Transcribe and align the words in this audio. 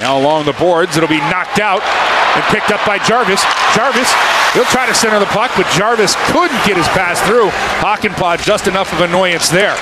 Now 0.00 0.16
along 0.16 0.44
the 0.44 0.52
boards, 0.52 0.96
it'll 0.96 1.08
be 1.08 1.18
knocked 1.18 1.58
out 1.58 1.82
and 1.82 2.44
picked 2.54 2.70
up 2.70 2.84
by 2.86 2.98
Jarvis. 2.98 3.42
Jarvis, 3.74 4.12
he'll 4.54 4.70
try 4.70 4.86
to 4.86 4.94
center 4.94 5.18
the 5.18 5.26
puck, 5.26 5.50
but 5.56 5.66
Jarvis 5.74 6.14
couldn't 6.30 6.62
get 6.64 6.76
his 6.76 6.86
pass 6.94 7.20
through. 7.26 7.50
Hakanpää 7.82 8.38
just 8.38 8.66
enough 8.66 8.92
of 8.92 9.00
annoyance 9.00 9.48
there. 9.48 9.74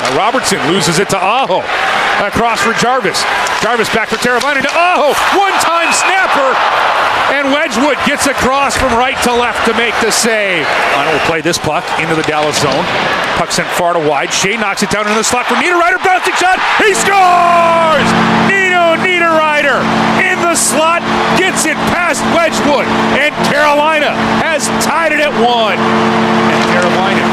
Now 0.00 0.16
Robertson 0.16 0.58
loses 0.72 0.98
it 0.98 1.10
to 1.10 1.18
Aho. 1.18 1.62
Across 2.20 2.60
for 2.62 2.74
Jarvis. 2.74 3.24
Jarvis 3.62 3.88
back 3.94 4.08
for 4.08 4.16
Teravainen 4.20 4.66
Aho. 4.68 5.16
One-time 5.38 5.90
snapper. 5.94 6.50
And 7.32 7.48
Wedgewood 7.50 7.96
gets 8.04 8.26
across 8.26 8.76
from 8.76 8.92
right 8.92 9.16
to 9.24 9.32
left 9.32 9.64
to 9.66 9.72
make 9.74 9.94
the 10.04 10.12
save. 10.12 10.66
Lionel 10.94 11.14
will 11.14 11.26
play 11.26 11.40
this 11.40 11.56
puck 11.56 11.82
into 11.98 12.14
the 12.14 12.22
Dallas 12.24 12.60
zone. 12.60 12.84
Puck 13.40 13.50
sent 13.50 13.68
far 13.74 13.94
to 13.94 13.98
wide. 13.98 14.28
Skjei 14.28 14.60
knocks 14.60 14.82
it 14.82 14.90
down 14.90 15.06
into 15.06 15.16
the 15.16 15.24
slot 15.24 15.46
for 15.46 15.54
Niederreiter. 15.54 15.98
Bouncing 16.04 16.34
shot. 16.34 16.60
He 16.78 16.92
scores! 16.92 18.08
Nino 18.46 19.00
Niederreiter 19.00 19.80
in 20.20 20.38
the 20.44 20.54
slot 20.54 21.00
gets 21.40 21.64
it 21.64 21.76
past 21.90 22.20
Wedgewood. 22.36 22.86
And 23.16 23.32
Carolina 23.48 24.12
has 24.44 24.68
tied 24.84 25.12
it 25.12 25.20
at 25.20 25.32
one. 25.40 25.80
And 25.80 26.60
Carolina 26.70 27.24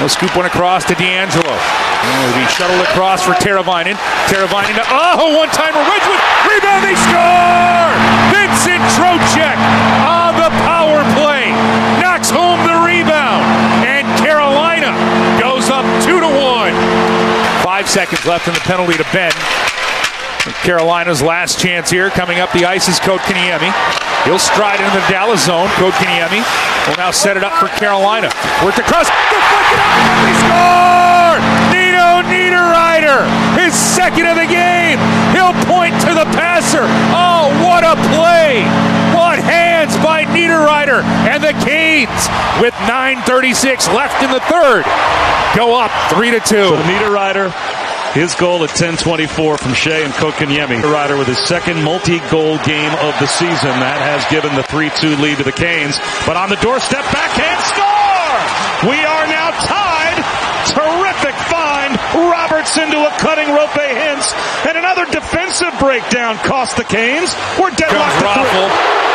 will 0.00 0.08
scoop 0.08 0.34
one 0.34 0.46
across 0.46 0.84
to 0.86 0.94
DeAngelo. 0.94 1.85
It'll 2.06 2.38
be 2.38 2.46
shuttled 2.48 2.80
across 2.86 3.22
for 3.22 3.34
Teravainen. 3.38 3.98
Teravainen 4.30 4.78
oh, 4.90 5.36
one 5.36 5.50
timer. 5.50 5.82
Wedgewood 5.82 6.22
rebound. 6.46 6.82
They 6.86 6.96
score. 6.96 7.90
Vincent 8.30 8.82
Trocheck 8.94 9.58
on 10.06 10.38
the 10.38 10.50
power 10.62 11.02
play 11.18 11.50
knocks 12.00 12.30
home 12.30 12.62
the 12.66 12.78
rebound, 12.86 13.42
and 13.86 14.06
Carolina 14.18 14.94
goes 15.40 15.70
up 15.70 15.84
two 16.02 16.20
to 16.20 16.30
one. 16.30 16.74
Five 17.62 17.88
seconds 17.88 18.24
left 18.26 18.48
in 18.48 18.54
the 18.54 18.60
penalty 18.60 18.96
to 18.96 19.06
Benn. 19.12 19.32
Carolina's 20.62 21.22
last 21.22 21.58
chance 21.58 21.90
here. 21.90 22.10
Coming 22.10 22.38
up 22.38 22.52
the 22.52 22.64
ice 22.64 22.88
is 22.88 23.00
Kotkaniemi. 23.00 23.72
He'll 24.24 24.38
stride 24.38 24.80
into 24.80 24.92
the 24.92 25.06
Dallas 25.08 25.46
zone. 25.46 25.68
Kotkaniemi 25.78 26.42
will 26.88 26.96
now 26.96 27.10
set 27.10 27.36
it 27.36 27.44
up 27.44 27.52
for 27.54 27.68
Carolina. 27.78 28.30
Worked 28.64 28.78
across. 28.78 29.08
Deflected 29.08 29.78
out. 29.78 30.24
They 30.24 30.34
score! 30.38 31.05
Second 34.06 34.26
of 34.26 34.36
the 34.36 34.46
game. 34.46 35.02
He'll 35.34 35.58
point 35.66 35.90
to 36.06 36.14
the 36.14 36.30
passer. 36.38 36.86
Oh, 37.10 37.50
what 37.66 37.82
a 37.82 37.98
play! 38.14 38.62
What 39.18 39.40
hands 39.42 39.96
by 39.96 40.22
Niederreiter 40.26 41.02
and 41.02 41.42
the 41.42 41.50
Canes 41.66 42.22
with 42.62 42.72
9:36 42.86 43.88
left 43.92 44.22
in 44.22 44.30
the 44.30 44.38
third. 44.46 44.86
Go 45.56 45.74
up 45.74 45.90
three 46.14 46.30
to 46.30 46.38
two. 46.38 46.70
So 46.70 46.76
Niederreiter 46.86 47.50
his 48.14 48.36
goal 48.36 48.62
at 48.62 48.70
10:24 48.70 49.58
from 49.58 49.72
Skjei 49.72 50.04
and 50.04 50.14
Kotkaniemi. 50.14 50.84
Ryder 50.84 51.16
with 51.16 51.26
his 51.26 51.38
second 51.38 51.82
multi-goal 51.82 52.58
game 52.58 52.94
of 53.02 53.18
the 53.18 53.26
season. 53.26 53.74
That 53.82 53.98
has 53.98 54.24
given 54.30 54.54
the 54.54 54.62
3-2 54.62 55.16
lead 55.16 55.38
to 55.38 55.44
the 55.44 55.50
Canes. 55.50 55.98
But 56.24 56.36
on 56.36 56.48
the 56.48 56.56
doorstep, 56.62 57.02
backhand 57.10 57.60
score! 57.64 58.15
We 58.88 58.98
are 59.02 59.26
now 59.26 59.50
tied. 59.64 60.18
Terrific 60.66 61.36
find. 61.46 61.94
Robertson 62.14 62.90
to 62.90 62.98
a 63.06 63.12
cutting 63.18 63.48
Roope 63.54 63.86
Hintz. 63.86 64.34
And 64.66 64.76
another 64.76 65.06
defensive 65.06 65.72
breakdown 65.78 66.36
cost 66.42 66.76
the 66.76 66.84
Canes. 66.84 67.34
We're 67.58 67.70
deadlocked. 67.70 68.18
Raffl 68.22 69.06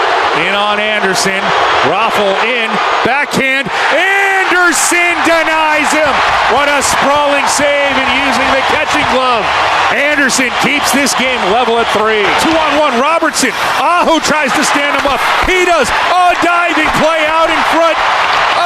in 0.48 0.56
on 0.56 0.80
Andersen. 0.80 1.44
Raffl 1.92 2.32
in. 2.48 2.70
Backhand. 3.04 3.68
Andersen 3.68 5.14
denies 5.28 5.92
him. 5.92 6.14
What 6.56 6.72
a 6.72 6.80
sprawling 6.80 7.46
save 7.52 7.96
and 8.00 8.10
using 8.28 8.50
the 8.56 8.64
catching 8.72 9.06
glove. 9.12 9.44
Andersen 9.92 10.50
keeps 10.64 10.92
this 10.96 11.12
game 11.20 11.42
level 11.52 11.76
at 11.80 11.88
three. 11.92 12.24
Two 12.40 12.56
on 12.56 12.72
one. 12.80 12.96
Robertson. 13.02 13.52
Aho 13.84 14.24
tries 14.24 14.56
to 14.56 14.64
stand 14.64 14.96
him 14.96 15.08
up. 15.08 15.20
He 15.44 15.68
does. 15.68 15.92
A 15.92 16.32
diving 16.40 16.92
play 17.04 17.28
out 17.28 17.52
in 17.52 17.60
front 17.76 18.00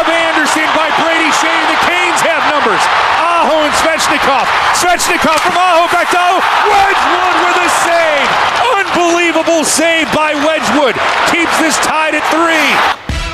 of 0.06 0.14
Andersen 0.14 0.70
by 0.78 0.90
Brady 1.02 1.32
Skjei. 1.34 1.62
The 1.74 1.80
Canes 1.90 2.22
have 2.22 2.44
numbers. 2.54 2.82
Aho 3.18 3.66
and 3.66 3.74
Svechnikov. 3.82 4.46
Svechnikov 4.78 5.40
from 5.42 5.58
Aho 5.58 5.90
back 5.90 6.10
to 6.14 6.18
Aho. 6.18 6.38
Wedgewood 6.70 7.36
with 7.42 7.66
a 7.66 7.70
save. 7.82 8.30
Unbelievable 8.78 9.64
save 9.66 10.06
by 10.14 10.34
Wedgewood. 10.46 10.96
Keeps 11.32 11.58
this 11.60 11.78
tied 11.86 12.14
at 12.14 12.24
three. 12.30 12.70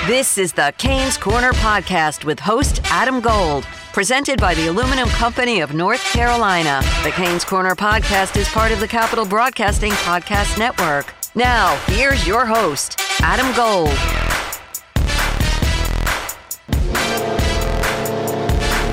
This 0.08 0.38
is 0.38 0.54
the 0.54 0.74
Canes 0.78 1.18
Corner 1.18 1.52
podcast 1.54 2.24
with 2.26 2.40
host 2.40 2.82
Adam 2.86 3.20
Gold, 3.22 3.66
presented 3.94 4.40
by 4.40 4.56
the 4.56 4.68
Aluminum 4.68 5.10
Company 5.10 5.60
of 5.60 5.74
North 5.74 6.04
Carolina. 6.14 6.82
The 7.04 7.12
Canes 7.12 7.44
Corner 7.44 7.76
podcast 7.76 8.36
is 8.38 8.48
part 8.50 8.72
of 8.72 8.80
the 8.80 8.88
Capital 8.88 9.26
Broadcasting 9.26 9.92
Podcast 9.92 10.58
Network. 10.58 11.14
Now, 11.36 11.76
here's 11.88 12.26
your 12.26 12.46
host, 12.46 13.00
Adam 13.22 13.54
Gold. 13.56 14.31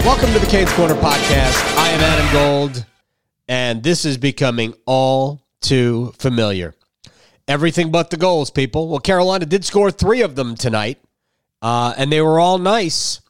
Welcome 0.09 0.33
to 0.33 0.39
the 0.39 0.47
Canes 0.47 0.73
Corner 0.73 0.95
podcast. 0.95 1.77
I 1.77 1.91
am 1.91 2.01
Adam 2.01 2.33
Gold, 2.33 2.87
and 3.47 3.83
this 3.83 4.07
is 4.07 4.17
becoming 4.17 4.73
all 4.87 5.43
too 5.61 6.15
familiar. 6.19 6.75
Everything 7.47 7.91
but 7.91 8.09
the 8.09 8.17
goals, 8.17 8.51
people. 8.51 8.89
Well, 8.89 9.01
Carolina 9.01 9.45
did 9.45 9.67
score 9.67 9.91
three 9.91 10.23
of 10.23 10.35
them 10.35 10.55
tonight, 10.55 10.99
uh, 11.61 11.93
and 11.99 12.11
they 12.11 12.23
were 12.23 12.41
all 12.41 12.57
nice. 12.57 13.21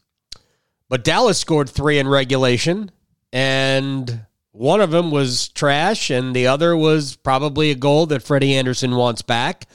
But 0.88 1.02
Dallas 1.02 1.36
scored 1.36 1.68
three 1.68 1.98
in 1.98 2.06
regulation, 2.06 2.92
and 3.32 4.20
one 4.52 4.80
of 4.80 4.92
them 4.92 5.10
was 5.10 5.48
trash, 5.48 6.10
and 6.10 6.34
the 6.34 6.46
other 6.46 6.76
was 6.76 7.16
probably 7.16 7.72
a 7.72 7.74
goal 7.74 8.06
that 8.06 8.22
Freddie 8.22 8.54
Andersen 8.54 8.94
wants 8.94 9.20
back. 9.20 9.66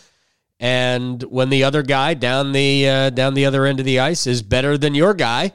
And 0.57 1.21
when 1.23 1.49
the 1.49 1.65
other 1.65 1.83
guy 1.83 2.13
down 2.13 2.53
the 2.53 2.87
uh, 2.87 3.09
down 3.09 3.33
the 3.33 3.45
other 3.45 3.65
end 3.65 3.81
of 3.81 3.85
the 3.85 3.99
ice 3.99 4.25
is 4.25 4.41
better 4.41 4.77
than 4.77 4.95
your 4.95 5.13
guy, 5.13 5.51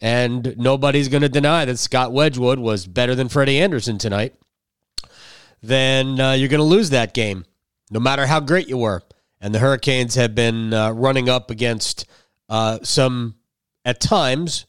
and 0.00 0.54
nobody's 0.56 1.08
going 1.08 1.22
to 1.22 1.28
deny 1.28 1.64
that 1.64 1.78
Scott 1.78 2.12
Wedgewood 2.12 2.58
was 2.58 2.86
better 2.86 3.14
than 3.14 3.28
Freddie 3.28 3.60
Andersen 3.60 3.98
tonight, 3.98 4.34
then 5.62 6.20
uh, 6.20 6.32
you're 6.32 6.48
going 6.48 6.58
to 6.58 6.64
lose 6.64 6.90
that 6.90 7.14
game, 7.14 7.44
no 7.90 8.00
matter 8.00 8.26
how 8.26 8.40
great 8.40 8.68
you 8.68 8.78
were. 8.78 9.02
And 9.40 9.54
the 9.54 9.58
Hurricanes 9.58 10.14
have 10.14 10.34
been 10.34 10.72
uh, 10.72 10.90
running 10.92 11.28
up 11.28 11.50
against 11.50 12.06
uh, 12.48 12.78
some, 12.82 13.36
at 13.84 14.00
times, 14.00 14.66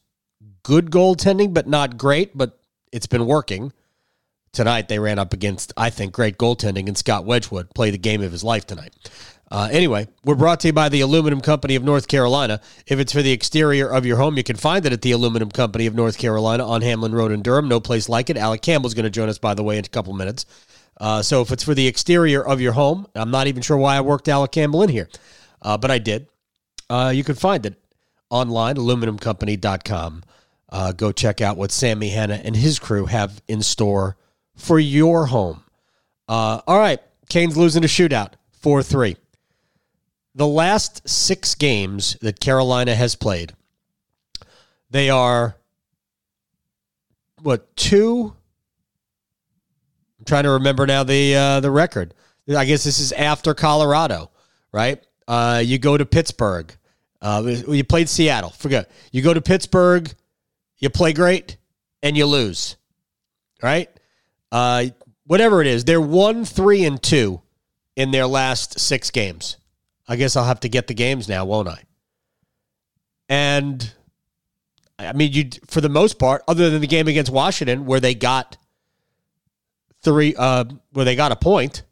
good 0.64 0.92
goaltending, 0.92 1.54
but 1.54 1.68
not 1.68 1.98
great, 1.98 2.38
but 2.38 2.60
it's 2.92 3.08
been 3.08 3.26
working. 3.26 3.72
Tonight, 4.52 4.88
they 4.88 5.00
ran 5.00 5.20
up 5.20 5.34
against, 5.34 5.74
I 5.76 5.90
think, 5.90 6.14
great 6.14 6.38
goaltending, 6.38 6.88
and 6.88 6.98
Scott 6.98 7.26
Wedgewood 7.26 7.74
played 7.76 7.94
the 7.94 7.98
game 7.98 8.22
of 8.22 8.32
his 8.32 8.44
life 8.44 8.66
tonight. 8.66 8.94
Uh, 9.52 9.70
anyway, 9.72 10.08
we're 10.24 10.36
brought 10.36 10.60
to 10.60 10.68
you 10.68 10.74
by 10.74 10.90
the 10.90 11.02
Aluminum 11.02 11.40
Company 11.40 11.76
of 11.76 11.84
North 11.84 12.08
Carolina. 12.08 12.60
If 12.88 13.00
it's 13.00 13.14
for 13.14 13.22
the 13.22 13.32
exterior 13.32 13.88
of 13.88 14.06
your 14.06 14.18
home, 14.18 14.38
you 14.38 14.44
can 14.44 14.56
find 14.56 14.86
it 14.86 14.94
at 14.94 15.02
the 15.02 15.12
Aluminum 15.12 15.52
Company 15.52 15.86
of 15.86 15.94
North 15.94 16.18
Carolina 16.18 16.68
on 16.68 16.82
Hamlin 16.82 17.14
Road 17.14 17.32
in 17.32 17.44
Durham. 17.44 17.68
No 17.68 17.80
place 17.80 18.10
like 18.10 18.30
it. 18.30 18.38
Alec 18.38 18.64
Campbell's 18.64 18.96
going 18.96 19.04
to 19.04 19.10
join 19.12 19.30
us, 19.30 19.38
by 19.38 19.54
the 19.54 19.64
way, 19.64 19.78
in 19.78 19.86
a 19.86 19.90
couple 19.90 20.14
minutes. 20.14 20.46
Uh, 21.00 21.22
so 21.22 21.42
if 21.42 21.52
it's 21.52 21.64
for 21.64 21.76
the 21.76 21.86
exterior 21.86 22.44
of 22.44 22.60
your 22.60 22.72
home, 22.72 23.06
I'm 23.14 23.30
not 23.30 23.48
even 23.48 23.62
sure 23.62 23.78
why 23.78 23.98
I 23.98 24.02
worked 24.02 24.28
Alec 24.28 24.52
Campbell 24.52 24.82
in 24.82 24.90
here, 24.90 25.10
uh, 25.62 25.78
but 25.78 25.92
I 25.92 26.00
did. 26.00 26.28
Uh, 26.90 27.12
you 27.14 27.24
can 27.24 27.36
find 27.36 27.66
it 27.66 27.76
online, 28.30 28.78
aluminumcompany.com. 28.78 30.24
Uh, 30.70 30.92
go 30.94 31.12
check 31.12 31.42
out 31.42 31.58
what 31.58 31.72
Sammy 31.72 32.10
Hanna 32.10 32.42
and 32.44 32.56
his 32.56 32.80
crew 32.80 33.06
have 33.06 33.42
in 33.48 33.62
store 33.62 34.18
for 34.56 34.80
your 34.80 35.28
home. 35.28 35.64
Uh, 36.28 36.62
all 36.66 36.80
right, 36.80 37.00
Canes 37.30 37.58
losing 37.58 37.84
a 37.84 37.88
shootout, 37.88 38.34
4 38.54 38.82
3 38.82 39.18
the 40.36 40.48
last 40.48 41.08
six 41.08 41.56
games 41.56 42.18
that 42.22 42.40
Carolina 42.40 42.94
has 42.94 43.16
played, 43.16 43.54
they 44.90 45.10
are 45.10 45.56
what 47.42 47.76
two? 47.76 48.36
I'm 50.20 50.26
trying 50.26 50.44
to 50.44 50.52
remember 50.52 50.86
now 50.86 51.04
the 51.04 51.36
uh, 51.36 51.60
the 51.62 51.72
record. 51.72 52.14
I 52.56 52.66
guess 52.66 52.84
this 52.84 53.00
is 53.00 53.12
after 53.12 53.54
Colorado, 53.54 54.30
right? 54.72 55.04
Uh, 55.28 55.62
you 55.64 55.80
go 55.80 55.98
to 55.98 56.06
Pittsburgh. 56.06 56.76
Uh, 57.22 57.42
you 57.68 57.84
played 57.84 58.10
Seattle. 58.10 58.52
Forget. 58.52 58.92
You 59.12 59.22
go 59.22 59.34
to 59.34 59.42
Pittsburgh. 59.42 60.14
You 60.78 60.90
play 60.90 61.14
great 61.14 61.58
and 62.04 62.16
you 62.16 62.26
lose, 62.26 62.76
right? 63.64 63.90
Uh, 64.52 64.88
whatever 65.26 65.62
it 65.62 65.68
is, 65.68 65.86
they're 65.86 66.02
one, 66.02 66.46
three, 66.46 66.86
and 66.86 67.02
two 67.02 67.42
in 67.96 68.12
their 68.12 68.28
last 68.28 68.80
six 68.80 69.10
games. 69.10 69.58
I 70.08 70.16
guess 70.16 70.36
I'll 70.36 70.46
have 70.46 70.60
to 70.62 70.70
get 70.70 70.88
the 70.88 70.94
games 70.94 71.28
now, 71.28 71.46
won't 71.46 71.68
I? 71.68 71.84
And 73.28 73.92
I 74.98 75.14
mean, 75.14 75.34
you 75.34 75.50
for 75.68 75.82
the 75.82 75.90
most 75.90 76.20
part, 76.20 76.44
other 76.48 76.70
than 76.70 76.82
the 76.82 76.88
game 76.88 77.08
against 77.08 77.32
Washington, 77.32 77.86
where 77.86 78.00
they 78.00 78.16
got 78.16 78.58
three, 80.02 80.36
uh, 80.38 80.66
where 80.92 81.06
they 81.06 81.16
got 81.16 81.32
a 81.32 81.36
point, 81.36 81.84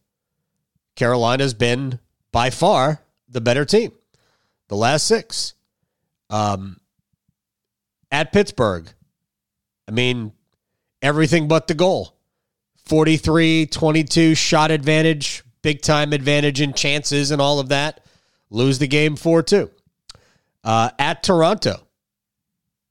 Carolina's 0.96 1.54
been 1.54 2.00
by 2.32 2.50
far 2.50 3.02
the 3.28 3.42
better 3.42 3.66
team. 3.66 3.92
The 4.70 4.76
last 4.76 5.08
six, 5.08 5.54
um, 6.30 6.80
at 8.12 8.32
Pittsburgh, 8.32 8.88
I 9.88 9.92
mean, 9.92 10.32
everything 11.02 11.48
but 11.48 11.68
the 11.68 11.74
goal. 11.74 12.16
43 12.86 13.68
22 13.68 14.36
shot 14.36 14.72
advantage, 14.72 15.44
big 15.62 15.82
time 15.82 16.14
advantage 16.14 16.62
in 16.62 16.74
chances 16.74 17.32
and 17.32 17.42
all 17.42 17.60
of 17.60 17.70
that. 17.70 18.03
Lose 18.54 18.78
the 18.78 18.88
game 18.88 19.16
4 19.16 19.42
2. 19.42 19.72
Uh, 20.64 20.90
at 21.00 21.24
Toronto, 21.24 21.88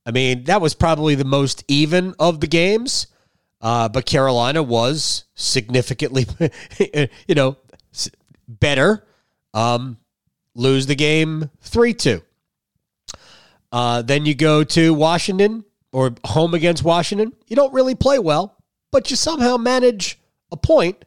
I 0.05 0.11
mean, 0.11 0.45
that 0.45 0.61
was 0.61 0.75
probably 0.75 1.15
the 1.15 1.25
most 1.25 1.65
even 1.69 2.15
of 2.19 2.41
the 2.41 2.49
games, 2.49 3.07
uh, 3.61 3.89
but 3.89 4.05
Carolina 4.05 4.63
was 4.63 5.25
significantly, 5.35 6.27
you 7.29 7.35
know, 7.35 7.57
better. 8.49 9.07
Um, 9.55 9.99
lose 10.57 10.87
the 10.87 10.97
game 10.97 11.49
3 11.61 11.95
2. 11.95 12.23
Uh, 13.71 14.03
then 14.03 14.27
you 14.27 14.35
go 14.35 14.65
to 14.65 14.93
Washington 14.93 15.65
or 15.93 16.13
home 16.25 16.55
against 16.55 16.83
Washington. 16.83 17.33
You 17.47 17.55
don't 17.55 17.73
really 17.73 17.95
play 17.95 18.19
well, 18.19 18.57
but 18.91 19.11
you 19.11 19.17
somehow 19.17 19.59
manage 19.59 20.19
a 20.51 20.57
point. 20.57 21.05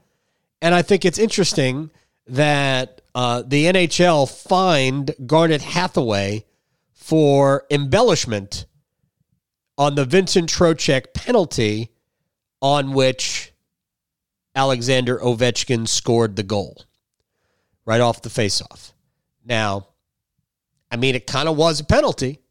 And 0.61 0.73
I 0.73 0.81
think 0.81 1.03
it's 1.03 1.19
interesting 1.19 1.91
that 2.27 3.01
uh, 3.15 3.41
the 3.47 3.65
NHL 3.65 4.29
fined 4.29 5.15
Garnet 5.25 5.61
Hathaway 5.61 6.45
for 6.91 7.65
embellishment 7.71 8.65
on 9.77 9.95
the 9.95 10.03
Vincent 10.03 10.49
Trocheck 10.51 11.13
penalty 11.13 11.91
on 12.61 12.93
which 12.93 13.53
Alexander 14.53 15.17
Ovechkin 15.19 15.87
scored 15.87 16.35
the 16.35 16.43
goal 16.43 16.83
right 17.85 18.01
off 18.01 18.21
the 18.21 18.29
faceoff. 18.29 18.91
Now, 19.45 19.87
I 20.91 20.97
mean, 20.97 21.15
it 21.15 21.25
kind 21.25 21.47
of 21.47 21.55
was 21.55 21.79
a 21.79 21.85
penalty 21.85 22.41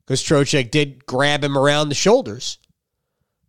because 0.00 0.22
Trocheck 0.22 0.70
did 0.70 1.04
grab 1.04 1.42
him 1.42 1.58
around 1.58 1.88
the 1.88 1.94
shoulders, 1.96 2.58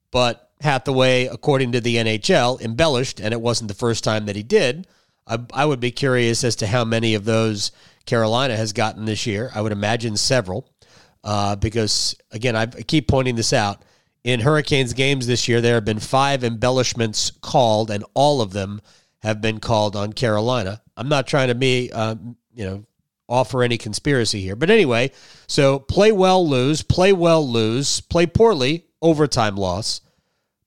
but 0.10 0.52
Hathaway, 0.62 1.28
according 1.28 1.74
to 1.74 1.82
the 1.82 1.98
NHL, 1.98 2.62
embellished, 2.62 3.20
and 3.20 3.32
it 3.32 3.42
wasn't 3.42 3.68
the 3.68 3.76
first 3.76 4.04
time 4.04 4.26
that 4.26 4.36
he 4.36 4.44
did. 4.44 4.88
I, 5.28 5.40
I 5.54 5.66
would 5.66 5.80
be 5.80 5.92
curious 5.92 6.44
as 6.44 6.56
to 6.58 6.68
how 6.68 6.84
many 6.86 7.16
of 7.16 7.26
those 7.26 7.72
Carolina 8.06 8.56
has 8.56 8.74
gotten 8.74 9.06
this 9.06 9.26
year. 9.26 9.52
I 9.54 9.62
would 9.62 9.72
imagine 9.72 10.18
several 10.18 10.68
uh, 11.24 11.56
because, 11.56 12.16
again, 12.32 12.56
I 12.56 12.66
keep 12.66 13.08
pointing 13.08 13.36
this 13.36 13.54
out. 13.54 13.84
In 14.24 14.40
Hurricanes 14.40 14.94
games 14.94 15.26
this 15.26 15.48
year, 15.48 15.62
there 15.62 15.76
have 15.76 15.86
been 15.86 16.00
five 16.00 16.44
embellishments 16.44 17.32
called, 17.42 17.90
and 17.90 18.06
all 18.14 18.42
of 18.42 18.54
them 18.54 18.82
have 19.20 19.42
been 19.42 19.60
called 19.60 19.96
on 19.96 20.14
Carolina. 20.14 20.82
I'm 20.96 21.10
not 21.10 21.28
trying 21.28 21.48
to 21.48 21.56
be, 21.56 21.92
uh, 21.92 22.16
you 22.54 22.66
know, 22.66 22.86
offer 23.28 23.64
any 23.64 23.78
conspiracy 23.78 24.42
here. 24.42 24.56
But 24.56 24.70
anyway, 24.70 25.12
so 25.48 25.80
play 25.80 26.12
well, 26.12 26.48
lose, 26.48 26.84
play 26.84 27.14
well, 27.14 27.48
lose, 27.48 28.02
play 28.02 28.28
poorly, 28.28 28.86
overtime 29.02 29.56
loss, 29.56 30.02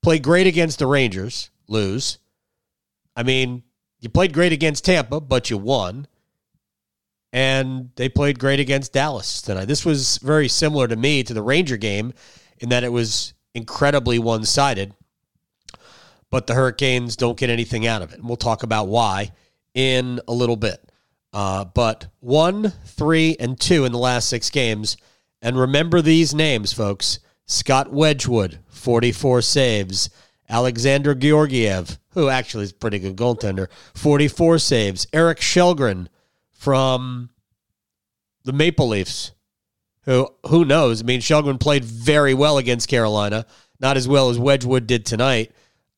play 0.02 0.18
great 0.18 0.46
against 0.46 0.78
the 0.78 0.86
Rangers, 0.86 1.50
lose. 1.68 2.18
I 3.14 3.22
mean, 3.22 3.62
you 4.04 4.10
played 4.10 4.34
great 4.34 4.52
against 4.52 4.84
Tampa, 4.84 5.18
but 5.18 5.48
you 5.48 5.56
won 5.56 6.06
and 7.32 7.90
they 7.96 8.08
played 8.08 8.38
great 8.38 8.60
against 8.60 8.92
Dallas 8.92 9.42
tonight. 9.42 9.64
This 9.64 9.84
was 9.84 10.18
very 10.18 10.46
similar 10.46 10.86
to 10.86 10.94
me 10.94 11.24
to 11.24 11.34
the 11.34 11.42
Ranger 11.42 11.76
game 11.76 12.12
in 12.58 12.68
that 12.68 12.84
it 12.84 12.92
was 12.92 13.34
incredibly 13.54 14.20
one 14.20 14.44
sided, 14.44 14.94
but 16.30 16.46
the 16.46 16.54
Hurricanes 16.54 17.16
don't 17.16 17.36
get 17.36 17.50
anything 17.50 17.86
out 17.88 18.02
of 18.02 18.12
it. 18.12 18.20
And 18.20 18.28
we'll 18.28 18.36
talk 18.36 18.62
about 18.62 18.86
why 18.86 19.32
in 19.74 20.20
a 20.28 20.32
little 20.32 20.54
bit. 20.54 20.88
Uh, 21.32 21.64
but 21.64 22.06
one, 22.20 22.72
three, 22.84 23.36
and 23.40 23.58
two 23.58 23.84
in 23.84 23.90
the 23.90 23.98
last 23.98 24.28
six 24.28 24.48
games. 24.50 24.96
And 25.42 25.58
remember 25.58 26.00
these 26.02 26.34
names, 26.34 26.72
folks 26.72 27.18
Scott 27.46 27.92
Wedgewood, 27.92 28.60
44 28.68 29.42
saves. 29.42 30.08
Alexander 30.54 31.16
Georgiev, 31.16 31.98
who 32.10 32.28
actually 32.28 32.62
is 32.62 32.70
a 32.70 32.74
pretty 32.74 33.00
good 33.00 33.16
goaltender, 33.16 33.66
44 33.94 34.60
saves. 34.60 35.04
Erik 35.12 35.40
Källgren, 35.40 36.06
from 36.52 37.28
the 38.44 38.52
Maple 38.52 38.86
Leafs, 38.86 39.32
who 40.02 40.28
who 40.46 40.64
knows? 40.64 41.02
I 41.02 41.04
mean, 41.04 41.20
Källgren 41.20 41.58
played 41.58 41.84
very 41.84 42.34
well 42.34 42.58
against 42.58 42.88
Carolina, 42.88 43.46
not 43.80 43.96
as 43.96 44.06
well 44.06 44.30
as 44.30 44.38
Wedgewood 44.38 44.86
did 44.86 45.04
tonight, 45.04 45.50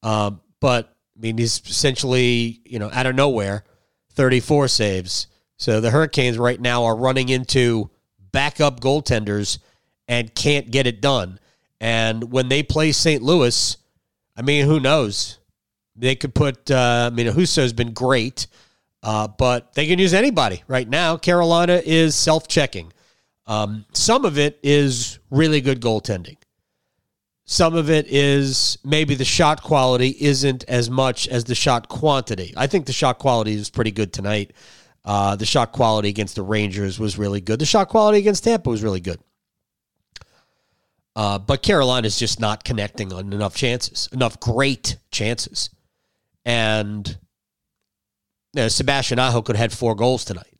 um, 0.02 0.40
but 0.58 0.96
I 1.16 1.20
mean, 1.20 1.36
he's 1.36 1.60
essentially 1.66 2.62
you 2.64 2.78
know 2.78 2.90
out 2.94 3.04
of 3.04 3.14
nowhere, 3.14 3.62
thirty 4.12 4.40
four 4.40 4.68
saves. 4.68 5.26
So 5.58 5.82
the 5.82 5.90
Hurricanes 5.90 6.38
right 6.38 6.60
now 6.60 6.84
are 6.84 6.96
running 6.96 7.28
into 7.28 7.90
backup 8.32 8.80
goaltenders 8.80 9.58
and 10.08 10.34
can't 10.34 10.70
get 10.70 10.86
it 10.86 11.02
done. 11.02 11.40
And 11.78 12.32
when 12.32 12.48
they 12.48 12.62
play 12.62 12.92
St. 12.92 13.22
Louis, 13.22 13.76
I 14.36 14.42
mean, 14.42 14.66
who 14.66 14.80
knows? 14.80 15.38
They 15.94 16.14
could 16.14 16.34
put. 16.34 16.70
Uh, 16.70 17.10
I 17.10 17.14
mean, 17.14 17.26
Husso's 17.26 17.72
been 17.72 17.92
great. 17.92 18.46
Uh, 19.06 19.28
but 19.28 19.72
they 19.74 19.86
can 19.86 20.00
use 20.00 20.12
anybody 20.12 20.64
right 20.66 20.88
now. 20.88 21.16
Carolina 21.16 21.80
is 21.84 22.16
self 22.16 22.48
checking. 22.48 22.92
Um, 23.46 23.84
some 23.92 24.24
of 24.24 24.36
it 24.36 24.58
is 24.64 25.20
really 25.30 25.60
good 25.60 25.80
goaltending. 25.80 26.36
Some 27.44 27.76
of 27.76 27.88
it 27.88 28.08
is 28.08 28.76
maybe 28.82 29.14
the 29.14 29.24
shot 29.24 29.62
quality 29.62 30.16
isn't 30.18 30.64
as 30.64 30.90
much 30.90 31.28
as 31.28 31.44
the 31.44 31.54
shot 31.54 31.88
quantity. 31.88 32.52
I 32.56 32.66
think 32.66 32.86
the 32.86 32.92
shot 32.92 33.20
quality 33.20 33.54
is 33.54 33.70
pretty 33.70 33.92
good 33.92 34.12
tonight. 34.12 34.52
Uh, 35.04 35.36
the 35.36 35.46
shot 35.46 35.70
quality 35.70 36.08
against 36.08 36.34
the 36.34 36.42
Rangers 36.42 36.98
was 36.98 37.16
really 37.16 37.40
good. 37.40 37.60
The 37.60 37.66
shot 37.66 37.88
quality 37.88 38.18
against 38.18 38.42
Tampa 38.42 38.68
was 38.68 38.82
really 38.82 38.98
good. 38.98 39.20
Uh, 41.16 41.38
but 41.38 41.62
Carolina 41.62 42.06
is 42.06 42.18
just 42.18 42.38
not 42.40 42.62
connecting 42.62 43.10
on 43.10 43.32
enough 43.32 43.56
chances, 43.56 44.06
enough 44.12 44.38
great 44.38 44.98
chances. 45.10 45.70
And 46.44 47.08
you 47.08 48.62
know, 48.62 48.68
Sebastian 48.68 49.18
Aho 49.18 49.40
could 49.40 49.56
have 49.56 49.70
had 49.70 49.78
four 49.78 49.94
goals 49.94 50.26
tonight. 50.26 50.58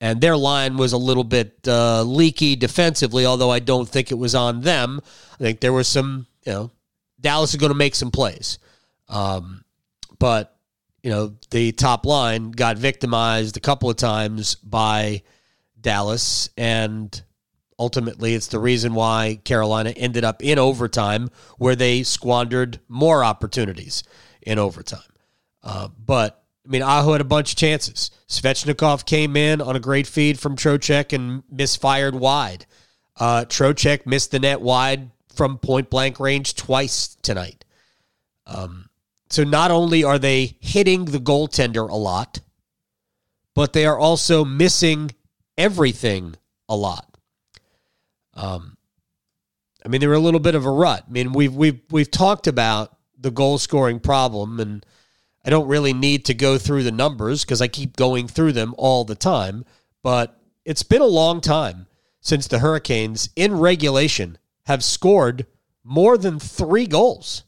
And 0.00 0.20
their 0.20 0.36
line 0.36 0.76
was 0.76 0.92
a 0.92 0.98
little 0.98 1.24
bit 1.24 1.58
uh, 1.66 2.02
leaky 2.02 2.56
defensively, 2.56 3.24
although 3.24 3.50
I 3.50 3.60
don't 3.60 3.88
think 3.88 4.10
it 4.10 4.16
was 4.16 4.34
on 4.34 4.60
them. 4.62 5.00
I 5.34 5.36
think 5.36 5.60
there 5.60 5.72
was 5.72 5.88
some, 5.88 6.26
you 6.44 6.52
know, 6.52 6.70
Dallas 7.20 7.50
is 7.50 7.56
going 7.56 7.72
to 7.72 7.78
make 7.78 7.94
some 7.94 8.10
plays. 8.10 8.58
Um, 9.08 9.64
but, 10.18 10.56
you 11.02 11.10
know, 11.10 11.34
the 11.50 11.72
top 11.72 12.04
line 12.04 12.50
got 12.50 12.78
victimized 12.78 13.56
a 13.56 13.60
couple 13.60 13.90
of 13.90 13.96
times 13.96 14.56
by 14.56 15.22
Dallas. 15.80 16.50
And 16.56 17.20
ultimately, 17.78 18.34
it's 18.34 18.48
the 18.48 18.58
reason 18.58 18.94
why 18.94 19.40
Carolina 19.44 19.90
ended 19.90 20.24
up 20.24 20.42
in 20.42 20.58
overtime, 20.58 21.30
where 21.58 21.76
they 21.76 22.02
squandered 22.02 22.80
more 22.88 23.24
opportunities 23.24 24.02
in 24.42 24.58
overtime. 24.58 25.00
Uh, 25.62 25.88
but 26.04 26.42
I 26.66 26.70
mean, 26.70 26.82
Aho 26.82 27.12
had 27.12 27.20
a 27.20 27.24
bunch 27.24 27.52
of 27.52 27.56
chances. 27.56 28.10
Svechnikov 28.28 29.06
came 29.06 29.36
in 29.36 29.60
on 29.60 29.76
a 29.76 29.80
great 29.80 30.06
feed 30.06 30.38
from 30.38 30.56
Trocheck 30.56 31.12
and 31.12 31.42
misfired 31.50 32.14
wide. 32.14 32.66
Uh, 33.16 33.44
Trocheck 33.46 34.06
missed 34.06 34.30
the 34.30 34.38
net 34.38 34.60
wide 34.60 35.10
from 35.34 35.58
point 35.58 35.88
blank 35.88 36.20
range 36.20 36.54
twice 36.54 37.16
tonight. 37.22 37.64
Um, 38.46 38.88
so 39.30 39.44
not 39.44 39.70
only 39.70 40.04
are 40.04 40.18
they 40.18 40.56
hitting 40.60 41.06
the 41.06 41.18
goaltender 41.18 41.88
a 41.88 41.94
lot, 41.94 42.40
but 43.54 43.72
they 43.72 43.86
are 43.86 43.98
also 43.98 44.44
missing 44.44 45.10
everything 45.56 46.36
a 46.68 46.76
lot. 46.76 47.07
Um, 48.38 48.76
I 49.84 49.88
mean, 49.88 50.00
they're 50.00 50.12
a 50.12 50.18
little 50.18 50.40
bit 50.40 50.54
of 50.54 50.64
a 50.64 50.70
rut. 50.70 51.04
I 51.06 51.10
mean, 51.10 51.32
we've 51.32 51.54
we've 51.54 51.80
we've 51.90 52.10
talked 52.10 52.46
about 52.46 52.96
the 53.18 53.30
goal 53.30 53.58
scoring 53.58 54.00
problem 54.00 54.60
and 54.60 54.86
I 55.44 55.50
don't 55.50 55.68
really 55.68 55.92
need 55.92 56.24
to 56.26 56.34
go 56.34 56.58
through 56.58 56.82
the 56.82 56.92
numbers 56.92 57.44
because 57.44 57.62
I 57.62 57.68
keep 57.68 57.96
going 57.96 58.28
through 58.28 58.52
them 58.52 58.74
all 58.76 59.04
the 59.04 59.14
time. 59.14 59.64
But 60.02 60.38
it's 60.64 60.82
been 60.82 61.00
a 61.00 61.06
long 61.06 61.40
time 61.40 61.86
since 62.20 62.46
the 62.46 62.58
Hurricanes 62.58 63.30
in 63.34 63.58
regulation 63.58 64.38
have 64.66 64.84
scored 64.84 65.46
more 65.82 66.18
than 66.18 66.38
three 66.38 66.86
goals. 66.86 67.44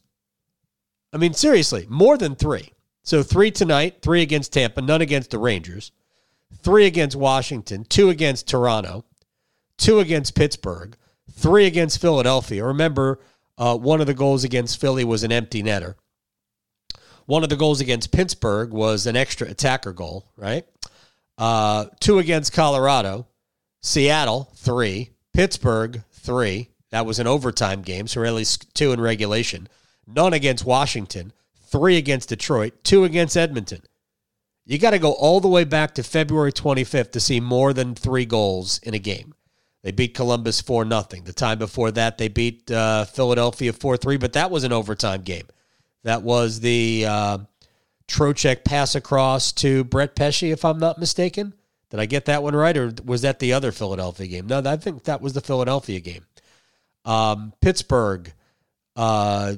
I 1.12 1.18
mean, 1.18 1.34
seriously, 1.34 1.86
more 1.90 2.16
than 2.16 2.34
three. 2.34 2.72
So 3.02 3.22
three 3.22 3.50
tonight, 3.50 3.98
three 4.02 4.22
against 4.22 4.52
Tampa, 4.52 4.80
none 4.80 5.00
against 5.00 5.30
the 5.30 5.38
Rangers, 5.38 5.92
three 6.62 6.86
against 6.86 7.16
Washington, 7.16 7.84
two 7.84 8.08
against 8.08 8.48
Toronto, 8.48 9.04
two 9.80 9.98
against 9.98 10.36
Pittsburgh, 10.36 10.96
three 11.32 11.66
against 11.66 12.00
Philadelphia. 12.00 12.64
Remember, 12.64 13.18
uh, 13.58 13.76
one 13.76 14.00
of 14.00 14.06
the 14.06 14.14
goals 14.14 14.44
against 14.44 14.80
Philly 14.80 15.04
was 15.04 15.24
an 15.24 15.32
empty 15.32 15.62
netter. 15.62 15.94
One 17.26 17.42
of 17.42 17.48
the 17.48 17.56
goals 17.56 17.80
against 17.80 18.12
Pittsburgh 18.12 18.72
was 18.72 19.06
an 19.06 19.16
extra 19.16 19.48
attacker 19.48 19.92
goal, 19.92 20.30
right? 20.36 20.64
Uh, 21.38 21.86
two 22.00 22.18
against 22.18 22.52
Colorado, 22.52 23.26
Seattle, 23.82 24.50
three, 24.54 25.10
Pittsburgh, 25.32 26.02
three. 26.12 26.70
That 26.90 27.06
was 27.06 27.18
an 27.18 27.26
overtime 27.26 27.82
game, 27.82 28.06
so 28.06 28.20
really 28.20 28.44
two 28.74 28.92
in 28.92 29.00
regulation. 29.00 29.68
None 30.06 30.32
against 30.32 30.64
Washington, 30.64 31.32
three 31.66 31.96
against 31.96 32.30
Detroit, 32.30 32.82
two 32.82 33.04
against 33.04 33.36
Edmonton. 33.36 33.82
You 34.66 34.78
got 34.78 34.90
to 34.90 34.98
go 34.98 35.12
all 35.12 35.40
the 35.40 35.48
way 35.48 35.64
back 35.64 35.94
to 35.94 36.02
February 36.02 36.52
25th 36.52 37.12
to 37.12 37.20
see 37.20 37.40
more 37.40 37.72
than 37.72 37.94
three 37.94 38.24
goals 38.24 38.78
in 38.82 38.92
a 38.92 38.98
game. 38.98 39.34
They 39.82 39.92
beat 39.92 40.14
Columbus 40.14 40.60
4 40.60 40.86
0. 40.86 41.02
The 41.24 41.32
time 41.32 41.58
before 41.58 41.90
that, 41.92 42.18
they 42.18 42.28
beat 42.28 42.70
uh, 42.70 43.04
Philadelphia 43.06 43.72
4 43.72 43.96
3, 43.96 44.16
but 44.18 44.34
that 44.34 44.50
was 44.50 44.64
an 44.64 44.72
overtime 44.72 45.22
game. 45.22 45.46
That 46.02 46.22
was 46.22 46.60
the 46.60 47.06
uh, 47.06 47.38
Trocheck 48.08 48.64
pass 48.64 48.94
across 48.94 49.52
to 49.52 49.84
Brett 49.84 50.14
Pesce, 50.14 50.44
if 50.44 50.64
I'm 50.64 50.78
not 50.78 50.98
mistaken. 50.98 51.54
Did 51.90 52.00
I 52.00 52.06
get 52.06 52.26
that 52.26 52.42
one 52.42 52.54
right, 52.54 52.76
or 52.76 52.92
was 53.04 53.22
that 53.22 53.38
the 53.38 53.52
other 53.52 53.72
Philadelphia 53.72 54.26
game? 54.26 54.46
No, 54.46 54.62
I 54.64 54.76
think 54.76 55.04
that 55.04 55.20
was 55.20 55.32
the 55.32 55.40
Philadelphia 55.40 56.00
game. 56.00 56.24
Um, 57.04 57.52
Pittsburgh, 57.60 58.32
uh, 58.94 59.56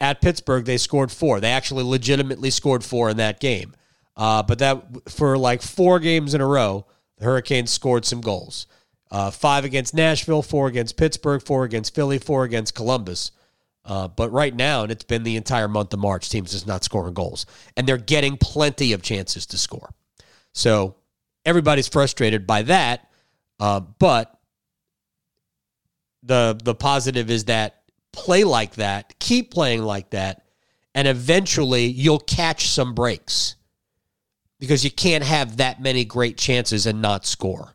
at 0.00 0.20
Pittsburgh, 0.20 0.64
they 0.64 0.78
scored 0.78 1.12
four. 1.12 1.38
They 1.40 1.50
actually 1.50 1.84
legitimately 1.84 2.50
scored 2.50 2.82
four 2.82 3.10
in 3.10 3.18
that 3.18 3.38
game. 3.38 3.74
Uh, 4.16 4.42
but 4.42 4.58
that 4.58 4.84
for 5.08 5.38
like 5.38 5.62
four 5.62 6.00
games 6.00 6.34
in 6.34 6.40
a 6.40 6.46
row, 6.46 6.86
the 7.18 7.24
Hurricanes 7.24 7.70
scored 7.70 8.04
some 8.04 8.20
goals. 8.20 8.66
Uh, 9.10 9.30
five 9.30 9.64
against 9.64 9.92
Nashville, 9.92 10.42
four 10.42 10.68
against 10.68 10.96
Pittsburgh, 10.96 11.42
four 11.42 11.64
against 11.64 11.94
Philly, 11.94 12.18
four 12.18 12.44
against 12.44 12.74
Columbus. 12.74 13.32
Uh, 13.84 14.06
but 14.06 14.30
right 14.30 14.54
now, 14.54 14.82
and 14.82 14.92
it's 14.92 15.04
been 15.04 15.24
the 15.24 15.36
entire 15.36 15.66
month 15.66 15.92
of 15.92 15.98
March, 15.98 16.28
teams 16.28 16.54
is 16.54 16.66
not 16.66 16.84
scoring 16.84 17.14
goals, 17.14 17.46
and 17.76 17.88
they're 17.88 17.96
getting 17.96 18.36
plenty 18.36 18.92
of 18.92 19.02
chances 19.02 19.46
to 19.46 19.58
score. 19.58 19.90
So 20.52 20.96
everybody's 21.44 21.88
frustrated 21.88 22.46
by 22.46 22.62
that. 22.62 23.08
Uh, 23.58 23.80
but 23.80 24.38
the 26.22 26.58
the 26.62 26.74
positive 26.74 27.30
is 27.30 27.46
that 27.46 27.82
play 28.12 28.44
like 28.44 28.74
that, 28.74 29.18
keep 29.18 29.50
playing 29.50 29.82
like 29.82 30.10
that, 30.10 30.44
and 30.94 31.08
eventually 31.08 31.86
you'll 31.86 32.20
catch 32.20 32.68
some 32.68 32.94
breaks 32.94 33.56
because 34.60 34.84
you 34.84 34.90
can't 34.90 35.24
have 35.24 35.56
that 35.56 35.80
many 35.80 36.04
great 36.04 36.36
chances 36.36 36.86
and 36.86 37.02
not 37.02 37.26
score 37.26 37.74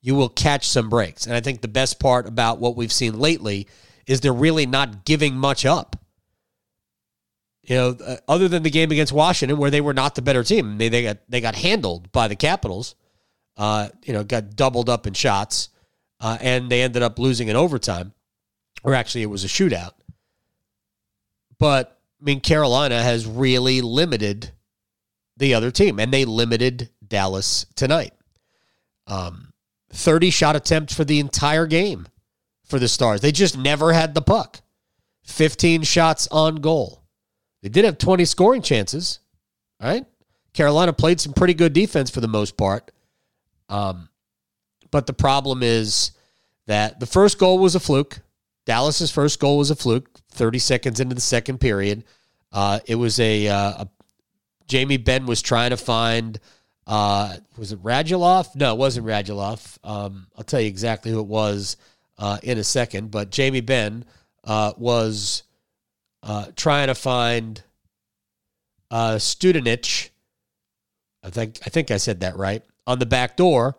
you 0.00 0.14
will 0.14 0.28
catch 0.28 0.68
some 0.68 0.88
breaks. 0.88 1.26
And 1.26 1.34
I 1.34 1.40
think 1.40 1.60
the 1.60 1.68
best 1.68 1.98
part 1.98 2.26
about 2.26 2.58
what 2.58 2.76
we've 2.76 2.92
seen 2.92 3.18
lately 3.18 3.66
is 4.06 4.20
they're 4.20 4.32
really 4.32 4.66
not 4.66 5.04
giving 5.04 5.36
much 5.36 5.66
up. 5.66 5.96
You 7.62 7.76
know, 7.76 7.96
uh, 8.04 8.16
other 8.26 8.48
than 8.48 8.62
the 8.62 8.70
game 8.70 8.90
against 8.90 9.12
Washington, 9.12 9.58
where 9.58 9.70
they 9.70 9.82
were 9.82 9.92
not 9.92 10.14
the 10.14 10.22
better 10.22 10.42
team, 10.42 10.78
they, 10.78 10.88
they 10.88 11.02
got 11.02 11.18
they 11.28 11.40
got 11.42 11.54
handled 11.54 12.10
by 12.12 12.26
the 12.26 12.36
Capitals. 12.36 12.94
Uh, 13.58 13.88
you 14.04 14.12
know, 14.12 14.24
got 14.24 14.54
doubled 14.56 14.88
up 14.88 15.06
in 15.06 15.12
shots, 15.12 15.68
uh, 16.20 16.38
and 16.40 16.70
they 16.70 16.80
ended 16.80 17.02
up 17.02 17.18
losing 17.18 17.48
in 17.48 17.56
overtime, 17.56 18.14
or 18.84 18.94
actually 18.94 19.22
it 19.22 19.26
was 19.26 19.44
a 19.44 19.48
shootout. 19.48 19.90
But 21.58 22.00
I 22.20 22.24
mean, 22.24 22.40
Carolina 22.40 23.02
has 23.02 23.26
really 23.26 23.80
limited 23.80 24.52
the 25.36 25.54
other 25.54 25.70
team, 25.70 25.98
and 25.98 26.12
they 26.12 26.24
limited 26.24 26.88
Dallas 27.06 27.66
tonight. 27.74 28.12
Um, 29.06 29.47
30 29.92 30.30
shot 30.30 30.56
attempts 30.56 30.94
for 30.94 31.04
the 31.04 31.20
entire 31.20 31.66
game 31.66 32.06
for 32.64 32.78
the 32.78 32.88
Stars. 32.88 33.20
They 33.20 33.32
just 33.32 33.56
never 33.56 33.92
had 33.92 34.14
the 34.14 34.22
puck. 34.22 34.60
15 35.24 35.82
shots 35.82 36.28
on 36.30 36.56
goal. 36.56 37.02
They 37.62 37.68
did 37.68 37.84
have 37.84 37.98
20 37.98 38.24
scoring 38.24 38.62
chances, 38.62 39.20
right? 39.80 40.04
Carolina 40.52 40.92
played 40.92 41.20
some 41.20 41.32
pretty 41.32 41.54
good 41.54 41.72
defense 41.72 42.10
for 42.10 42.20
the 42.20 42.28
most 42.28 42.56
part. 42.56 42.90
Um, 43.68 44.08
but 44.90 45.06
the 45.06 45.12
problem 45.12 45.62
is 45.62 46.12
that 46.66 47.00
the 47.00 47.06
first 47.06 47.38
goal 47.38 47.58
was 47.58 47.74
a 47.74 47.80
fluke. 47.80 48.20
Dallas's 48.64 49.10
first 49.10 49.40
goal 49.40 49.58
was 49.58 49.70
a 49.70 49.76
fluke. 49.76 50.08
30 50.30 50.58
seconds 50.58 51.00
into 51.00 51.14
the 51.14 51.20
second 51.20 51.58
period, 51.58 52.04
uh, 52.52 52.78
it 52.86 52.94
was 52.94 53.18
a, 53.18 53.48
uh, 53.48 53.84
a 53.84 53.88
Jamie 54.68 54.98
Benn 54.98 55.26
was 55.26 55.42
trying 55.42 55.70
to 55.70 55.76
find 55.76 56.38
uh, 56.88 57.36
was 57.58 57.70
it 57.72 57.82
Radulov? 57.82 58.56
No, 58.56 58.72
it 58.72 58.78
wasn't 58.78 59.06
Radulov. 59.06 59.78
Um, 59.84 60.26
I'll 60.36 60.42
tell 60.42 60.60
you 60.60 60.68
exactly 60.68 61.12
who 61.12 61.20
it 61.20 61.26
was 61.26 61.76
uh, 62.16 62.38
in 62.42 62.56
a 62.56 62.64
second. 62.64 63.10
But 63.10 63.30
Jamie 63.30 63.60
Benn 63.60 64.06
uh, 64.42 64.72
was 64.78 65.42
uh, 66.22 66.46
trying 66.56 66.86
to 66.86 66.94
find 66.94 67.62
uh, 68.90 69.16
Studenich. 69.16 70.08
I 71.22 71.28
think 71.28 71.58
I 71.66 71.68
think 71.68 71.90
I 71.90 71.98
said 71.98 72.20
that 72.20 72.36
right 72.36 72.62
on 72.86 72.98
the 72.98 73.06
back 73.06 73.36
door. 73.36 73.76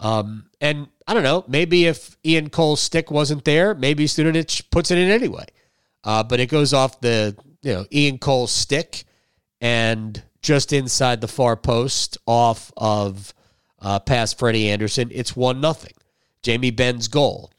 Um, 0.00 0.48
and 0.58 0.88
I 1.06 1.12
don't 1.14 1.22
know, 1.22 1.44
maybe 1.48 1.86
if 1.86 2.16
Ian 2.24 2.48
Cole's 2.48 2.80
stick 2.80 3.10
wasn't 3.10 3.44
there, 3.44 3.74
maybe 3.74 4.06
Studenich 4.06 4.70
puts 4.70 4.90
it 4.90 4.98
in 4.98 5.10
anyway. 5.10 5.44
Uh, 6.04 6.22
but 6.22 6.40
it 6.40 6.48
goes 6.48 6.72
off 6.72 7.00
the 7.02 7.36
you 7.60 7.74
know 7.74 7.84
Ian 7.92 8.16
Cole's 8.16 8.52
stick, 8.52 9.04
and 9.60 10.22
just 10.46 10.72
inside 10.72 11.20
the 11.20 11.26
far 11.26 11.56
post 11.56 12.18
off 12.24 12.72
of 12.76 13.34
uh, 13.80 13.98
past 13.98 14.38
Freddie 14.38 14.70
Andersen. 14.70 15.10
It's 15.12 15.34
1 15.34 15.60
nothing. 15.60 15.92
Jamie 16.40 16.70
Benn's 16.70 17.08
goal. 17.08 17.50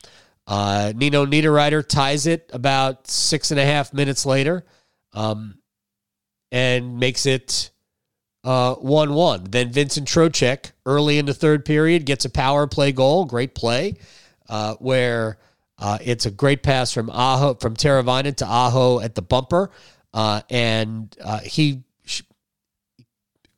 Uh, 0.47 0.93
Nino 0.95 1.25
Niederreiter 1.25 1.85
ties 1.85 2.25
it 2.25 2.49
about 2.53 3.05
six 3.07 3.51
and 3.51 3.59
a 3.59 3.65
half 3.65 3.91
minutes 3.93 4.25
later 4.25 4.65
um, 5.11 5.57
and 6.49 6.97
makes 6.97 7.25
it 7.25 7.71
uh, 8.45 8.75
1 8.75 9.13
1. 9.13 9.43
Then 9.49 9.69
Vincent 9.69 10.07
Trocheck, 10.07 10.71
early 10.85 11.17
in 11.17 11.25
the 11.25 11.33
third 11.33 11.65
period, 11.65 12.05
gets 12.05 12.23
a 12.23 12.29
power 12.29 12.67
play 12.67 12.93
goal. 12.93 13.25
Great 13.25 13.53
play 13.53 13.95
uh, 14.47 14.75
where 14.75 15.39
uh, 15.77 15.97
it's 16.01 16.25
a 16.25 16.31
great 16.31 16.63
pass 16.63 16.93
from 16.93 17.09
Aho, 17.09 17.55
from 17.55 17.75
Teravainen 17.75 18.37
to 18.37 18.45
Aho 18.45 19.01
at 19.01 19.15
the 19.15 19.21
bumper. 19.21 19.71
Uh, 20.13 20.41
and 20.49 21.13
uh, 21.21 21.39
he 21.39 21.83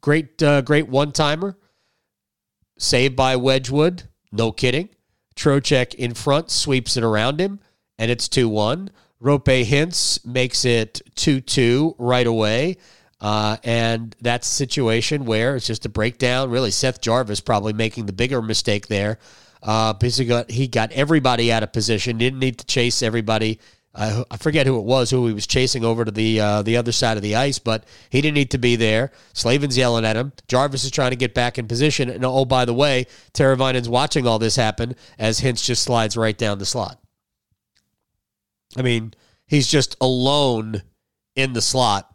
Great, 0.02 0.42
uh, 0.42 0.62
great 0.62 0.88
one 0.88 1.12
timer. 1.12 1.58
Saved 2.78 3.16
by 3.16 3.36
Wedgewood. 3.36 4.04
No 4.32 4.52
kidding. 4.52 4.90
Trocheck 5.36 5.94
in 5.96 6.14
front 6.14 6.50
sweeps 6.50 6.98
it 6.98 7.04
around 7.04 7.40
him, 7.40 7.60
and 7.98 8.12
it's 8.12 8.28
2 8.28 8.48
1. 8.48 8.92
Roope 9.22 9.66
Hintz 9.66 10.26
makes 10.26 10.64
it 10.66 11.02
2 11.16 11.42
2 11.42 11.96
right 11.98 12.28
away. 12.28 12.78
Uh, 13.22 13.58
and 13.66 14.16
that's 14.22 14.48
a 14.48 14.54
situation 14.54 15.26
where 15.26 15.58
it's 15.58 15.68
just 15.68 15.86
a 15.86 15.90
breakdown. 15.90 16.50
Really, 16.50 16.72
Seth 16.72 17.02
Jarvis 17.02 17.42
probably 17.42 17.74
making 17.74 18.06
the 18.06 18.14
bigger 18.14 18.42
mistake 18.42 18.88
there. 18.88 19.20
Uh, 19.62 19.92
because 19.92 20.16
he 20.16 20.26
got, 20.26 20.50
he 20.50 20.68
got 20.70 20.90
everybody 20.94 21.52
out 21.52 21.64
of 21.64 21.74
position, 21.74 22.18
didn't 22.18 22.40
need 22.40 22.58
to 22.60 22.66
chase 22.66 23.02
everybody 23.04 23.60
I, 23.94 24.24
I 24.30 24.38
forget 24.38 24.68
who 24.68 24.78
it 24.78 24.86
was 24.86 25.10
who 25.10 25.26
he 25.28 25.34
was 25.34 25.48
chasing 25.48 25.84
over 25.84 26.06
to 26.06 26.12
the 26.12 26.40
uh, 26.40 26.62
the 26.62 26.78
other 26.78 26.92
side 26.92 27.18
of 27.18 27.24
the 27.24 27.36
ice, 27.36 27.58
but 27.58 27.86
he 28.10 28.22
didn't 28.22 28.36
need 28.36 28.52
to 28.52 28.58
be 28.58 28.76
there. 28.76 29.12
Slavin's 29.34 29.78
yelling 29.78 30.06
at 30.06 30.16
him. 30.16 30.32
Jarvis 30.48 30.84
is 30.84 30.92
trying 30.92 31.10
to 31.12 31.18
get 31.18 31.34
back 31.34 31.58
in 31.58 31.68
position, 31.68 32.10
and 32.10 32.24
oh 32.24 32.46
by 32.46 32.66
the 32.66 32.74
way, 32.74 33.08
Teravainen's 33.34 33.90
watching 33.90 34.28
all 34.28 34.40
this 34.40 34.56
happen 34.56 34.96
as 35.18 35.42
Hintz 35.42 35.66
just 35.66 35.84
slides 35.84 36.16
right 36.16 36.38
down 36.38 36.60
the 36.60 36.66
slot. 36.66 37.00
I 38.78 38.84
mean, 38.84 39.14
he's 39.48 39.68
just 39.68 39.98
alone 40.00 40.84
in 41.36 41.54
the 41.54 41.62
slot, 41.62 42.14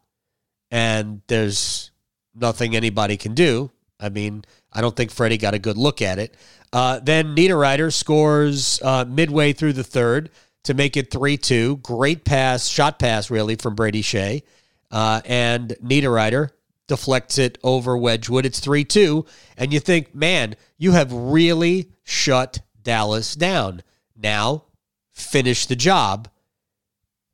and 0.70 1.22
there's 1.26 1.90
nothing 2.34 2.76
anybody 2.76 3.16
can 3.16 3.34
do. 3.34 3.72
I 3.98 4.10
mean, 4.10 4.44
I 4.72 4.80
don't 4.80 4.94
think 4.94 5.10
Freddie 5.10 5.38
got 5.38 5.54
a 5.54 5.58
good 5.58 5.76
look 5.76 6.02
at 6.02 6.18
it. 6.18 6.36
Uh, 6.72 6.98
then 7.00 7.36
Niederreiter 7.36 7.92
scores 7.92 8.80
uh, 8.82 9.04
midway 9.08 9.52
through 9.52 9.72
the 9.72 9.84
third 9.84 10.30
to 10.64 10.74
make 10.74 10.96
it 10.96 11.10
3 11.10 11.36
2. 11.36 11.78
Great 11.78 12.24
pass, 12.24 12.66
shot 12.66 12.98
pass, 12.98 13.30
really, 13.30 13.56
from 13.56 13.74
Brady 13.74 14.02
Skjei. 14.02 14.42
Uh, 14.90 15.20
and 15.24 15.70
Niederreiter 15.82 16.50
deflects 16.86 17.38
it 17.38 17.58
over 17.62 17.96
Wedgewood. 17.96 18.44
It's 18.44 18.60
3 18.60 18.84
2. 18.84 19.24
And 19.56 19.72
you 19.72 19.80
think, 19.80 20.14
man, 20.14 20.56
you 20.76 20.92
have 20.92 21.12
really 21.12 21.90
shut 22.02 22.60
Dallas 22.82 23.34
down. 23.34 23.82
Now, 24.16 24.64
finish 25.12 25.66
the 25.66 25.76
job. 25.76 26.28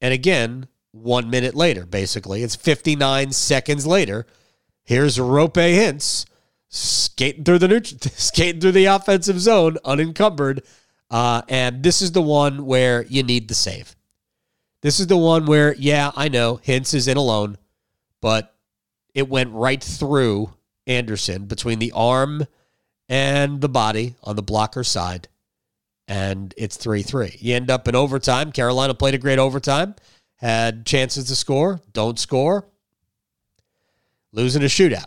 And 0.00 0.14
again, 0.14 0.68
one 0.92 1.30
minute 1.30 1.54
later, 1.54 1.86
basically, 1.86 2.42
it's 2.42 2.56
59 2.56 3.32
seconds 3.32 3.86
later. 3.86 4.26
Here's 4.82 5.18
Roope 5.18 5.52
Hintz 5.54 6.26
skating 6.68 7.44
through 7.44 7.58
the 7.58 7.68
neut- 7.68 8.10
skating 8.16 8.60
through 8.60 8.72
the 8.72 8.86
offensive 8.86 9.40
zone 9.40 9.76
unencumbered 9.84 10.62
uh, 11.10 11.42
and 11.48 11.82
this 11.82 12.02
is 12.02 12.12
the 12.12 12.22
one 12.22 12.66
where 12.66 13.04
you 13.04 13.22
need 13.22 13.48
the 13.48 13.54
save. 13.54 13.96
This 14.82 15.00
is 15.00 15.08
the 15.08 15.16
one 15.16 15.46
where, 15.46 15.74
yeah, 15.74 16.10
I 16.14 16.28
know 16.28 16.60
Hintz 16.64 16.94
is 16.94 17.08
in 17.08 17.16
alone, 17.16 17.58
but 18.20 18.54
it 19.14 19.28
went 19.28 19.52
right 19.52 19.82
through 19.82 20.54
Andersen 20.86 21.46
between 21.46 21.78
the 21.78 21.92
arm 21.92 22.46
and 23.08 23.60
the 23.60 23.68
body 23.68 24.14
on 24.22 24.36
the 24.36 24.42
blocker 24.42 24.84
side. 24.84 25.28
And 26.08 26.54
it's 26.56 26.76
3 26.76 27.02
3. 27.02 27.36
You 27.38 27.54
end 27.54 27.70
up 27.70 27.86
in 27.86 27.94
overtime. 27.94 28.52
Carolina 28.52 28.94
played 28.94 29.14
a 29.14 29.18
great 29.18 29.38
overtime, 29.38 29.94
had 30.36 30.86
chances 30.86 31.26
to 31.26 31.36
score, 31.36 31.80
don't 31.92 32.18
score. 32.18 32.66
losing 34.32 34.62
a 34.62 34.66
shootout. 34.66 35.06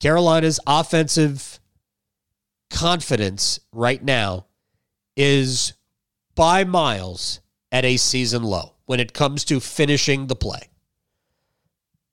Carolina's 0.00 0.60
offensive 0.66 1.58
confidence 2.70 3.60
right 3.72 4.02
now 4.02 4.46
is 5.16 5.74
by 6.34 6.64
miles 6.64 7.40
at 7.70 7.84
a 7.84 7.96
season 7.96 8.42
low 8.42 8.74
when 8.86 9.00
it 9.00 9.12
comes 9.12 9.44
to 9.44 9.60
finishing 9.60 10.26
the 10.26 10.36
play. 10.36 10.70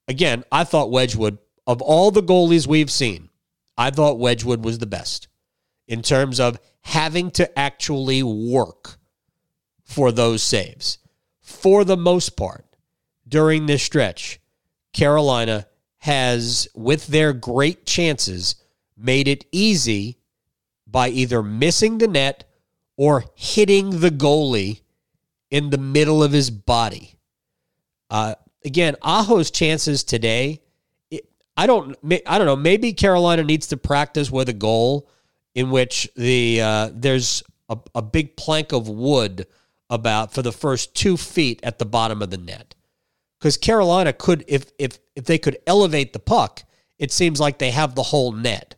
Again, 0.07 0.43
I 0.51 0.63
thought 0.63 0.91
Wedgewood, 0.91 1.37
of 1.67 1.81
all 1.81 2.11
the 2.11 2.23
goalies 2.23 2.67
we've 2.67 2.91
seen, 2.91 3.29
I 3.77 3.91
thought 3.91 4.19
Wedgewood 4.19 4.63
was 4.63 4.79
the 4.79 4.85
best 4.85 5.27
in 5.87 6.01
terms 6.01 6.39
of 6.39 6.59
having 6.81 7.31
to 7.31 7.57
actually 7.57 8.23
work 8.23 8.97
for 9.83 10.11
those 10.11 10.41
saves. 10.43 10.97
For 11.41 11.83
the 11.83 11.97
most 11.97 12.35
part, 12.37 12.65
during 13.27 13.65
this 13.65 13.83
stretch, 13.83 14.39
Carolina 14.93 15.67
has, 15.99 16.67
with 16.73 17.07
their 17.07 17.33
great 17.33 17.85
chances, 17.85 18.55
made 18.97 19.27
it 19.27 19.45
easy 19.51 20.19
by 20.87 21.09
either 21.09 21.43
missing 21.43 21.97
the 21.97 22.07
net 22.07 22.43
or 23.01 23.25
hitting 23.33 23.99
the 23.99 24.11
goalie 24.11 24.81
in 25.49 25.71
the 25.71 25.77
middle 25.79 26.21
of 26.21 26.31
his 26.31 26.51
body. 26.51 27.15
Uh, 28.11 28.35
again, 28.63 28.95
Aho's 29.01 29.49
chances 29.49 30.03
today, 30.03 30.61
I 31.57 31.65
don't, 31.65 31.97
I 32.27 32.37
don't 32.37 32.45
know. 32.45 32.55
Maybe 32.55 32.93
Carolina 32.93 33.43
needs 33.43 33.65
to 33.69 33.77
practice 33.77 34.29
with 34.29 34.49
a 34.49 34.53
goal 34.53 35.09
in 35.55 35.71
which 35.71 36.11
the 36.15 36.61
uh, 36.61 36.91
there's 36.93 37.41
a, 37.69 37.79
a 37.95 38.03
big 38.03 38.37
plank 38.37 38.71
of 38.71 38.87
wood 38.87 39.47
about 39.89 40.31
for 40.31 40.43
the 40.43 40.51
first 40.51 40.93
two 40.93 41.17
feet 41.17 41.59
at 41.63 41.79
the 41.79 41.85
bottom 41.85 42.21
of 42.21 42.29
the 42.29 42.37
net. 42.37 42.75
Because 43.39 43.57
Carolina 43.57 44.13
could, 44.13 44.45
if 44.47 44.71
if 44.77 44.99
if 45.15 45.25
they 45.25 45.39
could 45.39 45.57
elevate 45.65 46.13
the 46.13 46.19
puck, 46.19 46.61
it 46.99 47.11
seems 47.11 47.39
like 47.39 47.57
they 47.57 47.71
have 47.71 47.95
the 47.95 48.03
whole 48.03 48.31
net. 48.31 48.75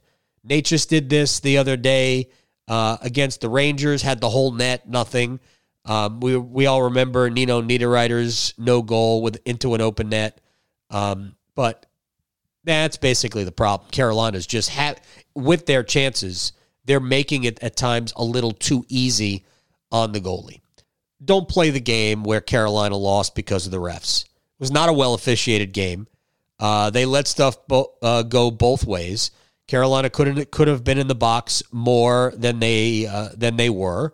Necas 0.48 0.88
did 0.88 1.10
this 1.10 1.42
the 1.42 1.58
other 1.58 1.76
day 1.76 2.30
uh, 2.68 2.98
against 3.02 3.42
the 3.42 3.50
Rangers, 3.50 4.02
had 4.02 4.22
the 4.22 4.30
whole 4.30 4.52
net, 4.52 4.88
nothing. 4.88 5.40
Um, 5.86 6.20
we 6.22 6.38
we 6.38 6.66
all 6.66 6.84
remember 6.84 7.30
Nino 7.30 7.62
Niederreiter's 7.62 8.54
no 8.58 8.82
goal 8.82 9.22
with 9.22 9.42
into 9.46 9.74
an 9.74 9.82
open 9.82 10.10
net, 10.10 10.40
um, 10.90 11.36
but 11.56 11.86
that's 12.64 12.96
basically 12.98 13.44
the 13.44 13.52
problem. 13.52 13.90
Carolina's 13.92 14.48
just 14.48 14.70
had 14.70 15.02
with 15.36 15.66
their 15.66 15.84
chances, 15.84 16.54
they're 16.86 17.00
making 17.00 17.44
it 17.44 17.62
at 17.62 17.76
times 17.76 18.14
a 18.16 18.24
little 18.24 18.52
too 18.52 18.86
easy 18.88 19.46
on 19.92 20.14
the 20.14 20.22
goalie. 20.22 20.62
Don't 21.24 21.48
play 21.48 21.70
the 21.70 21.80
game 21.80 22.24
where 22.24 22.42
Carolina 22.42 22.96
lost 22.96 23.36
because 23.36 23.66
of 23.66 23.72
the 23.72 23.80
refs. 23.80 24.24
It 24.24 24.60
was 24.60 24.72
not 24.72 24.90
a 24.90 24.94
well 24.94 25.14
officiated 25.14 25.74
game. 25.74 26.08
Uh, 26.60 26.90
they 26.90 27.06
let 27.06 27.28
stuff 27.28 27.58
bo- 27.68 27.94
uh, 28.02 28.24
go 28.24 28.52
both 28.52 28.86
ways. 28.86 29.32
Carolina 29.68 30.10
could 30.10 30.52
could 30.52 30.68
have 30.68 30.84
been 30.84 30.98
in 30.98 31.08
the 31.08 31.16
box 31.16 31.64
more 31.72 32.34
than 32.36 32.60
they 32.60 33.06
uh, 33.06 33.30
than 33.36 33.56
they 33.56 33.70
were. 33.70 34.14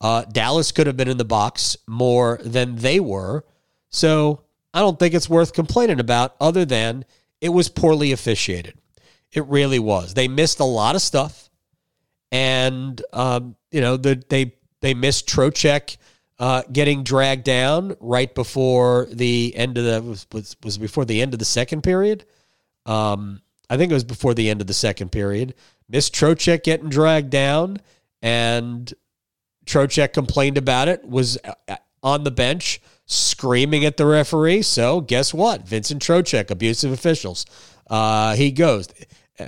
Uh, 0.00 0.24
Dallas 0.24 0.72
could 0.72 0.86
have 0.86 0.96
been 0.96 1.08
in 1.08 1.16
the 1.16 1.24
box 1.24 1.76
more 1.86 2.38
than 2.42 2.76
they 2.76 3.00
were. 3.00 3.44
So 3.90 4.44
I 4.72 4.80
don't 4.80 4.98
think 4.98 5.14
it's 5.14 5.28
worth 5.28 5.52
complaining 5.52 5.98
about, 5.98 6.36
other 6.40 6.64
than 6.64 7.04
it 7.40 7.48
was 7.48 7.68
poorly 7.68 8.12
officiated. 8.12 8.74
It 9.32 9.44
really 9.46 9.78
was. 9.78 10.14
They 10.14 10.28
missed 10.28 10.60
a 10.60 10.64
lot 10.64 10.94
of 10.94 11.02
stuff, 11.02 11.50
and 12.32 13.00
um, 13.12 13.56
you 13.70 13.80
know 13.80 13.96
the, 13.96 14.22
they 14.28 14.54
they 14.80 14.94
missed 14.94 15.28
Trocheck 15.28 15.96
uh, 16.38 16.62
getting 16.72 17.02
dragged 17.02 17.44
down 17.44 17.96
right 18.00 18.34
before 18.34 19.06
the 19.10 19.52
end 19.54 19.76
of 19.76 19.84
the 19.84 20.02
was 20.02 20.26
was, 20.32 20.56
was 20.62 20.78
before 20.78 21.04
the 21.04 21.20
end 21.20 21.34
of 21.34 21.38
the 21.38 21.44
second 21.44 21.82
period. 21.82 22.24
Um, 22.86 23.42
I 23.70 23.76
think 23.76 23.90
it 23.90 23.94
was 23.94 24.04
before 24.04 24.34
the 24.34 24.48
end 24.50 24.60
of 24.60 24.66
the 24.66 24.74
second 24.74 25.12
period. 25.12 25.54
Miss 25.88 26.10
Trocheck 26.10 26.62
getting 26.62 26.88
dragged 26.88 27.30
down, 27.30 27.80
and 28.22 28.92
Trocheck 29.66 30.12
complained 30.12 30.58
about 30.58 30.88
it, 30.88 31.04
was 31.04 31.38
uh, 31.44 31.76
on 32.02 32.24
the 32.24 32.30
bench 32.30 32.80
screaming 33.06 33.84
at 33.84 33.96
the 33.96 34.06
referee. 34.06 34.62
So 34.62 35.00
guess 35.00 35.32
what? 35.32 35.66
Vincent 35.66 36.02
Trocheck, 36.02 36.50
abusive 36.50 36.92
officials. 36.92 37.46
Uh, 37.88 38.34
he 38.34 38.50
goes. 38.50 38.88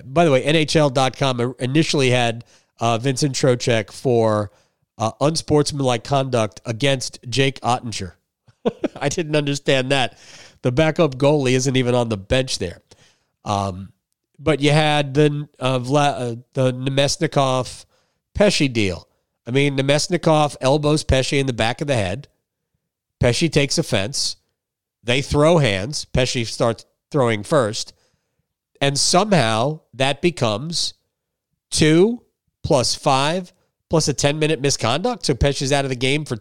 By 0.05 0.25
the 0.25 0.31
way, 0.31 0.45
NHL.com 0.45 1.57
initially 1.59 2.11
had 2.11 2.45
uh, 2.79 2.99
Vincent 2.99 3.35
Trocheck 3.35 3.91
for 3.91 4.51
uh, 4.99 5.13
unsportsmanlike 5.21 6.05
conduct 6.05 6.61
against 6.65 7.19
Jake 7.29 7.61
Oettinger. 7.61 8.13
I 9.01 9.09
didn't 9.09 9.37
understand 9.37 9.91
that. 9.91 10.19
The 10.63 10.71
backup 10.71 11.17
goalie 11.17 11.53
isn't 11.53 11.77
even 11.77 11.95
on 11.95 12.09
the 12.09 12.17
bench 12.17 12.59
there. 12.59 12.81
Um, 13.45 13.93
but 14.41 14.61
you 14.61 14.73
had 14.73 15.15
the 15.15 15.49
uh, 15.59 15.79
Vla- 15.79 16.33
uh, 16.33 16.37
the 16.55 16.73
Namestnikov 16.73 17.85
Pesce 18.35 18.69
deal. 18.69 19.07
I 19.47 19.51
mean, 19.51 19.77
Namestnikov 19.77 20.57
elbows 20.61 21.05
Pesce 21.05 21.35
in 21.35 21.47
the 21.47 21.53
back 21.53 21.81
of 21.81 21.87
the 21.87 21.95
head. 21.95 22.27
Pesce 23.21 23.49
takes 23.51 23.77
offense. 23.77 24.37
They 25.05 25.21
throw 25.21 25.59
hands. 25.59 26.07
Pesce 26.07 26.49
starts 26.49 26.87
throwing 27.11 27.43
first. 27.43 27.93
And 28.81 28.99
somehow 28.99 29.81
that 29.93 30.23
becomes 30.23 30.95
two 31.71 32.23
plus 32.63 32.95
five 32.95 33.53
plus 33.91 34.09
a 34.09 34.15
10 34.15 34.39
minute 34.39 34.61
misconduct. 34.61 35.27
So 35.27 35.35
Pesce's 35.35 35.73
out 35.73 35.85
of 35.85 35.91
the 35.91 35.97
game 35.97 36.25
for 36.25 36.39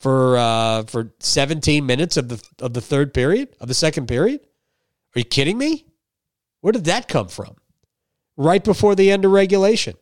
for 0.00 0.36
uh, 0.36 0.84
for 0.84 1.12
17 1.20 1.84
minutes 1.84 2.16
of 2.16 2.28
the 2.28 2.42
of 2.60 2.72
the 2.72 2.80
third 2.80 3.12
period, 3.12 3.54
of 3.60 3.68
the 3.68 3.74
second 3.74 4.06
period. 4.06 4.40
Are 5.14 5.20
you 5.20 5.24
kidding 5.24 5.58
me? 5.58 5.86
Where 6.64 6.72
did 6.72 6.86
that 6.86 7.08
come 7.08 7.28
from? 7.28 7.56
Right 8.38 8.64
before 8.64 8.94
the 8.94 9.10
end 9.10 9.26
of 9.26 9.32
regulation. 9.32 9.96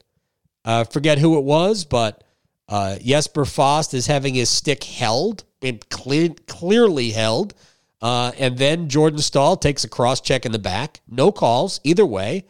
Uh, 0.65 0.85
forget 0.85 1.19
who 1.19 1.37
it 1.37 1.43
was, 1.43 1.85
but 1.85 2.23
uh, 2.69 2.99
Jesper 3.03 3.45
Fast 3.45 3.95
is 3.95 4.07
having 4.07 4.35
his 4.35 4.49
stick 4.49 4.85
held, 4.85 5.43
and 5.61 5.85
clear, 5.89 6.29
clearly 6.47 7.11
held. 7.11 7.55
Uh, 8.01 8.31
and 8.39 8.57
then 8.59 8.89
Jordan 8.89 9.19
Staal 9.19 9.57
takes 9.57 9.83
a 9.83 9.89
cross 9.89 10.21
check 10.21 10.47
in 10.47 10.53
the 10.53 10.59
back. 10.61 11.01
No 11.09 11.33
calls 11.33 11.81
either 11.83 12.07
way. 12.07 12.45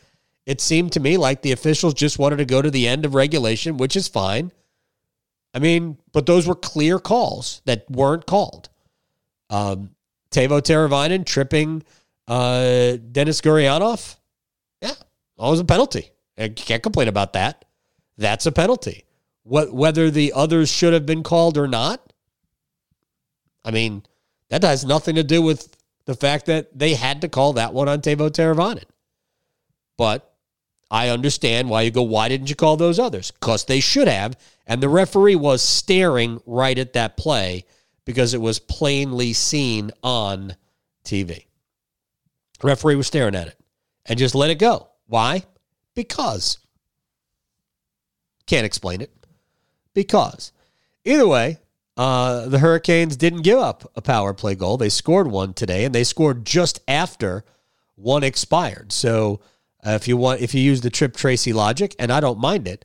It 0.45 0.61
seemed 0.61 0.93
to 0.93 1.01
me 1.01 1.17
like 1.17 1.41
the 1.41 1.53
officials 1.53 1.95
just 1.95 2.19
wanted 2.19 2.37
to 2.37 2.45
go 2.45 2.61
to 2.61 2.71
the 2.71 2.87
end 2.87 3.07
of 3.07 3.15
regulation, 3.15 3.79
which 3.79 3.97
is 3.97 4.09
fine. 4.09 4.53
I 5.55 5.59
mean, 5.59 5.97
but 6.13 6.27
those 6.27 6.47
were 6.47 6.55
clear 6.55 6.99
calls 6.99 7.63
that 7.65 7.91
weren't 7.91 8.27
called. 8.27 8.69
Um, 9.49 9.93
Teuvo 10.31 10.61
Teravainen 10.61 11.25
tripping 11.25 11.83
uh, 12.29 12.97
Denis 13.11 13.41
Gurianov. 13.41 14.17
Yeah, 14.81 14.95
always 15.39 15.61
a 15.61 15.65
penalty. 15.65 16.11
You 16.37 16.51
can't 16.51 16.83
complain 16.83 17.09
about 17.09 17.35
that. 17.35 17.65
That's 18.19 18.47
a 18.47 18.53
penalty. 18.53 19.05
What 19.45 19.73
whether 19.73 20.11
the 20.11 20.33
others 20.35 20.71
should 20.71 20.93
have 20.93 21.07
been 21.07 21.23
called 21.23 21.59
or 21.59 21.69
not, 21.69 22.13
I 23.65 23.71
mean, 23.71 24.03
that 24.49 24.63
has 24.63 24.85
nothing 24.85 25.17
to 25.17 25.25
do 25.25 25.43
with 25.43 25.77
the 26.05 26.15
fact 26.15 26.47
that 26.47 26.77
they 26.77 26.95
had 26.95 27.21
to 27.23 27.29
call 27.29 27.55
that 27.55 27.73
one 27.73 27.89
on 27.89 28.01
Teuvo 28.01 28.31
Teravainen. 28.31 28.85
But 29.97 30.33
I 30.91 31.09
understand 31.09 31.71
why 31.71 31.83
you 31.83 31.91
go, 31.91 32.03
why 32.03 32.29
didn't 32.29 32.51
you 32.51 32.57
call 32.57 32.77
those 32.77 32.99
others? 32.99 33.31
Because 33.31 33.65
they 33.65 33.81
should 33.81 34.09
have. 34.09 34.37
And 34.67 34.83
the 34.83 34.89
referee 34.89 35.37
was 35.37 35.63
staring 35.63 36.41
right 36.45 36.79
at 36.79 36.93
that 36.93 37.17
play 37.17 37.65
because 38.05 38.35
it 38.35 38.41
was 38.41 38.59
plainly 38.59 39.33
seen 39.33 39.91
on 40.03 40.57
TV. 41.05 41.47
Referee 42.63 42.97
was 42.97 43.07
staring 43.07 43.35
at 43.35 43.49
it 43.49 43.59
and 44.07 44.19
just 44.19 44.35
let 44.35 44.51
it 44.51 44.59
go. 44.59 44.89
Why? 45.07 45.45
Because. 45.95 46.59
Can't 48.47 48.67
explain 48.67 49.01
it 49.01 49.11
because. 49.95 50.53
Either 51.05 51.27
way, 51.27 51.59
uh, 51.97 52.47
the 52.49 52.59
Hurricanes 52.59 53.17
didn't 53.17 53.43
give 53.43 53.59
up 53.59 53.91
a 53.97 54.03
power 54.03 54.33
play 54.33 54.55
goal. 54.55 54.77
They 54.77 54.89
scored 54.89 55.29
one 55.29 55.55
today, 55.55 55.85
and 55.85 55.95
they 55.95 56.05
scored 56.05 56.45
just 56.45 56.81
after 56.89 57.45
one 57.97 58.25
expired. 58.25 58.93
So 58.93 59.41
uh, 59.87 59.91
if 59.91 60.09
you 60.09 60.17
want, 60.17 60.41
if 60.41 60.55
you 60.55 60.61
use 60.61 60.81
the 60.81 60.91
Tripp 60.91 61.17
Tracy 61.17 61.53
logic, 61.53 61.95
and 61.99 62.13
I 62.13 62.21
don't 62.21 62.39
mind 62.39 62.67
it, 62.69 62.85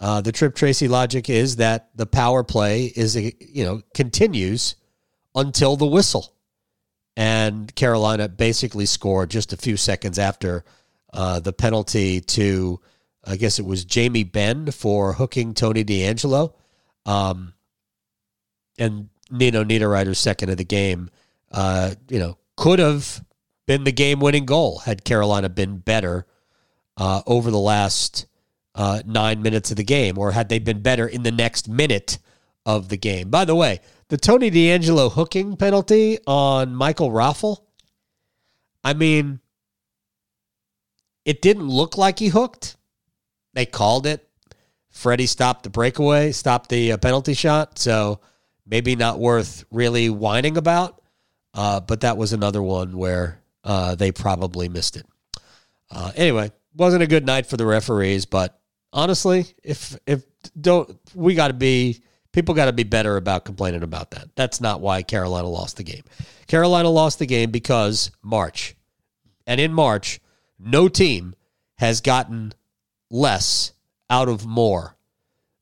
uh, 0.00 0.20
the 0.20 0.32
Tripp 0.32 0.54
Tracy 0.54 0.88
logic 0.88 1.28
is 1.28 1.56
that 1.56 1.88
the 1.94 2.06
power 2.06 2.44
play 2.44 2.84
is 2.84 3.16
you 3.16 3.64
know 3.64 3.82
continues 3.94 4.76
until 5.34 5.76
the 5.76 5.86
whistle, 5.86 6.33
and 7.16 7.74
Carolina 7.74 8.28
basically 8.28 8.86
scored 8.86 9.30
just 9.30 9.52
a 9.52 9.56
few 9.56 9.76
seconds 9.76 10.18
after 10.18 10.64
uh, 11.12 11.40
the 11.40 11.52
penalty 11.52 12.20
to 12.20 12.80
I 13.26 13.36
guess 13.36 13.58
it 13.58 13.64
was 13.64 13.84
Jamie 13.84 14.24
Benn 14.24 14.70
for 14.70 15.14
hooking 15.14 15.54
Tony 15.54 15.84
DeAngelo. 15.84 16.52
Um, 17.06 17.54
and 18.78 19.08
Nino 19.30 19.64
Niederreiter's 19.64 20.18
second 20.18 20.50
of 20.50 20.56
the 20.56 20.64
game, 20.64 21.10
uh, 21.50 21.94
you 22.08 22.18
know, 22.18 22.38
could 22.56 22.78
have 22.78 23.24
been 23.66 23.84
the 23.84 23.92
game 23.92 24.20
winning 24.20 24.44
goal 24.44 24.78
had 24.80 25.04
Carolina 25.04 25.48
been 25.48 25.78
better 25.78 26.26
uh, 26.96 27.22
over 27.26 27.50
the 27.50 27.58
last 27.58 28.26
uh, 28.74 29.02
nine 29.06 29.42
minutes 29.42 29.70
of 29.70 29.76
the 29.76 29.84
game, 29.84 30.18
or 30.18 30.32
had 30.32 30.48
they 30.48 30.58
been 30.58 30.82
better 30.82 31.06
in 31.06 31.22
the 31.22 31.32
next 31.32 31.68
minute 31.68 32.18
of 32.66 32.88
the 32.88 32.96
game. 32.96 33.30
By 33.30 33.44
the 33.44 33.54
way, 33.54 33.80
the 34.14 34.18
Tony 34.18 34.48
DeAngelo 34.48 35.10
hooking 35.10 35.56
penalty 35.56 36.20
on 36.24 36.72
Michael 36.72 37.10
Raffl, 37.10 37.56
I 38.84 38.94
mean, 38.94 39.40
it 41.24 41.42
didn't 41.42 41.66
look 41.66 41.98
like 41.98 42.20
he 42.20 42.28
hooked. 42.28 42.76
They 43.54 43.66
called 43.66 44.06
it. 44.06 44.24
Freddie 44.88 45.26
stopped 45.26 45.64
the 45.64 45.70
breakaway, 45.70 46.30
stopped 46.30 46.70
the 46.70 46.92
uh, 46.92 46.96
penalty 46.96 47.34
shot. 47.34 47.76
So 47.80 48.20
maybe 48.64 48.94
not 48.94 49.18
worth 49.18 49.64
really 49.72 50.10
whining 50.10 50.56
about. 50.56 51.02
Uh, 51.52 51.80
but 51.80 52.02
that 52.02 52.16
was 52.16 52.32
another 52.32 52.62
one 52.62 52.96
where 52.96 53.42
uh, 53.64 53.96
they 53.96 54.12
probably 54.12 54.68
missed 54.68 54.96
it. 54.96 55.06
Uh, 55.90 56.12
anyway, 56.14 56.52
wasn't 56.76 57.02
a 57.02 57.08
good 57.08 57.26
night 57.26 57.46
for 57.46 57.56
the 57.56 57.66
referees, 57.66 58.26
but 58.26 58.60
honestly, 58.92 59.46
if 59.64 59.98
if 60.06 60.22
don't 60.60 61.00
we 61.16 61.34
got 61.34 61.48
to 61.48 61.54
be 61.54 62.04
people 62.34 62.52
got 62.54 62.64
to 62.66 62.72
be 62.72 62.82
better 62.82 63.16
about 63.16 63.44
complaining 63.44 63.84
about 63.84 64.10
that. 64.10 64.34
That's 64.34 64.60
not 64.60 64.80
why 64.80 65.02
Carolina 65.02 65.48
lost 65.48 65.76
the 65.76 65.84
game. 65.84 66.02
Carolina 66.48 66.90
lost 66.90 67.20
the 67.20 67.26
game 67.26 67.52
because 67.52 68.10
March, 68.22 68.74
and 69.46 69.60
in 69.60 69.72
March, 69.72 70.20
no 70.58 70.88
team 70.88 71.36
has 71.76 72.00
gotten 72.00 72.52
less 73.08 73.72
out 74.10 74.28
of 74.28 74.44
more 74.44 74.96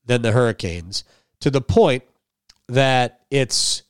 than 0.05 0.23
the 0.23 0.31
Hurricanes 0.31 1.03
to 1.41 1.51
the 1.51 1.61
point 1.61 2.03
that 2.67 3.21
it's 3.29 3.83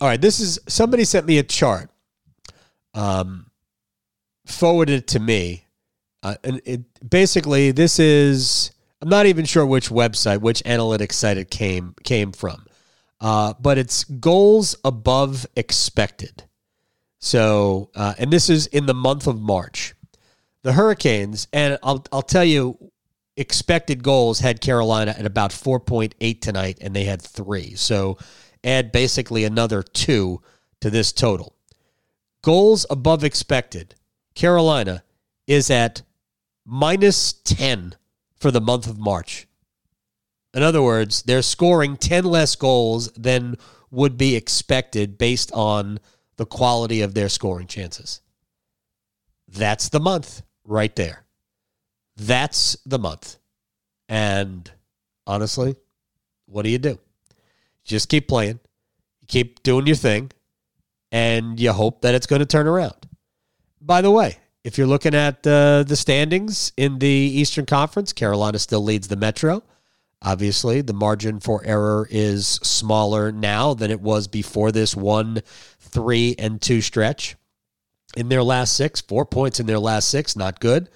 all 0.00 0.08
right. 0.08 0.20
This 0.20 0.40
is 0.40 0.58
somebody 0.66 1.04
sent 1.04 1.26
me 1.26 1.38
a 1.38 1.44
chart, 1.44 1.90
um, 2.92 3.50
forwarded 4.46 5.00
it 5.00 5.06
to 5.08 5.20
me, 5.20 5.64
uh, 6.24 6.34
and 6.42 6.60
it 6.64 6.80
basically 7.08 7.70
this 7.70 8.00
is 8.00 8.72
I'm 9.02 9.08
not 9.08 9.26
even 9.26 9.44
sure 9.44 9.64
which 9.64 9.88
website, 9.88 10.40
which 10.40 10.62
analytics 10.64 11.14
site 11.14 11.38
it 11.38 11.50
came 11.50 11.94
came 12.04 12.32
from, 12.32 12.66
uh, 13.20 13.54
but 13.58 13.78
it's 13.78 14.04
goals 14.04 14.76
above 14.84 15.46
expected. 15.56 16.44
So, 17.18 17.90
uh, 17.94 18.14
and 18.18 18.30
this 18.30 18.50
is 18.50 18.66
in 18.66 18.86
the 18.86 18.94
month 18.94 19.26
of 19.26 19.40
March. 19.40 19.94
The 20.62 20.74
Hurricanes, 20.74 21.48
and 21.52 21.78
I'll 21.82 22.04
I'll 22.12 22.22
tell 22.22 22.44
you, 22.44 22.90
expected 23.36 24.02
goals 24.02 24.40
had 24.40 24.60
Carolina 24.60 25.14
at 25.16 25.24
about 25.24 25.50
4.8 25.50 26.40
tonight, 26.40 26.78
and 26.82 26.94
they 26.94 27.04
had 27.04 27.22
three. 27.22 27.74
So 27.76 28.18
add 28.62 28.92
basically 28.92 29.44
another 29.44 29.82
two 29.82 30.42
to 30.82 30.90
this 30.90 31.12
total. 31.12 31.56
Goals 32.42 32.84
above 32.90 33.24
expected, 33.24 33.94
Carolina 34.34 35.02
is 35.46 35.70
at 35.70 36.02
minus 36.66 37.32
10 37.32 37.94
for 38.40 38.50
the 38.50 38.60
month 38.60 38.86
of 38.88 38.98
March. 38.98 39.46
In 40.52 40.62
other 40.62 40.82
words, 40.82 41.22
they're 41.22 41.42
scoring 41.42 41.96
10 41.96 42.24
less 42.24 42.56
goals 42.56 43.12
than 43.12 43.56
would 43.90 44.16
be 44.16 44.34
expected 44.34 45.18
based 45.18 45.52
on 45.52 46.00
the 46.36 46.46
quality 46.46 47.02
of 47.02 47.14
their 47.14 47.28
scoring 47.28 47.66
chances. 47.66 48.20
That's 49.46 49.88
the 49.90 50.00
month 50.00 50.42
right 50.64 50.94
there. 50.96 51.24
That's 52.16 52.76
the 52.86 52.98
month. 52.98 53.36
And 54.08 54.70
honestly, 55.26 55.76
what 56.46 56.62
do 56.62 56.70
you 56.70 56.78
do? 56.78 56.98
Just 57.84 58.08
keep 58.08 58.28
playing, 58.28 58.60
keep 59.28 59.62
doing 59.62 59.86
your 59.86 59.96
thing, 59.96 60.30
and 61.12 61.58
you 61.58 61.72
hope 61.72 62.02
that 62.02 62.14
it's 62.14 62.26
going 62.26 62.40
to 62.40 62.46
turn 62.46 62.66
around. 62.66 63.08
By 63.80 64.02
the 64.02 64.10
way, 64.10 64.38
if 64.64 64.76
you're 64.76 64.86
looking 64.86 65.14
at 65.14 65.46
uh, 65.46 65.84
the 65.84 65.96
standings 65.96 66.72
in 66.76 66.98
the 66.98 67.08
Eastern 67.08 67.66
Conference, 67.66 68.12
Carolina 68.12 68.58
still 68.58 68.82
leads 68.82 69.08
the 69.08 69.16
Metro. 69.16 69.62
Obviously, 70.22 70.82
the 70.82 70.92
margin 70.92 71.40
for 71.40 71.64
error 71.64 72.06
is 72.10 72.46
smaller 72.46 73.32
now 73.32 73.72
than 73.72 73.90
it 73.90 74.02
was 74.02 74.28
before 74.28 74.70
this 74.70 74.94
one, 74.94 75.40
three, 75.78 76.34
and 76.38 76.60
two 76.60 76.82
stretch. 76.82 77.36
In 78.16 78.28
their 78.28 78.42
last 78.42 78.76
six, 78.76 79.00
four 79.00 79.24
points 79.24 79.60
in 79.60 79.66
their 79.66 79.78
last 79.78 80.08
six, 80.08 80.36
not 80.36 80.60
good. 80.60 80.90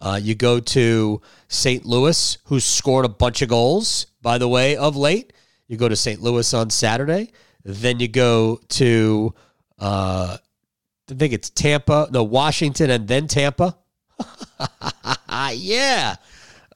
Uh, 0.00 0.18
you 0.20 0.34
go 0.34 0.58
to 0.58 1.20
St. 1.48 1.84
Louis, 1.84 2.38
who 2.46 2.60
scored 2.60 3.04
a 3.04 3.10
bunch 3.10 3.42
of 3.42 3.50
goals, 3.50 4.06
by 4.22 4.38
the 4.38 4.48
way, 4.48 4.76
of 4.76 4.96
late. 4.96 5.34
You 5.68 5.76
go 5.76 5.88
to 5.88 5.96
St. 5.96 6.22
Louis 6.22 6.54
on 6.54 6.70
Saturday. 6.70 7.30
Then 7.64 8.00
you 8.00 8.08
go 8.08 8.58
to, 8.70 9.34
uh, 9.78 10.38
I 11.10 11.14
think 11.14 11.32
it's 11.32 11.50
Tampa, 11.50 12.08
no, 12.10 12.22
Washington, 12.22 12.90
and 12.90 13.08
then 13.08 13.26
Tampa. 13.26 13.76
yeah. 15.52 16.16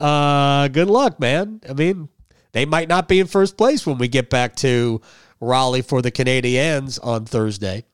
Uh, 0.00 0.68
good 0.68 0.88
luck, 0.88 1.20
man. 1.20 1.60
I 1.68 1.72
mean, 1.72 2.08
they 2.52 2.66
might 2.66 2.88
not 2.88 3.08
be 3.08 3.20
in 3.20 3.26
first 3.26 3.56
place 3.56 3.86
when 3.86 3.98
we 3.98 4.08
get 4.08 4.30
back 4.30 4.56
to 4.56 5.00
Raleigh 5.40 5.82
for 5.82 6.02
the 6.02 6.10
Canadiens 6.10 6.98
on 7.02 7.24
Thursday. 7.24 7.84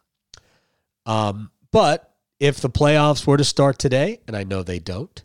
Um, 1.07 1.51
but 1.71 2.14
if 2.40 2.61
the 2.61 2.71
playoffs 2.71 3.27
were 3.27 3.37
to 3.37 3.45
start 3.45 3.79
today, 3.79 4.21
and 4.27 4.37
I 4.37 4.45
know 4.45 4.62
they 4.62 4.79
don't, 4.79 5.23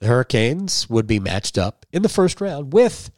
the 0.00 0.06
Hurricanes 0.06 0.88
would 0.90 1.06
be 1.06 1.18
matched 1.18 1.56
up 1.56 1.86
in 1.92 2.02
the 2.02 2.08
first 2.08 2.40
round 2.40 2.72
with, 2.72 3.10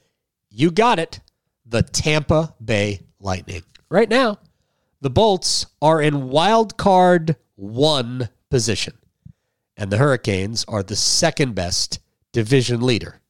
you 0.51 0.71
got 0.71 0.99
it, 0.99 1.21
the 1.65 1.83
Tampa 1.83 2.55
Bay 2.65 3.01
Lightning. 3.19 3.62
Right 3.89 4.09
now, 4.09 4.39
the 5.07 5.11
Bolts 5.11 5.66
are 5.81 6.03
in 6.03 6.31
wild 6.31 6.77
card 6.77 7.37
one 7.55 8.29
position, 8.51 8.95
and 9.77 9.88
the 9.88 9.99
Hurricanes 9.99 10.64
are 10.66 10.83
the 10.83 10.97
second 10.97 11.55
best 11.55 12.01
division 12.33 12.81
leader 12.81 13.21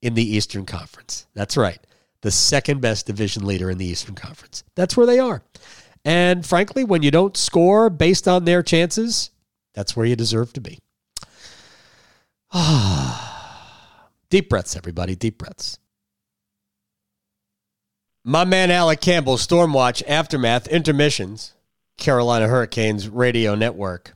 in 0.00 0.14
the 0.14 0.24
Eastern 0.24 0.64
Conference. 0.64 1.26
That's 1.34 1.54
right, 1.58 1.78
the 2.22 2.30
second 2.30 2.80
best 2.80 3.04
division 3.04 3.44
leader 3.44 3.70
in 3.70 3.76
the 3.76 3.84
Eastern 3.84 4.14
Conference. 4.14 4.64
That's 4.74 4.96
where 4.96 5.04
they 5.04 5.18
are. 5.18 5.42
And 6.02 6.46
frankly, 6.46 6.82
when 6.82 7.02
you 7.02 7.10
don't 7.10 7.36
score 7.36 7.90
based 7.90 8.26
on 8.26 8.46
their 8.46 8.62
chances, 8.62 9.30
that's 9.74 9.94
where 9.94 10.06
you 10.06 10.16
deserve 10.16 10.54
to 10.54 10.62
be. 10.62 10.78
Ah, 12.54 14.08
deep 14.30 14.48
breaths, 14.48 14.76
everybody. 14.76 15.14
Deep 15.14 15.36
breaths. 15.36 15.78
My 18.28 18.44
man 18.44 18.70
Alec 18.70 19.00
Campbell, 19.00 19.38
Stormwatch, 19.38 20.02
Aftermath, 20.06 20.68
Intermissions, 20.68 21.54
Carolina 21.96 22.46
Hurricanes 22.46 23.08
Radio 23.08 23.54
Network. 23.54 24.12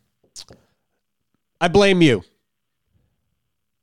I 1.58 1.68
blame 1.68 2.02
you. 2.02 2.22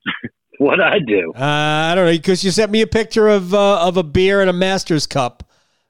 what 0.59 0.79
I 0.79 0.99
do? 0.99 1.33
Uh, 1.35 1.41
I 1.41 1.95
don't 1.95 2.05
know 2.05 2.11
because 2.11 2.43
you 2.43 2.51
sent 2.51 2.71
me 2.71 2.81
a 2.81 2.87
picture 2.87 3.27
of 3.27 3.55
uh, 3.55 3.81
of 3.81 3.97
a 3.97 4.03
beer 4.03 4.39
and 4.39 4.51
a 4.51 4.53
Masters 4.53 5.07
cup, 5.07 5.49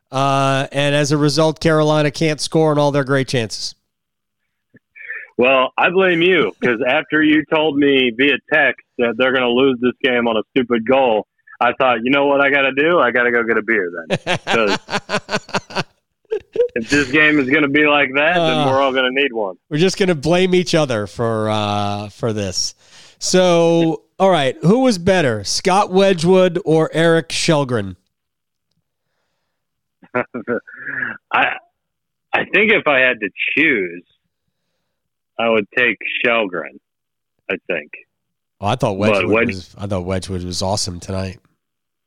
uh, 0.10 0.68
and 0.72 0.96
as 0.96 1.12
a 1.12 1.18
result, 1.18 1.60
Carolina 1.60 2.10
can't 2.10 2.40
score 2.40 2.72
on 2.72 2.78
all 2.78 2.94
their 2.94 3.04
great 3.04 3.28
chances. 3.28 3.76
Well, 5.38 5.74
I 5.78 5.90
blame 5.90 6.22
you 6.22 6.54
because 6.58 6.82
after 6.88 7.22
you 7.22 7.44
told 7.52 7.76
me 7.76 8.14
via 8.16 8.38
text 8.54 8.86
that 9.00 9.16
they're 9.18 9.34
going 9.34 9.44
to 9.44 9.50
lose 9.50 9.80
this 9.82 9.96
game 10.02 10.30
on 10.30 10.38
a 10.38 10.44
stupid 10.52 10.88
goal, 10.88 11.28
I 11.62 11.74
thought, 11.74 12.00
you 12.04 12.12
know 12.12 12.26
what 12.26 12.42
I 12.42 12.50
got 12.50 12.62
to 12.62 12.72
do? 12.72 13.00
I 13.00 13.12
got 13.12 13.24
to 13.24 13.32
go 13.32 13.44
get 13.44 13.58
a 13.58 13.62
beer 13.62 13.92
then. 14.08 14.78
If 16.76 16.90
this 16.90 17.12
game 17.12 17.40
is 17.40 17.50
going 17.50 17.64
to 17.64 17.70
be 17.70 17.86
like 17.88 18.10
that, 18.16 18.38
uh, 18.38 18.48
then 18.48 18.68
we're 18.68 18.80
all 18.82 18.92
going 18.94 19.14
to 19.14 19.22
need 19.22 19.34
one. 19.34 19.58
We're 19.70 19.80
just 19.80 19.98
going 19.98 20.10
to 20.10 20.16
blame 20.16 20.54
each 20.54 20.76
other 20.76 21.08
for 21.08 21.50
uh, 21.50 22.10
for 22.10 22.32
this. 22.32 22.76
So, 23.18 24.04
all 24.20 24.30
right, 24.30 24.56
who 24.62 24.80
was 24.82 24.98
better, 24.98 25.44
Scott 25.44 25.92
Wedgewood 25.92 26.60
or 26.64 26.90
Erik 26.94 27.30
Källgren? 27.30 27.96
I 31.34 31.56
I 32.32 32.46
think 32.54 32.72
if 32.72 32.88
I 32.88 33.00
had 33.00 33.20
to 33.20 33.30
choose, 33.58 34.04
I 35.38 35.50
would 35.50 35.68
take 35.76 35.98
Källgren. 36.24 36.80
I 37.50 37.56
think. 37.68 37.92
Oh, 38.62 38.68
I 38.68 38.76
thought 38.76 38.98
Wedgewood. 38.98 39.32
Wedge- 39.32 39.48
was. 39.48 39.76
I 39.78 39.88
thought 39.88 40.06
Wedgewood 40.06 40.44
was 40.44 40.62
awesome 40.62 41.00
tonight. 41.00 41.40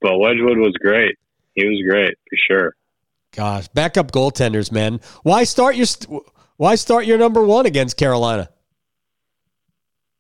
But 0.03 0.19
Wedgewood 0.19 0.59
was 0.59 0.75
great. 0.81 1.17
He 1.55 1.67
was 1.67 1.83
great 1.89 2.15
for 2.29 2.37
sure. 2.49 2.77
Gosh, 3.35 3.69
backup 3.69 4.13
goaltenders, 4.13 4.71
man. 4.71 5.01
Why 5.23 5.45
start 5.45 5.77
your 5.77 5.87
Why 6.57 6.75
start 6.75 7.07
your 7.07 7.19
number 7.19 7.43
one 7.43 7.65
against 7.67 7.97
Carolina? 7.97 8.51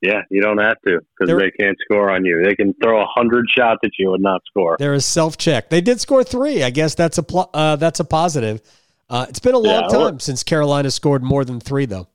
Yeah, 0.01 0.23
you 0.31 0.41
don't 0.41 0.59
have 0.59 0.81
to 0.87 1.01
because 1.17 1.39
they 1.39 1.51
can't 1.53 1.79
score 1.85 2.11
on 2.11 2.25
you. 2.25 2.43
They 2.43 2.57
can 2.57 2.75
throw 2.83 3.01
a 3.01 3.07
hundred 3.07 3.47
shots 3.49 3.81
at 3.85 3.93
you 3.99 4.15
and 4.15 4.23
not 4.23 4.43
score. 4.47 4.77
There 4.79 4.95
is 4.95 5.05
self 5.05 5.37
check. 5.37 5.69
They 5.69 5.81
did 5.81 6.01
score 6.01 6.25
three. 6.25 6.63
I 6.63 6.71
guess 6.71 6.95
that's 6.95 7.19
a 7.19 7.23
pl- 7.23 7.51
uh, 7.53 7.77
that's 7.77 8.01
a 8.01 8.05
positive. 8.05 8.63
Uh, 9.09 9.27
it's 9.29 9.39
been 9.39 9.55
a 9.55 9.59
long 9.59 9.83
yeah, 9.91 9.99
time 9.99 10.19
since 10.21 10.43
Carolina 10.43 10.91
scored 10.91 11.23
more 11.23 11.45
than 11.45 11.61
three, 11.61 11.85
though. 11.85 12.09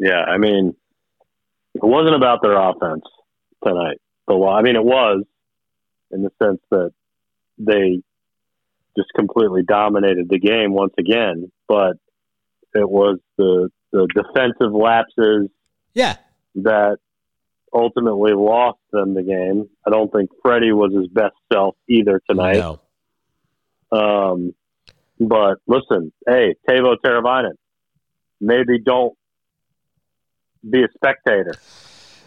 Yeah, 0.00 0.22
I 0.22 0.36
mean, 0.36 0.74
it 1.74 1.84
wasn't 1.84 2.16
about 2.16 2.42
their 2.42 2.56
offense 2.56 3.04
tonight. 3.64 3.98
The 4.26 4.34
I 4.34 4.62
mean, 4.62 4.76
it 4.76 4.84
was, 4.84 5.24
in 6.10 6.22
the 6.22 6.30
sense 6.42 6.60
that 6.70 6.92
they 7.58 8.02
just 8.96 9.10
completely 9.14 9.62
dominated 9.62 10.28
the 10.28 10.38
game 10.38 10.72
once 10.72 10.94
again. 10.98 11.50
But 11.68 11.96
it 12.74 12.88
was 12.88 13.18
the 13.38 13.70
the 13.92 14.06
defensive 14.14 14.72
lapses, 14.72 15.48
yeah, 15.94 16.16
that 16.56 16.98
ultimately 17.72 18.32
lost 18.32 18.78
them 18.92 19.14
the 19.14 19.22
game. 19.22 19.68
I 19.86 19.90
don't 19.90 20.12
think 20.12 20.30
Freddie 20.42 20.72
was 20.72 20.92
his 20.94 21.08
best 21.08 21.34
self 21.52 21.76
either 21.88 22.20
tonight. 22.28 22.56
No. 22.56 22.80
Um, 23.92 24.54
but 25.18 25.58
listen, 25.66 26.12
hey, 26.26 26.54
Teuvo 26.68 26.96
Teravainen, 27.04 27.54
maybe 28.40 28.78
don't 28.80 29.14
be 30.68 30.82
a 30.82 30.88
spectator. 30.94 31.54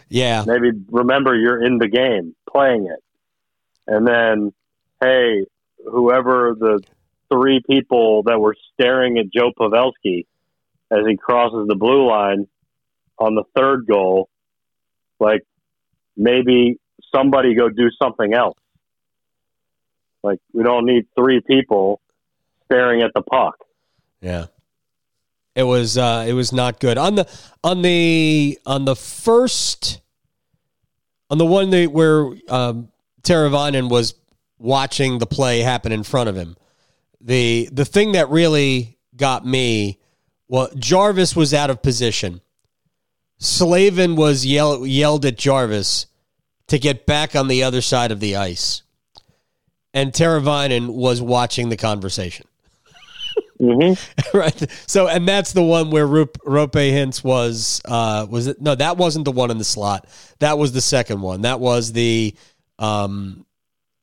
Yeah. 0.09 0.43
Maybe 0.45 0.71
remember 0.89 1.35
you're 1.35 1.63
in 1.63 1.77
the 1.77 1.87
game 1.87 2.35
playing 2.49 2.85
it. 2.85 3.03
And 3.87 4.07
then, 4.07 4.53
hey, 5.01 5.45
whoever 5.85 6.55
the 6.57 6.83
three 7.31 7.61
people 7.67 8.23
that 8.23 8.39
were 8.39 8.55
staring 8.73 9.17
at 9.17 9.25
Joe 9.33 9.51
Pavelski 9.57 10.25
as 10.91 10.99
he 11.07 11.17
crosses 11.17 11.67
the 11.67 11.75
blue 11.75 12.07
line 12.07 12.47
on 13.17 13.35
the 13.35 13.43
third 13.55 13.87
goal, 13.87 14.29
like 15.19 15.41
maybe 16.15 16.79
somebody 17.13 17.55
go 17.55 17.69
do 17.69 17.89
something 18.01 18.33
else. 18.33 18.57
Like 20.21 20.39
we 20.53 20.63
don't 20.63 20.85
need 20.85 21.07
three 21.17 21.41
people 21.41 21.99
staring 22.65 23.01
at 23.01 23.11
the 23.13 23.21
puck. 23.21 23.55
Yeah. 24.21 24.45
It 25.55 25.63
was 25.63 25.97
uh 25.97 26.25
it 26.27 26.33
was 26.33 26.51
not 26.51 26.79
good. 26.79 26.97
On 26.97 27.15
the 27.15 27.27
on 27.63 27.81
the 27.81 28.57
on 28.65 28.85
the 28.85 28.95
first 28.95 30.01
on 31.29 31.37
the 31.37 31.45
one 31.45 31.69
that 31.71 31.91
where 31.91 32.31
um 32.49 32.89
Teravainen 33.23 33.89
was 33.89 34.15
watching 34.57 35.19
the 35.19 35.25
play 35.25 35.59
happen 35.59 35.91
in 35.91 36.03
front 36.03 36.29
of 36.29 36.35
him. 36.35 36.55
The 37.21 37.69
the 37.71 37.85
thing 37.85 38.13
that 38.13 38.29
really 38.29 38.97
got 39.15 39.45
me 39.45 39.99
well 40.47 40.69
Jarvis 40.75 41.35
was 41.35 41.53
out 41.53 41.69
of 41.69 41.81
position. 41.81 42.41
Slavin 43.37 44.15
was 44.15 44.45
yell, 44.45 44.85
yelled 44.85 45.25
at 45.25 45.37
Jarvis 45.37 46.05
to 46.67 46.79
get 46.79 47.05
back 47.05 47.35
on 47.35 47.47
the 47.47 47.63
other 47.63 47.81
side 47.81 48.11
of 48.11 48.19
the 48.19 48.37
ice. 48.37 48.83
And 49.93 50.11
Teravainen 50.11 50.89
was 50.89 51.21
watching 51.21 51.69
the 51.69 51.77
conversation. 51.77 52.47
Mm-hmm. 53.59 54.37
right. 54.37 54.71
So, 54.87 55.07
and 55.07 55.27
that's 55.27 55.53
the 55.53 55.61
one 55.61 55.91
where 55.91 56.07
Rope, 56.07 56.37
Roope 56.45 56.71
Hintz 56.71 57.23
was, 57.23 57.81
uh, 57.85 58.25
was 58.29 58.47
it? 58.47 58.61
No, 58.61 58.75
that 58.75 58.97
wasn't 58.97 59.25
the 59.25 59.31
one 59.31 59.51
in 59.51 59.57
the 59.57 59.63
slot. 59.63 60.07
That 60.39 60.57
was 60.57 60.71
the 60.71 60.81
second 60.81 61.21
one. 61.21 61.41
That 61.41 61.59
was 61.59 61.91
the, 61.91 62.35
um, 62.83 63.45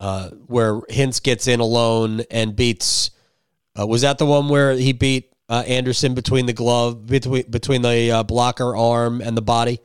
uh, 0.00 0.30
where 0.46 0.80
Hintz 0.82 1.22
gets 1.22 1.46
in 1.46 1.60
alone 1.60 2.22
and 2.30 2.56
beats, 2.56 3.10
uh, 3.78 3.86
was 3.86 4.00
that 4.00 4.16
the 4.18 4.26
one 4.26 4.48
where 4.48 4.72
he 4.72 4.92
beat, 4.92 5.30
uh, 5.50 5.62
Andersen 5.66 6.14
between 6.14 6.46
the 6.46 6.52
glove, 6.52 7.06
between, 7.06 7.50
between 7.50 7.82
the 7.82 8.10
uh, 8.10 8.22
blocker 8.22 8.74
arm 8.74 9.20
and 9.20 9.36
the 9.36 9.42
body? 9.42 9.80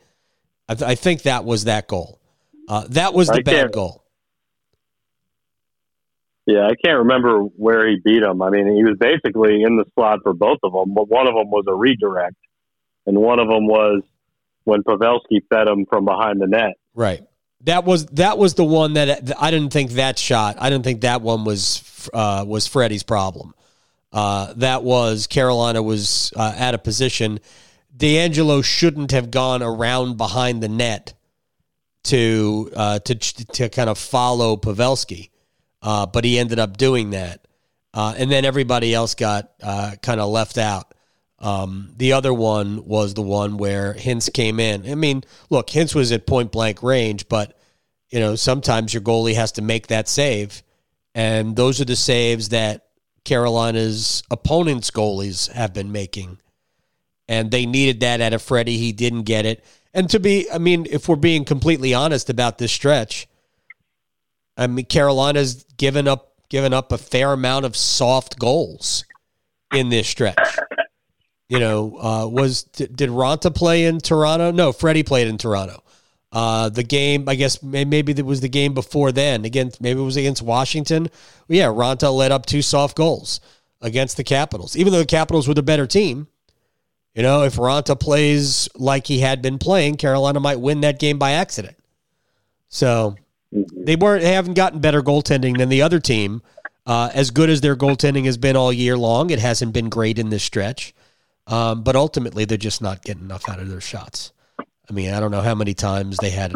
I, 0.68 0.74
th- 0.74 0.90
I 0.90 0.94
think 0.94 1.22
that 1.22 1.44
was 1.44 1.64
that 1.64 1.88
goal. 1.88 2.20
Uh, 2.68 2.86
that 2.90 3.12
was 3.12 3.28
the 3.28 3.42
bad 3.42 3.72
goal. 3.72 4.02
Yeah, 6.46 6.66
I 6.66 6.74
can't 6.82 6.98
remember 6.98 7.40
where 7.40 7.88
he 7.88 7.96
beat 8.02 8.22
him. 8.22 8.40
I 8.40 8.50
mean, 8.50 8.74
he 8.74 8.84
was 8.84 8.96
basically 8.98 9.62
in 9.62 9.76
the 9.76 9.84
slot 9.94 10.20
for 10.22 10.32
both 10.32 10.58
of 10.62 10.72
them, 10.72 10.94
but 10.94 11.08
one 11.08 11.26
of 11.26 11.34
them 11.34 11.50
was 11.50 11.64
a 11.68 11.74
redirect, 11.74 12.36
and 13.04 13.18
one 13.18 13.40
of 13.40 13.48
them 13.48 13.66
was 13.66 14.02
when 14.64 14.82
Pavelski 14.82 15.42
fed 15.50 15.68
him 15.68 15.86
from 15.86 16.04
behind 16.04 16.40
the 16.40 16.46
net. 16.46 16.74
Right. 16.94 17.22
That 17.66 17.84
was 17.84 18.06
that 18.06 18.38
was 18.38 18.54
the 18.54 18.64
one 18.64 18.92
that 18.92 19.32
I 19.40 19.50
didn't 19.50 19.72
think 19.72 19.92
that 19.92 20.20
shot. 20.20 20.56
I 20.60 20.70
didn't 20.70 20.84
think 20.84 21.00
that 21.00 21.20
one 21.20 21.44
was 21.44 22.08
uh, 22.14 22.44
was 22.46 22.68
Freddie's 22.68 23.02
problem. 23.02 23.54
Uh, 24.12 24.54
that 24.56 24.84
was 24.84 25.26
Carolina 25.26 25.82
was 25.82 26.32
uh, 26.36 26.54
out 26.56 26.74
of 26.74 26.84
position. 26.84 27.40
DeAngelo 27.96 28.64
shouldn't 28.64 29.10
have 29.10 29.32
gone 29.32 29.64
around 29.64 30.16
behind 30.16 30.62
the 30.62 30.68
net 30.68 31.14
to 32.04 32.70
uh, 32.76 33.00
to 33.00 33.16
to 33.16 33.68
kind 33.68 33.90
of 33.90 33.98
follow 33.98 34.56
Pavelski, 34.56 35.30
uh, 35.82 36.06
but 36.06 36.24
he 36.24 36.38
ended 36.38 36.60
up 36.60 36.76
doing 36.76 37.10
that, 37.10 37.48
uh, 37.92 38.14
and 38.16 38.30
then 38.30 38.44
everybody 38.44 38.94
else 38.94 39.16
got 39.16 39.50
uh, 39.60 39.96
kind 40.02 40.20
of 40.20 40.30
left 40.30 40.56
out. 40.56 40.94
Um, 41.40 41.92
the 41.96 42.12
other 42.12 42.32
one 42.32 42.86
was 42.86 43.14
the 43.14 43.22
one 43.22 43.56
where 43.56 43.92
Hintz 43.92 44.32
came 44.32 44.60
in. 44.60 44.88
I 44.88 44.94
mean, 44.94 45.24
look, 45.50 45.66
Hintz 45.66 45.96
was 45.96 46.12
at 46.12 46.26
point 46.26 46.52
blank 46.52 46.82
range, 46.82 47.28
but 47.28 47.55
you 48.16 48.22
know 48.22 48.34
sometimes 48.34 48.94
your 48.94 49.02
goalie 49.02 49.34
has 49.34 49.52
to 49.52 49.62
make 49.62 49.88
that 49.88 50.08
save, 50.08 50.62
and 51.14 51.54
those 51.54 51.82
are 51.82 51.84
the 51.84 51.94
saves 51.94 52.48
that 52.48 52.86
Carolina's 53.24 54.22
opponents' 54.30 54.90
goalies 54.90 55.52
have 55.52 55.74
been 55.74 55.92
making, 55.92 56.38
and 57.28 57.50
they 57.50 57.66
needed 57.66 58.00
that 58.00 58.22
out 58.22 58.32
of 58.32 58.40
Freddie. 58.40 58.78
He 58.78 58.92
didn't 58.92 59.24
get 59.24 59.44
it, 59.44 59.62
and 59.92 60.08
to 60.08 60.18
be, 60.18 60.50
I 60.50 60.56
mean, 60.56 60.86
if 60.88 61.10
we're 61.10 61.16
being 61.16 61.44
completely 61.44 61.92
honest 61.92 62.30
about 62.30 62.56
this 62.56 62.72
stretch, 62.72 63.28
I 64.56 64.66
mean, 64.66 64.86
Carolina's 64.86 65.64
given 65.76 66.08
up 66.08 66.32
given 66.48 66.72
up 66.72 66.92
a 66.92 66.96
fair 66.96 67.34
amount 67.34 67.66
of 67.66 67.76
soft 67.76 68.38
goals 68.38 69.04
in 69.74 69.90
this 69.90 70.08
stretch. 70.08 70.56
You 71.50 71.60
know, 71.60 71.98
uh, 71.98 72.26
was 72.28 72.62
did, 72.62 73.10
Raanta 73.10 73.54
play 73.54 73.84
in 73.84 73.98
Toronto? 73.98 74.52
No, 74.52 74.72
Freddie 74.72 75.02
played 75.02 75.28
in 75.28 75.36
Toronto. 75.36 75.82
Uh, 76.32 76.68
the 76.68 76.82
game, 76.82 77.28
I 77.28 77.34
guess, 77.34 77.62
maybe 77.62 78.12
it 78.12 78.26
was 78.26 78.40
the 78.40 78.48
game 78.48 78.74
before 78.74 79.12
then. 79.12 79.44
Again, 79.44 79.70
maybe 79.80 80.00
it 80.00 80.04
was 80.04 80.16
against 80.16 80.42
Washington. 80.42 81.08
Well, 81.48 81.56
yeah, 81.56 81.66
Raanta 81.66 82.14
led 82.14 82.32
up 82.32 82.46
two 82.46 82.62
soft 82.62 82.96
goals 82.96 83.40
against 83.80 84.16
the 84.16 84.24
Capitals, 84.24 84.76
even 84.76 84.92
though 84.92 84.98
the 84.98 85.06
Capitals 85.06 85.48
were 85.48 85.54
the 85.54 85.62
better 85.62 85.86
team. 85.86 86.26
You 87.14 87.22
know, 87.22 87.44
if 87.44 87.56
Raanta 87.56 87.98
plays 87.98 88.68
like 88.74 89.06
he 89.06 89.20
had 89.20 89.40
been 89.40 89.58
playing, 89.58 89.96
Carolina 89.96 90.38
might 90.40 90.60
win 90.60 90.82
that 90.82 90.98
game 90.98 91.18
by 91.18 91.32
accident. 91.32 91.76
So 92.68 93.16
they 93.50 93.96
weren't 93.96 94.22
they 94.22 94.32
haven't 94.32 94.54
gotten 94.54 94.80
better 94.80 95.00
goaltending 95.00 95.56
than 95.56 95.70
the 95.70 95.80
other 95.80 96.00
team. 96.00 96.42
Uh, 96.84 97.10
as 97.14 97.30
good 97.30 97.48
as 97.48 97.62
their 97.62 97.74
goaltending 97.74 98.26
has 98.26 98.36
been 98.36 98.54
all 98.54 98.72
year 98.72 98.98
long, 98.98 99.30
it 99.30 99.38
hasn't 99.38 99.72
been 99.72 99.88
great 99.88 100.18
in 100.18 100.28
this 100.28 100.42
stretch. 100.42 100.94
Um, 101.46 101.82
but 101.82 101.96
ultimately, 101.96 102.44
they're 102.44 102.58
just 102.58 102.82
not 102.82 103.02
getting 103.02 103.24
enough 103.24 103.48
out 103.48 103.60
of 103.60 103.68
their 103.68 103.80
shots. 103.80 104.32
I 104.88 104.92
mean, 104.92 105.12
I 105.12 105.20
don't 105.20 105.30
know 105.30 105.40
how 105.40 105.54
many 105.54 105.74
times 105.74 106.16
they 106.18 106.30
had. 106.30 106.54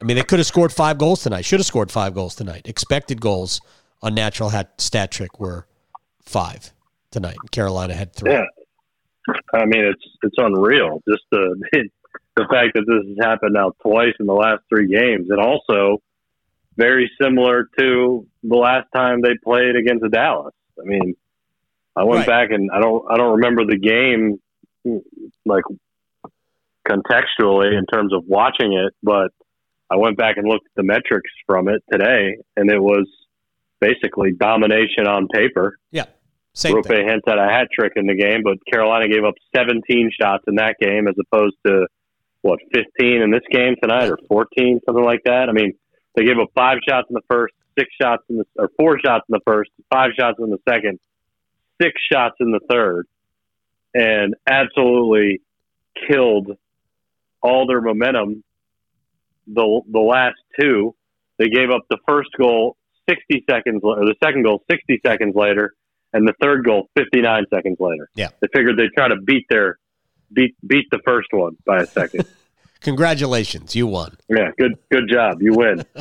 I 0.00 0.04
mean, 0.04 0.16
they 0.16 0.22
could 0.22 0.38
have 0.38 0.46
scored 0.46 0.72
five 0.72 0.98
goals 0.98 1.22
tonight. 1.22 1.44
Should 1.44 1.60
have 1.60 1.66
scored 1.66 1.90
five 1.90 2.14
goals 2.14 2.34
tonight. 2.34 2.62
Expected 2.68 3.20
goals 3.20 3.60
on 4.02 4.14
natural 4.14 4.50
hat, 4.50 4.80
stat 4.80 5.10
trick 5.10 5.40
were 5.40 5.66
five 6.22 6.72
tonight. 7.10 7.36
Carolina 7.50 7.94
had 7.94 8.12
three. 8.12 8.32
Yeah, 8.32 8.44
I 9.54 9.64
mean 9.64 9.84
it's 9.84 10.04
it's 10.22 10.36
unreal. 10.38 11.02
Just 11.08 11.22
the 11.32 11.56
the 12.36 12.46
fact 12.50 12.74
that 12.74 12.84
this 12.86 13.08
has 13.08 13.26
happened 13.26 13.54
now 13.54 13.72
twice 13.82 14.14
in 14.20 14.26
the 14.26 14.34
last 14.34 14.62
three 14.68 14.88
games, 14.88 15.28
and 15.30 15.40
also 15.40 16.02
very 16.76 17.10
similar 17.20 17.68
to 17.78 18.26
the 18.42 18.54
last 18.56 18.86
time 18.94 19.22
they 19.22 19.34
played 19.42 19.76
against 19.76 20.04
Dallas. 20.12 20.52
I 20.78 20.84
mean, 20.84 21.16
I 21.96 22.04
went 22.04 22.18
Right. 22.18 22.26
back 22.26 22.50
and 22.50 22.70
I 22.70 22.80
don't 22.80 23.04
I 23.10 23.16
don't 23.16 23.36
remember 23.36 23.64
the 23.64 23.78
game 23.78 24.38
like 25.46 25.64
contextually 26.88 27.76
in 27.76 27.84
terms 27.92 28.12
of 28.12 28.24
watching 28.26 28.72
it, 28.72 28.94
but 29.02 29.30
I 29.90 29.96
went 29.96 30.16
back 30.16 30.36
and 30.36 30.48
looked 30.48 30.66
at 30.66 30.74
the 30.76 30.82
metrics 30.82 31.30
from 31.46 31.68
it 31.68 31.82
today, 31.90 32.38
and 32.56 32.70
it 32.70 32.80
was 32.80 33.06
basically 33.80 34.32
domination 34.32 35.06
on 35.06 35.28
paper. 35.28 35.78
Yeah, 35.90 36.06
same 36.54 36.74
Rupe 36.74 36.86
thing. 36.86 37.06
Hintz 37.06 37.22
had 37.26 37.38
a 37.38 37.48
hat 37.48 37.68
trick 37.72 37.92
in 37.96 38.06
the 38.06 38.14
game, 38.14 38.42
but 38.42 38.58
Carolina 38.70 39.08
gave 39.08 39.24
up 39.24 39.34
17 39.54 40.10
shots 40.20 40.44
in 40.46 40.56
that 40.56 40.76
game 40.80 41.06
as 41.08 41.14
opposed 41.20 41.56
to 41.66 41.86
what 42.42 42.58
15 42.72 43.22
in 43.22 43.30
this 43.30 43.42
game 43.50 43.74
tonight 43.82 44.08
or 44.08 44.18
14, 44.28 44.80
something 44.86 45.04
like 45.04 45.22
that. 45.24 45.48
I 45.48 45.52
mean, 45.52 45.74
they 46.14 46.24
gave 46.24 46.38
up 46.38 46.48
five 46.54 46.78
shots 46.88 47.08
in 47.10 47.14
the 47.14 47.22
first, 47.28 47.54
six 47.78 47.90
shots 48.00 48.22
in 48.28 48.38
the 48.38 48.44
or 48.56 48.70
four 48.76 48.98
shots 49.04 49.24
in 49.28 49.34
the 49.34 49.40
first, 49.46 49.70
five 49.92 50.12
shots 50.18 50.38
in 50.38 50.50
the 50.50 50.58
second, 50.68 50.98
six 51.80 52.00
shots 52.10 52.36
in 52.40 52.52
the 52.52 52.60
third, 52.70 53.06
and 53.94 54.34
absolutely 54.48 55.42
killed 56.08 56.56
all 57.46 57.66
their 57.66 57.80
momentum. 57.80 58.42
The 59.46 59.80
the 59.90 60.00
last 60.00 60.36
two, 60.60 60.94
they 61.38 61.48
gave 61.48 61.70
up 61.70 61.82
the 61.88 61.98
first 62.08 62.30
goal 62.38 62.76
60 63.08 63.44
seconds, 63.48 63.80
or 63.84 64.04
the 64.04 64.16
second 64.22 64.42
goal 64.42 64.62
60 64.70 65.00
seconds 65.06 65.34
later, 65.36 65.74
and 66.12 66.26
the 66.26 66.34
third 66.42 66.64
goal 66.64 66.88
59 66.96 67.44
seconds 67.54 67.76
later. 67.78 68.08
Yeah. 68.16 68.28
They 68.40 68.48
figured 68.52 68.76
they'd 68.76 68.92
try 68.96 69.08
to 69.08 69.16
beat 69.24 69.46
their 69.48 69.78
beat 70.32 70.56
beat 70.66 70.86
the 70.90 71.00
first 71.04 71.28
one 71.30 71.56
by 71.64 71.78
a 71.78 71.86
second. 71.86 72.26
Congratulations, 72.80 73.74
you 73.74 73.86
won. 73.86 74.16
yeah, 74.28 74.50
good 74.58 74.72
good 74.90 75.08
job. 75.08 75.40
You 75.40 75.54
win. 75.54 75.84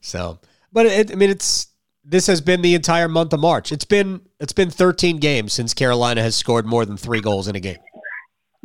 So, 0.00 0.38
but 0.72 0.86
it, 0.86 1.12
I 1.12 1.16
mean, 1.16 1.28
it's 1.28 1.68
this 2.04 2.26
has 2.28 2.40
been 2.40 2.62
the 2.62 2.74
entire 2.74 3.08
month 3.08 3.32
of 3.32 3.40
March. 3.40 3.72
It's 3.72 3.84
been 3.84 4.22
it's 4.40 4.52
been 4.52 4.70
13 4.70 5.18
games 5.18 5.52
since 5.52 5.74
Carolina 5.74 6.22
has 6.22 6.34
scored 6.34 6.66
more 6.66 6.86
than 6.86 6.96
three 6.96 7.20
goals 7.20 7.48
in 7.48 7.56
a 7.56 7.60
game. 7.60 7.78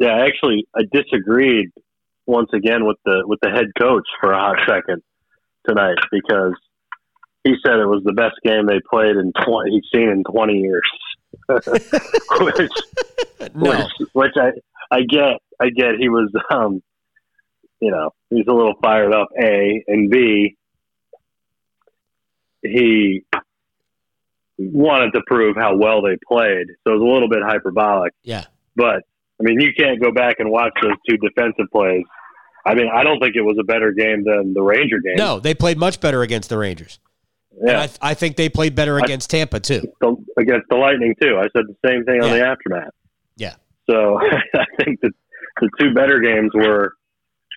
Yeah, 0.03 0.25
actually, 0.27 0.67
I 0.75 0.81
disagreed 0.91 1.69
once 2.25 2.49
again 2.53 2.85
with 2.85 2.97
the 3.05 3.23
with 3.25 3.39
the 3.41 3.49
head 3.49 3.67
coach 3.79 4.05
for 4.19 4.33
a 4.33 4.37
hot 4.37 4.57
second 4.67 5.01
tonight 5.65 5.95
because 6.11 6.55
he 7.45 7.55
said 7.65 7.79
it 7.79 7.85
was 7.85 8.03
the 8.03 8.11
best 8.11 8.35
game 8.43 8.65
they 8.65 8.81
played 8.89 9.15
in 9.15 9.31
20 9.45 9.71
he's 9.71 9.83
seen 9.93 10.09
in 10.09 10.23
20 10.25 10.53
years. 10.55 10.81
which, 11.47 12.69
No, 13.55 13.71
which 13.71 14.09
which 14.11 14.33
I 14.35 14.51
I 14.91 15.01
get 15.03 15.39
I 15.61 15.69
get 15.69 15.95
he 15.97 16.09
was 16.09 16.29
um 16.49 16.83
you 17.79 17.89
know 17.89 18.11
he's 18.29 18.45
a 18.47 18.53
little 18.53 18.75
fired 18.81 19.13
up 19.13 19.29
a 19.41 19.85
and 19.87 20.09
b 20.09 20.57
he 22.61 23.23
wanted 24.57 25.11
to 25.11 25.21
prove 25.27 25.55
how 25.55 25.77
well 25.77 26.01
they 26.01 26.17
played. 26.27 26.67
So 26.83 26.91
it 26.91 26.99
was 26.99 27.01
a 27.01 27.13
little 27.13 27.29
bit 27.29 27.39
hyperbolic. 27.41 28.11
Yeah, 28.21 28.45
but 28.75 29.03
I 29.39 29.43
mean, 29.43 29.59
you 29.59 29.71
can't 29.77 30.01
go 30.01 30.11
back 30.11 30.35
and 30.39 30.49
watch 30.49 30.71
those 30.81 30.93
two 31.09 31.17
defensive 31.17 31.65
plays. 31.71 32.03
I 32.65 32.75
mean, 32.75 32.87
I 32.93 33.03
don't 33.03 33.19
think 33.19 33.35
it 33.35 33.41
was 33.41 33.57
a 33.59 33.63
better 33.63 33.91
game 33.91 34.23
than 34.23 34.53
the 34.53 34.61
Ranger 34.61 34.99
game. 35.03 35.15
No, 35.17 35.39
they 35.39 35.53
played 35.53 35.77
much 35.77 35.99
better 35.99 36.21
against 36.21 36.49
the 36.49 36.57
Rangers. 36.57 36.99
Yeah. 37.61 37.81
I, 37.81 37.87
th- 37.87 37.99
I, 38.01 38.13
think 38.13 38.35
they 38.35 38.49
played 38.49 38.73
better 38.73 38.97
against 38.97 39.33
I, 39.33 39.39
Tampa 39.39 39.59
too. 39.59 39.81
Against 40.37 40.67
the 40.69 40.75
Lightning 40.75 41.13
too. 41.21 41.37
I 41.37 41.43
said 41.55 41.65
the 41.67 41.75
same 41.87 42.03
thing 42.05 42.21
on 42.21 42.29
yeah. 42.29 42.37
the 42.37 42.45
aftermath. 42.47 42.93
Yeah. 43.35 43.55
So 43.89 44.17
I 44.55 44.65
think 44.83 45.01
that 45.01 45.11
the 45.61 45.69
two 45.79 45.93
better 45.93 46.19
games 46.19 46.51
were 46.55 46.93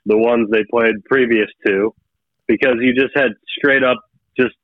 the 0.06 0.18
ones 0.18 0.48
they 0.50 0.64
played 0.70 1.04
previous 1.04 1.48
to, 1.66 1.94
because 2.46 2.76
you 2.80 2.94
just 2.94 3.16
had 3.16 3.32
straight 3.58 3.82
up 3.82 3.98
just 4.38 4.54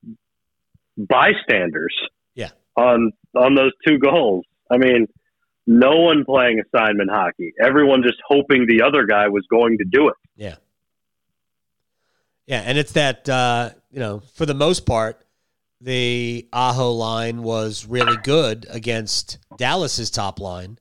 bystanders. 0.96 1.94
Yeah. 2.34 2.50
On 2.76 3.12
on 3.36 3.54
those 3.54 3.72
two 3.86 3.98
goals. 3.98 4.44
I 4.70 4.76
mean, 4.78 5.06
no 5.66 6.00
one 6.00 6.24
playing 6.24 6.60
assignment 6.60 7.10
hockey. 7.10 7.52
Everyone 7.62 8.02
just 8.02 8.18
hoping 8.26 8.66
the 8.66 8.82
other 8.82 9.06
guy 9.06 9.28
was 9.28 9.44
going 9.50 9.78
to 9.78 9.84
do 9.84 10.08
it. 10.08 10.14
Yeah. 10.36 10.56
Yeah, 12.46 12.62
and 12.66 12.76
it's 12.76 12.92
that 12.92 13.28
uh, 13.28 13.70
you 13.90 14.00
know, 14.00 14.20
for 14.34 14.46
the 14.46 14.54
most 14.54 14.84
part, 14.84 15.24
the 15.80 16.48
Aho 16.52 16.92
line 16.92 17.42
was 17.42 17.86
really 17.86 18.16
good 18.22 18.66
against 18.68 19.38
Dallas's 19.56 20.10
top 20.10 20.40
line, 20.40 20.78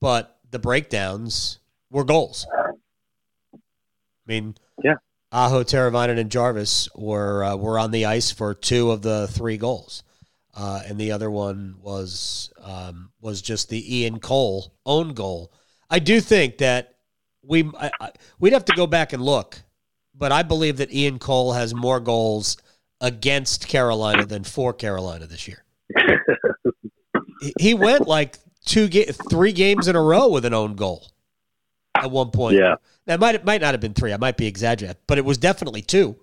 but 0.00 0.38
the 0.50 0.58
breakdowns 0.58 1.58
were 1.90 2.04
goals. 2.04 2.46
I 2.52 3.58
mean, 4.26 4.56
yeah, 4.82 4.96
Aho, 5.32 5.62
Teravainen, 5.62 6.18
and 6.18 6.30
Jarvis 6.30 6.88
were 6.94 7.42
uh, 7.42 7.56
were 7.56 7.78
on 7.78 7.90
the 7.90 8.04
ice 8.04 8.30
for 8.30 8.54
two 8.54 8.90
of 8.90 9.02
the 9.02 9.28
three 9.28 9.56
goals 9.56 10.02
uh, 10.56 10.80
and 10.86 10.98
the 10.98 11.12
other 11.12 11.30
one 11.30 11.76
was 11.80 12.50
um, 12.62 13.10
was 13.20 13.42
just 13.42 13.68
the 13.68 13.98
Ian 13.98 14.18
Cole 14.18 14.74
own 14.86 15.12
goal. 15.12 15.52
I 15.90 15.98
do 15.98 16.20
think 16.20 16.58
that 16.58 16.94
we 17.42 17.70
I, 17.78 17.90
I, 18.00 18.10
we'd 18.40 18.54
have 18.54 18.64
to 18.64 18.74
go 18.74 18.86
back 18.86 19.12
and 19.12 19.22
look, 19.22 19.60
but 20.14 20.32
I 20.32 20.42
believe 20.42 20.78
that 20.78 20.92
Ian 20.92 21.18
Cole 21.18 21.52
has 21.52 21.74
more 21.74 22.00
goals 22.00 22.56
against 23.02 23.68
Carolina 23.68 24.24
than 24.24 24.44
for 24.44 24.72
Carolina 24.72 25.26
this 25.26 25.46
year. 25.46 25.62
he 27.58 27.74
went 27.74 28.08
like 28.08 28.38
two 28.64 28.88
ga- 28.88 29.12
three 29.28 29.52
games 29.52 29.88
in 29.88 29.94
a 29.94 30.02
row 30.02 30.28
with 30.28 30.46
an 30.46 30.54
own 30.54 30.74
goal 30.74 31.12
at 31.94 32.10
one 32.10 32.30
point. 32.30 32.56
Yeah, 32.56 32.76
that 33.04 33.20
might 33.20 33.44
might 33.44 33.60
not 33.60 33.74
have 33.74 33.80
been 33.82 33.94
three. 33.94 34.14
I 34.14 34.16
might 34.16 34.38
be 34.38 34.46
exaggerating, 34.46 34.96
but 35.06 35.18
it 35.18 35.24
was 35.26 35.36
definitely 35.36 35.82
two. 35.82 36.16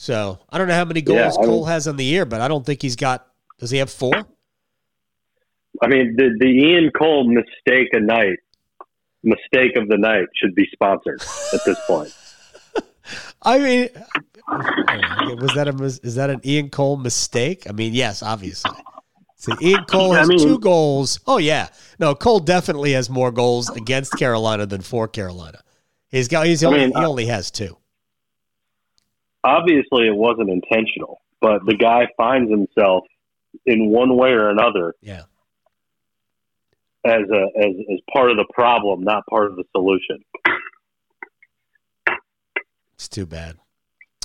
So 0.00 0.38
I 0.48 0.58
don't 0.58 0.68
know 0.68 0.74
how 0.74 0.84
many 0.84 1.02
goals 1.02 1.36
yeah, 1.36 1.44
Cole 1.44 1.64
has 1.64 1.88
on 1.88 1.96
the 1.96 2.04
year, 2.04 2.24
but 2.24 2.40
I 2.40 2.46
don't 2.46 2.64
think 2.64 2.80
he's 2.80 2.94
got. 2.94 3.26
Does 3.58 3.70
he 3.72 3.78
have 3.78 3.90
four? 3.90 4.14
I 5.82 5.88
mean, 5.88 6.14
the 6.16 6.36
the 6.38 6.46
Ian 6.46 6.92
Cole 6.96 7.24
mistake 7.24 7.88
a 7.92 7.98
night, 7.98 8.38
mistake 9.24 9.76
of 9.76 9.88
the 9.88 9.98
night 9.98 10.26
should 10.36 10.54
be 10.54 10.68
sponsored 10.72 11.20
at 11.52 11.64
this 11.66 11.76
point. 11.88 12.14
I 13.42 13.58
mean, 13.58 13.88
was 15.40 15.52
that 15.56 15.66
a 15.66 15.84
is 16.06 16.14
that 16.14 16.30
an 16.30 16.42
Ian 16.44 16.70
Cole 16.70 16.96
mistake? 16.96 17.68
I 17.68 17.72
mean, 17.72 17.92
yes, 17.92 18.22
obviously. 18.22 18.70
See, 19.34 19.52
Ian 19.60 19.84
Cole 19.86 20.12
has 20.12 20.28
I 20.28 20.34
mean, 20.34 20.38
two 20.38 20.60
goals. 20.60 21.18
Oh 21.26 21.38
yeah, 21.38 21.70
no, 21.98 22.14
Cole 22.14 22.38
definitely 22.38 22.92
has 22.92 23.10
more 23.10 23.32
goals 23.32 23.68
against 23.70 24.12
Carolina 24.12 24.64
than 24.64 24.82
for 24.82 25.08
Carolina. 25.08 25.60
He's 26.08 26.28
got 26.28 26.46
he's 26.46 26.62
only, 26.62 26.82
I 26.82 26.86
mean, 26.86 26.96
he 26.96 27.04
only 27.04 27.26
has 27.26 27.50
two 27.50 27.77
obviously 29.44 30.06
it 30.06 30.14
wasn't 30.14 30.50
intentional, 30.50 31.20
but 31.40 31.64
the 31.66 31.76
guy 31.76 32.08
finds 32.16 32.50
himself 32.50 33.04
in 33.66 33.90
one 33.90 34.16
way 34.16 34.30
or 34.30 34.50
another. 34.50 34.94
Yeah. 35.00 35.22
As 37.04 37.22
a 37.32 37.46
as 37.58 37.74
as 37.92 38.00
part 38.12 38.30
of 38.30 38.36
the 38.36 38.46
problem, 38.52 39.02
not 39.02 39.24
part 39.26 39.50
of 39.50 39.56
the 39.56 39.64
solution. 39.74 40.18
It's 42.94 43.08
too 43.08 43.24
bad. 43.24 43.56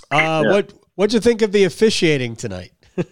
Uh, 0.10 0.17
yeah. 0.43 0.52
What 0.52 0.73
what'd 0.95 1.13
you 1.13 1.19
think 1.19 1.41
of 1.43 1.52
the 1.52 1.63
officiating 1.63 2.36
tonight? 2.36 2.71
Dude, 2.97 3.06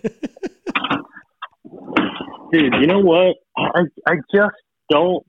you 2.52 2.88
know 2.88 3.00
what? 3.00 3.38
I 3.56 3.84
I 4.08 4.16
just 4.34 4.56
don't 4.90 5.26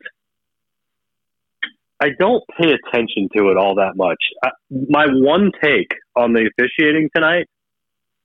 I 2.03 2.09
don't 2.19 2.43
pay 2.59 2.67
attention 2.73 3.29
to 3.37 3.51
it 3.51 3.57
all 3.57 3.77
that 3.77 3.93
much. 3.95 4.19
I, 4.43 4.49
my 4.89 5.07
one 5.07 5.53
take 5.63 5.95
on 6.17 6.33
the 6.33 6.51
officiating 6.51 7.11
tonight 7.15 7.47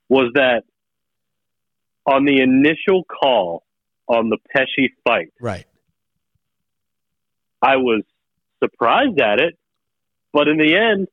was 0.10 0.32
that 0.34 0.64
on 2.08 2.26
the 2.26 2.42
initial 2.42 3.04
call 3.04 3.62
on 4.08 4.30
the 4.30 4.38
Pesce 4.52 4.90
fight, 5.06 5.32
right? 5.40 5.68
I 7.62 7.76
was 7.76 8.02
surprised 8.64 9.20
at 9.20 9.40
it, 9.40 9.56
but 10.34 10.48
in 10.48 10.58
the 10.58 10.76
end, 10.76 11.08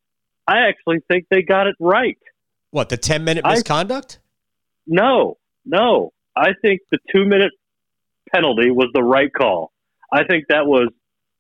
I 0.49 0.69
actually 0.69 1.01
think 1.07 1.27
they 1.31 1.43
got 1.43 1.67
it 1.67 1.77
right. 1.79 2.17
What 2.71 2.89
the 2.89 2.97
ten 2.97 3.25
minute 3.25 3.45
misconduct? 3.45 4.21
I, 4.23 4.25
no, 4.87 5.37
no. 5.67 6.15
I 6.35 6.53
think 6.63 6.81
the 6.91 6.99
two 7.15 7.27
minute 7.27 7.53
penalty 8.33 8.71
was 8.71 8.89
the 8.95 9.03
right 9.03 9.31
call. 9.31 9.71
I 10.11 10.25
think 10.25 10.47
that 10.49 10.65
was 10.65 10.89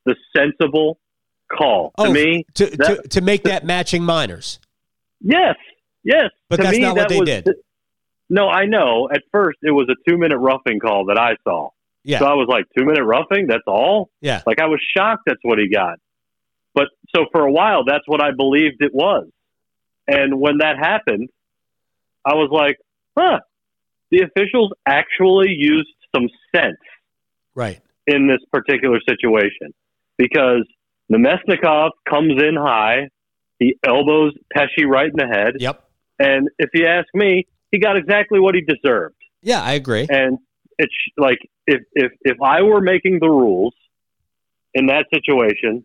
the 0.05 0.17
sensible 0.37 0.99
call. 1.51 1.93
Oh, 1.99 2.07
to 2.07 2.13
me, 2.13 2.47
to, 2.55 2.67
that, 2.67 3.03
to, 3.03 3.09
to 3.09 3.21
make 3.21 3.45
that 3.45 3.65
matching 3.65 4.03
minors. 4.03 4.59
Yes, 5.21 5.57
yes. 6.03 6.31
But 6.49 6.57
to 6.57 6.63
that's 6.65 6.77
me, 6.77 6.83
not 6.83 6.97
what 6.97 7.09
they 7.09 7.21
was, 7.21 7.29
did. 7.29 7.49
No, 8.29 8.49
I 8.49 8.67
know. 8.67 9.09
At 9.13 9.23
first, 9.33 9.59
it 9.63 9.71
was 9.71 9.89
a 9.89 10.11
two 10.11 10.19
minute 10.19 10.39
roughing 10.39 10.81
call 10.81 11.07
that 11.07 11.19
I 11.19 11.37
saw. 11.45 11.71
Yeah. 12.03 12.19
So 12.19 12.27
I 12.27 12.35
was 12.35 12.47
like, 12.49 12.65
two 12.77 12.85
minute 12.85 13.05
roughing? 13.05 13.47
That's 13.47 13.63
all? 13.67 14.11
Yeah. 14.21 14.43
Like 14.47 14.61
I 14.61 14.67
was 14.67 14.81
shocked 14.97 15.23
that's 15.27 15.41
what 15.43 15.59
he 15.59 15.69
got. 15.69 15.99
But 16.75 16.89
so 17.15 17.27
for 17.33 17.43
a 17.43 17.53
while, 17.53 17.85
that's 17.85 18.05
what 18.07 18.23
I 18.23 18.33
believed 18.33 18.77
it 18.81 18.95
was. 18.95 19.29
And 20.07 20.39
when 20.39 20.59
that 20.59 20.77
happened, 20.79 21.31
I 22.25 22.35
was 22.35 22.51
like, 22.53 22.79
huh, 23.17 23.41
the 24.11 24.23
officials 24.23 24.73
actually 24.87 25.51
used 25.51 25.89
some 26.15 26.29
sense. 26.55 26.77
Right. 27.55 27.81
In 28.07 28.27
this 28.27 28.41
particular 28.53 28.99
situation. 29.09 29.73
Because 30.19 30.67
Namestnikov 31.13 31.91
comes 32.09 32.41
in 32.43 32.57
high. 32.57 33.09
He 33.59 33.77
elbows 33.87 34.33
Pesce 34.53 34.85
right 34.87 35.09
in 35.09 35.17
the 35.17 35.27
head. 35.27 35.55
Yep. 35.59 35.85
And 36.19 36.49
if 36.59 36.71
you 36.75 36.87
ask 36.87 37.07
me, 37.15 37.47
he 37.71 37.79
got 37.79 37.97
exactly 37.97 38.41
what 38.41 38.55
he 38.55 38.63
deserved. 38.63 39.17
Yeah, 39.43 39.63
I 39.63 39.73
agree. 39.73 40.07
And 40.09 40.39
it's 40.79 40.95
like 41.17 41.39
if 41.67 41.83
if 41.93 42.13
if 42.23 42.37
I 42.43 42.63
were 42.63 42.81
making 42.81 43.19
the 43.21 43.29
rules 43.29 43.75
in 44.73 44.87
that 44.87 45.07
situation, 45.13 45.85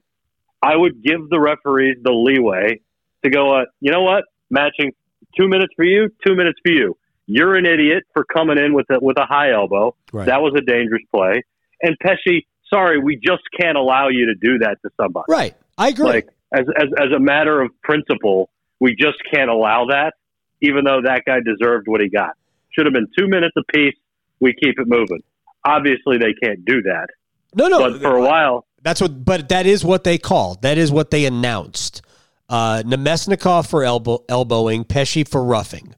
I 0.62 0.76
would 0.76 1.04
give 1.04 1.30
the 1.30 1.40
referees 1.40 1.98
the 2.02 2.12
leeway 2.12 2.82
to 3.24 3.30
go. 3.30 3.56
Uh, 3.56 3.66
you 3.80 3.92
know 3.92 4.04
what? 4.04 4.26
Matching 4.50 4.94
two 5.38 5.48
minutes 5.48 5.74
for 5.76 5.86
you, 5.86 6.10
two 6.26 6.36
minutes 6.36 6.60
for 6.66 6.72
you. 6.72 6.98
You're 7.28 7.56
an 7.56 7.66
idiot 7.66 8.04
for 8.14 8.24
coming 8.24 8.58
in 8.58 8.74
with 8.74 8.88
a 8.90 9.00
with 9.00 9.18
a 9.20 9.26
high 9.26 9.52
elbow. 9.52 9.96
Right. 10.12 10.26
That 10.26 10.42
was 10.42 10.54
a 10.58 10.62
dangerous 10.62 11.04
play. 11.14 11.44
And 11.82 11.96
Pesce, 12.02 12.46
sorry, 12.70 13.00
we 13.00 13.16
just 13.16 13.44
can't 13.60 13.78
allow 13.78 14.10
you 14.10 14.28
to 14.28 14.36
do 14.36 14.60
that 14.60 14.78
to 14.84 14.90
somebody. 15.00 15.26
Right. 15.30 15.56
I 15.78 15.90
agree. 15.90 16.06
Like 16.06 16.30
as 16.54 16.66
as 16.78 16.88
as 16.98 17.12
a 17.16 17.20
matter 17.20 17.62
of 17.62 17.72
principle, 17.82 18.50
we 18.80 18.96
just 18.96 19.18
can't 19.34 19.50
allow 19.50 19.86
that, 19.90 20.14
even 20.62 20.84
though 20.84 21.02
that 21.04 21.24
guy 21.26 21.40
deserved 21.40 21.88
what 21.88 22.02
he 22.02 22.10
got. 22.10 22.32
Should 22.72 22.86
have 22.86 22.94
been 22.94 23.08
two 23.18 23.28
minutes 23.28 23.56
apiece. 23.58 23.96
We 24.40 24.54
keep 24.54 24.80
it 24.80 24.88
moving. 24.88 25.22
Obviously, 25.66 26.18
they 26.18 26.34
can't 26.42 26.64
do 26.66 26.82
that. 26.84 27.08
No, 27.54 27.68
no. 27.68 27.80
But 27.80 28.02
for 28.02 28.16
a 28.16 28.22
while, 28.22 28.66
that's 28.84 29.02
what. 29.02 29.26
But 29.26 29.50
that 29.50 29.66
is 29.66 29.84
what 29.84 30.04
they 30.04 30.18
called. 30.18 30.62
That 30.62 30.78
is 30.78 30.92
what 30.92 31.12
they 31.12 31.26
announced. 31.26 32.02
Uh, 32.48 32.82
Namestnikov 32.84 33.70
for 33.70 33.84
elbow, 33.84 34.24
elbowing, 34.28 34.84
Pesce 34.84 35.24
for 35.24 35.44
roughing. 35.44 35.94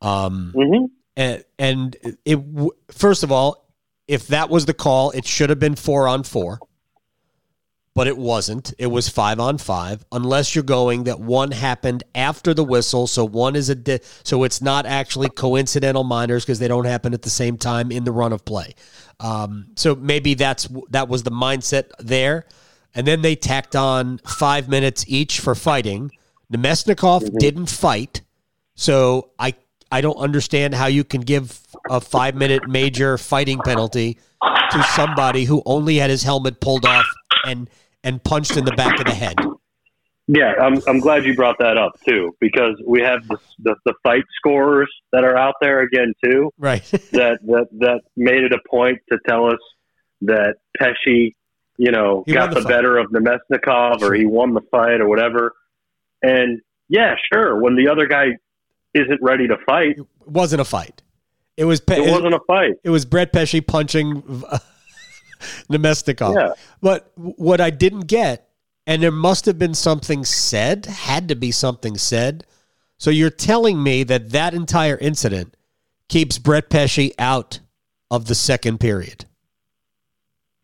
Um, 0.00 0.52
mm-hmm. 0.54 0.86
and, 1.16 1.44
and 1.60 2.18
it 2.24 2.40
first 2.90 3.22
of 3.22 3.30
all, 3.30 3.61
if 4.08 4.26
that 4.28 4.50
was 4.50 4.66
the 4.66 4.74
call, 4.74 5.10
it 5.12 5.26
should 5.26 5.50
have 5.50 5.58
been 5.58 5.74
four 5.74 6.08
on 6.08 6.22
four, 6.22 6.58
but 7.94 8.06
it 8.06 8.16
wasn't. 8.16 8.72
It 8.78 8.88
was 8.88 9.08
five 9.08 9.38
on 9.38 9.58
five, 9.58 10.04
unless 10.10 10.54
you're 10.54 10.64
going 10.64 11.04
that 11.04 11.20
one 11.20 11.50
happened 11.50 12.02
after 12.14 12.54
the 12.54 12.64
whistle. 12.64 13.06
So 13.06 13.24
one 13.24 13.54
is 13.54 13.68
a 13.68 13.74
di- 13.74 14.00
so 14.22 14.44
it's 14.44 14.60
not 14.60 14.86
actually 14.86 15.28
coincidental 15.28 16.04
minors 16.04 16.44
because 16.44 16.58
they 16.58 16.68
don't 16.68 16.86
happen 16.86 17.14
at 17.14 17.22
the 17.22 17.30
same 17.30 17.56
time 17.56 17.90
in 17.90 18.04
the 18.04 18.12
run 18.12 18.32
of 18.32 18.44
play. 18.44 18.74
Um, 19.20 19.68
so 19.76 19.94
maybe 19.94 20.34
that's 20.34 20.68
that 20.90 21.08
was 21.08 21.22
the 21.22 21.30
mindset 21.30 21.90
there, 21.98 22.46
and 22.94 23.06
then 23.06 23.22
they 23.22 23.36
tacked 23.36 23.76
on 23.76 24.18
five 24.18 24.68
minutes 24.68 25.04
each 25.06 25.40
for 25.40 25.54
fighting. 25.54 26.10
Namestnikov 26.52 27.22
mm-hmm. 27.22 27.38
didn't 27.38 27.70
fight, 27.70 28.22
so 28.74 29.30
I 29.38 29.54
I 29.92 30.00
don't 30.00 30.16
understand 30.16 30.74
how 30.74 30.86
you 30.86 31.04
can 31.04 31.20
give 31.20 31.60
a 31.90 32.00
five 32.00 32.34
minute 32.34 32.66
major 32.66 33.18
fighting 33.18 33.60
penalty 33.64 34.18
to 34.42 34.82
somebody 34.94 35.44
who 35.44 35.62
only 35.66 35.96
had 35.96 36.08
his 36.08 36.22
helmet 36.22 36.60
pulled 36.60 36.86
off 36.86 37.06
and 37.44 37.68
and 38.02 38.24
punched 38.24 38.56
in 38.56 38.64
the 38.64 38.72
back 38.72 38.98
of 38.98 39.06
the 39.06 39.14
head. 39.14 39.36
Yeah, 40.28 40.54
I'm, 40.60 40.80
I'm 40.86 41.00
glad 41.00 41.24
you 41.24 41.34
brought 41.34 41.58
that 41.58 41.76
up 41.76 41.92
too, 42.08 42.34
because 42.40 42.80
we 42.86 43.02
have 43.02 43.26
the, 43.28 43.38
the, 43.58 43.74
the 43.84 43.94
fight 44.02 44.22
scorers 44.36 44.90
that 45.12 45.24
are 45.24 45.36
out 45.36 45.54
there 45.60 45.80
again 45.80 46.14
too. 46.24 46.50
Right. 46.58 46.82
that, 47.12 47.38
that 47.42 47.66
that 47.80 48.00
made 48.16 48.42
it 48.44 48.52
a 48.52 48.58
point 48.70 48.98
to 49.10 49.18
tell 49.28 49.46
us 49.46 49.58
that 50.22 50.54
Pesce, 50.78 51.34
you 51.76 51.90
know, 51.90 52.22
He 52.26 52.32
got 52.32 52.54
the, 52.54 52.60
the 52.60 52.68
better 52.68 52.96
of 52.96 53.10
Namestnikov 53.10 54.00
or 54.02 54.14
he 54.14 54.24
won 54.24 54.54
the 54.54 54.62
fight 54.70 55.00
or 55.00 55.08
whatever. 55.08 55.52
And 56.22 56.60
yeah, 56.88 57.14
sure, 57.32 57.60
when 57.60 57.76
the 57.76 57.88
other 57.88 58.06
guy 58.06 58.36
isn't 58.94 59.20
ready 59.22 59.46
to 59.48 59.56
fight, 59.66 59.98
It 59.98 60.06
wasn't 60.26 60.60
a 60.60 60.64
fight. 60.64 61.02
It 61.56 61.64
was 61.64 61.80
Pe- 61.80 62.02
it 62.04 62.10
wasn't 62.10 62.34
a 62.34 62.40
fight. 62.46 62.74
It 62.82 62.90
was 62.90 63.04
Brett 63.04 63.32
Pesce 63.32 63.60
punching 63.60 64.22
Namestnikov. 65.70 66.34
Yeah. 66.34 66.52
But 66.80 67.10
what 67.16 67.60
I 67.60 67.70
didn't 67.70 68.06
get, 68.06 68.48
and 68.86 69.02
there 69.02 69.10
must 69.12 69.46
have 69.46 69.58
been 69.58 69.74
something 69.74 70.24
said, 70.24 70.86
had 70.86 71.28
to 71.28 71.34
be 71.36 71.50
something 71.50 71.96
said. 71.98 72.46
So 72.98 73.10
you're 73.10 73.30
telling 73.30 73.82
me 73.82 74.02
that 74.04 74.30
that 74.30 74.54
entire 74.54 74.96
incident 74.96 75.56
keeps 76.08 76.38
Brett 76.38 76.70
Pesce 76.70 77.12
out 77.18 77.60
of 78.10 78.26
the 78.26 78.34
second 78.34 78.78
period. 78.78 79.24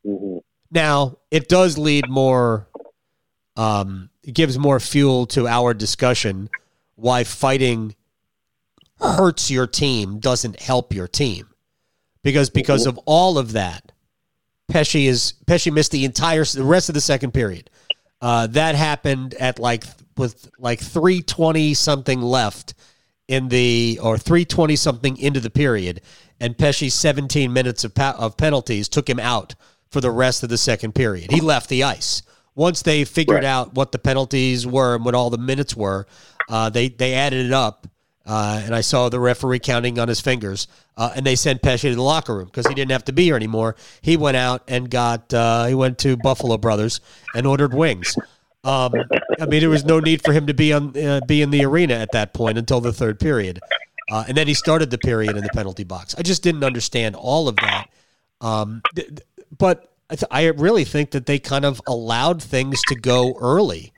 Mhm. 0.06 0.40
Now, 0.70 1.18
it 1.30 1.48
does 1.48 1.78
lead 1.78 2.08
more, 2.08 2.68
um, 3.56 4.10
it 4.22 4.34
gives 4.34 4.58
more 4.58 4.78
fuel 4.80 5.26
to 5.26 5.48
our 5.48 5.74
discussion 5.74 6.50
why 6.94 7.24
fighting 7.24 7.94
hurts 9.00 9.50
your 9.50 9.66
team 9.66 10.18
doesn't 10.18 10.60
help 10.60 10.92
your 10.94 11.08
team. 11.08 11.48
Because 12.22 12.50
because 12.50 12.86
of 12.86 12.98
all 13.06 13.38
of 13.38 13.52
that, 13.52 13.92
Pesce 14.68 14.96
is 14.96 15.34
Pesce 15.46 15.70
missed 15.70 15.92
the 15.92 16.04
entire 16.04 16.44
the 16.44 16.64
rest 16.64 16.88
of 16.88 16.94
the 16.94 17.00
second 17.00 17.32
period. 17.32 17.70
Uh, 18.20 18.46
that 18.48 18.74
happened 18.74 19.34
at 19.34 19.58
like 19.58 19.84
with 20.16 20.50
like 20.58 20.80
three 20.80 21.22
twenty 21.22 21.74
something 21.74 22.20
left 22.20 22.74
in 23.28 23.48
the 23.48 23.98
or 24.02 24.18
three 24.18 24.44
twenty 24.44 24.74
something 24.76 25.16
into 25.16 25.38
the 25.40 25.48
period, 25.50 26.00
and 26.40 26.58
Pesce's 26.58 26.92
seventeen 26.92 27.52
minutes 27.52 27.84
of 27.84 27.94
pa- 27.94 28.16
of 28.18 28.36
penalties 28.36 28.88
took 28.88 29.08
him 29.08 29.20
out 29.20 29.54
for 29.90 30.00
the 30.00 30.10
rest 30.10 30.42
of 30.42 30.48
the 30.48 30.58
second 30.58 30.94
period. 30.94 31.30
He 31.30 31.40
left 31.40 31.68
the 31.70 31.84
ice 31.84 32.22
once 32.56 32.82
they 32.82 33.04
figured 33.04 33.36
Right. 33.36 33.44
out 33.44 33.74
what 33.74 33.92
the 33.92 33.98
penalties 33.98 34.66
were 34.66 34.96
and 34.96 35.04
what 35.04 35.14
all 35.14 35.30
the 35.30 35.38
minutes 35.38 35.76
were. 35.76 36.06
Uh, 36.48 36.68
they 36.68 36.88
they 36.88 37.14
added 37.14 37.46
it 37.46 37.52
up. 37.52 37.86
Uh, 38.28 38.60
and 38.62 38.74
I 38.74 38.82
saw 38.82 39.08
the 39.08 39.18
referee 39.18 39.60
counting 39.60 39.98
on 39.98 40.06
his 40.06 40.20
fingers, 40.20 40.68
uh, 40.98 41.10
and 41.16 41.24
they 41.24 41.34
sent 41.34 41.62
Pesce 41.62 41.80
to 41.80 41.94
the 41.94 42.02
locker 42.02 42.36
room 42.36 42.44
because 42.44 42.66
he 42.66 42.74
didn't 42.74 42.90
have 42.92 43.06
to 43.06 43.12
be 43.12 43.24
here 43.24 43.36
anymore. 43.36 43.74
He 44.02 44.18
went 44.18 44.36
out 44.36 44.62
and 44.68 44.90
got 44.90 45.32
uh, 45.32 45.64
he 45.64 45.74
went 45.74 45.96
to 46.00 46.18
Buffalo 46.18 46.58
Brothers 46.58 47.00
and 47.34 47.46
ordered 47.46 47.72
wings. 47.72 48.16
Um, 48.64 48.92
I 49.40 49.46
mean, 49.46 49.60
there 49.60 49.70
was 49.70 49.86
no 49.86 49.98
need 49.98 50.22
for 50.22 50.34
him 50.34 50.46
to 50.46 50.52
be 50.52 50.74
on 50.74 50.94
uh, 50.94 51.20
be 51.26 51.40
in 51.40 51.50
the 51.50 51.64
arena 51.64 51.94
at 51.94 52.12
that 52.12 52.34
point 52.34 52.58
until 52.58 52.82
the 52.82 52.92
third 52.92 53.18
period, 53.18 53.60
uh, 54.12 54.24
and 54.28 54.36
then 54.36 54.46
he 54.46 54.52
started 54.52 54.90
the 54.90 54.98
period 54.98 55.34
in 55.34 55.42
the 55.42 55.50
penalty 55.54 55.84
box. 55.84 56.14
I 56.18 56.22
just 56.22 56.42
didn't 56.42 56.64
understand 56.64 57.16
all 57.16 57.48
of 57.48 57.56
that, 57.56 57.86
um, 58.42 58.82
th- 58.94 59.08
th- 59.08 59.20
but 59.56 59.90
I, 60.10 60.16
I 60.30 60.46
really 60.48 60.84
think 60.84 61.12
that 61.12 61.24
they 61.24 61.38
kind 61.38 61.64
of 61.64 61.80
allowed 61.86 62.42
things 62.42 62.82
to 62.88 62.94
go 62.94 63.38
early. 63.40 63.94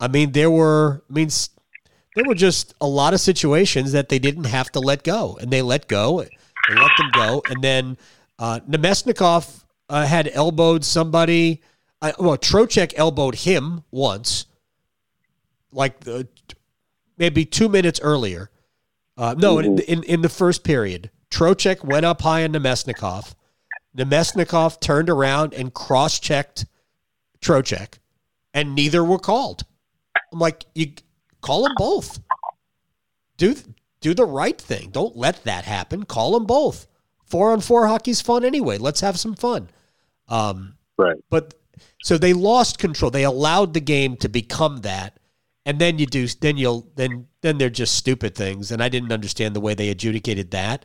I 0.00 0.08
mean, 0.08 0.32
there 0.32 0.50
were 0.50 1.02
I 1.10 1.12
mean. 1.12 1.28
There 2.18 2.26
were 2.26 2.34
just 2.34 2.74
a 2.80 2.86
lot 2.88 3.14
of 3.14 3.20
situations 3.20 3.92
that 3.92 4.08
they 4.08 4.18
didn't 4.18 4.46
have 4.46 4.72
to 4.72 4.80
let 4.80 5.04
go, 5.04 5.38
and 5.40 5.52
they 5.52 5.62
let 5.62 5.86
go. 5.86 6.22
They 6.22 6.74
let 6.74 6.90
them 6.98 7.10
go, 7.14 7.44
and 7.48 7.62
then 7.62 7.96
uh, 8.40 8.58
Namestnikov 8.68 9.62
uh, 9.88 10.04
had 10.04 10.28
elbowed 10.34 10.84
somebody. 10.84 11.62
Uh, 12.02 12.10
well, 12.18 12.36
Trocheck 12.36 12.92
elbowed 12.96 13.36
him 13.36 13.84
once, 13.92 14.46
like 15.70 16.00
the, 16.00 16.26
maybe 17.18 17.44
two 17.44 17.68
minutes 17.68 18.00
earlier. 18.02 18.50
Uh, 19.16 19.36
no, 19.38 19.60
in, 19.60 19.78
in 19.78 20.02
in 20.02 20.22
the 20.22 20.28
first 20.28 20.64
period, 20.64 21.12
Trocheck 21.30 21.84
went 21.84 22.04
up 22.04 22.22
high 22.22 22.42
on 22.42 22.52
Namestnikov. 22.52 23.36
Namestnikov 23.96 24.80
turned 24.80 25.08
around 25.08 25.54
and 25.54 25.72
cross-checked 25.72 26.66
Trocheck, 27.40 28.00
and 28.52 28.74
neither 28.74 29.04
were 29.04 29.20
called. 29.20 29.62
I'm 30.32 30.40
like, 30.40 30.64
you 30.74 30.94
call 31.40 31.62
them 31.64 31.74
both. 31.76 32.18
Do 33.36 33.54
do 34.00 34.14
the 34.14 34.24
right 34.24 34.58
thing. 34.60 34.90
Don't 34.90 35.16
let 35.16 35.44
that 35.44 35.64
happen. 35.64 36.04
Call 36.04 36.32
them 36.32 36.46
both. 36.46 36.86
Four 37.24 37.52
on 37.52 37.60
four 37.60 37.86
hockey's 37.86 38.20
fun 38.20 38.44
anyway. 38.44 38.78
Let's 38.78 39.00
have 39.00 39.18
some 39.18 39.34
fun. 39.34 39.68
Um, 40.28 40.74
Right. 40.96 41.16
but 41.30 41.54
so 42.02 42.18
they 42.18 42.32
lost 42.32 42.78
control. 42.78 43.10
They 43.10 43.24
allowed 43.24 43.74
the 43.74 43.80
game 43.80 44.16
to 44.16 44.28
become 44.28 44.78
that, 44.78 45.18
and 45.64 45.78
then 45.78 45.98
you 45.98 46.06
do. 46.06 46.26
Then 46.26 46.56
you'll 46.56 46.88
then 46.96 47.26
then 47.40 47.58
they're 47.58 47.70
just 47.70 47.94
stupid 47.94 48.34
things. 48.34 48.70
And 48.72 48.82
I 48.82 48.88
didn't 48.88 49.12
understand 49.12 49.54
the 49.54 49.60
way 49.60 49.74
they 49.74 49.88
adjudicated 49.90 50.50
that. 50.52 50.84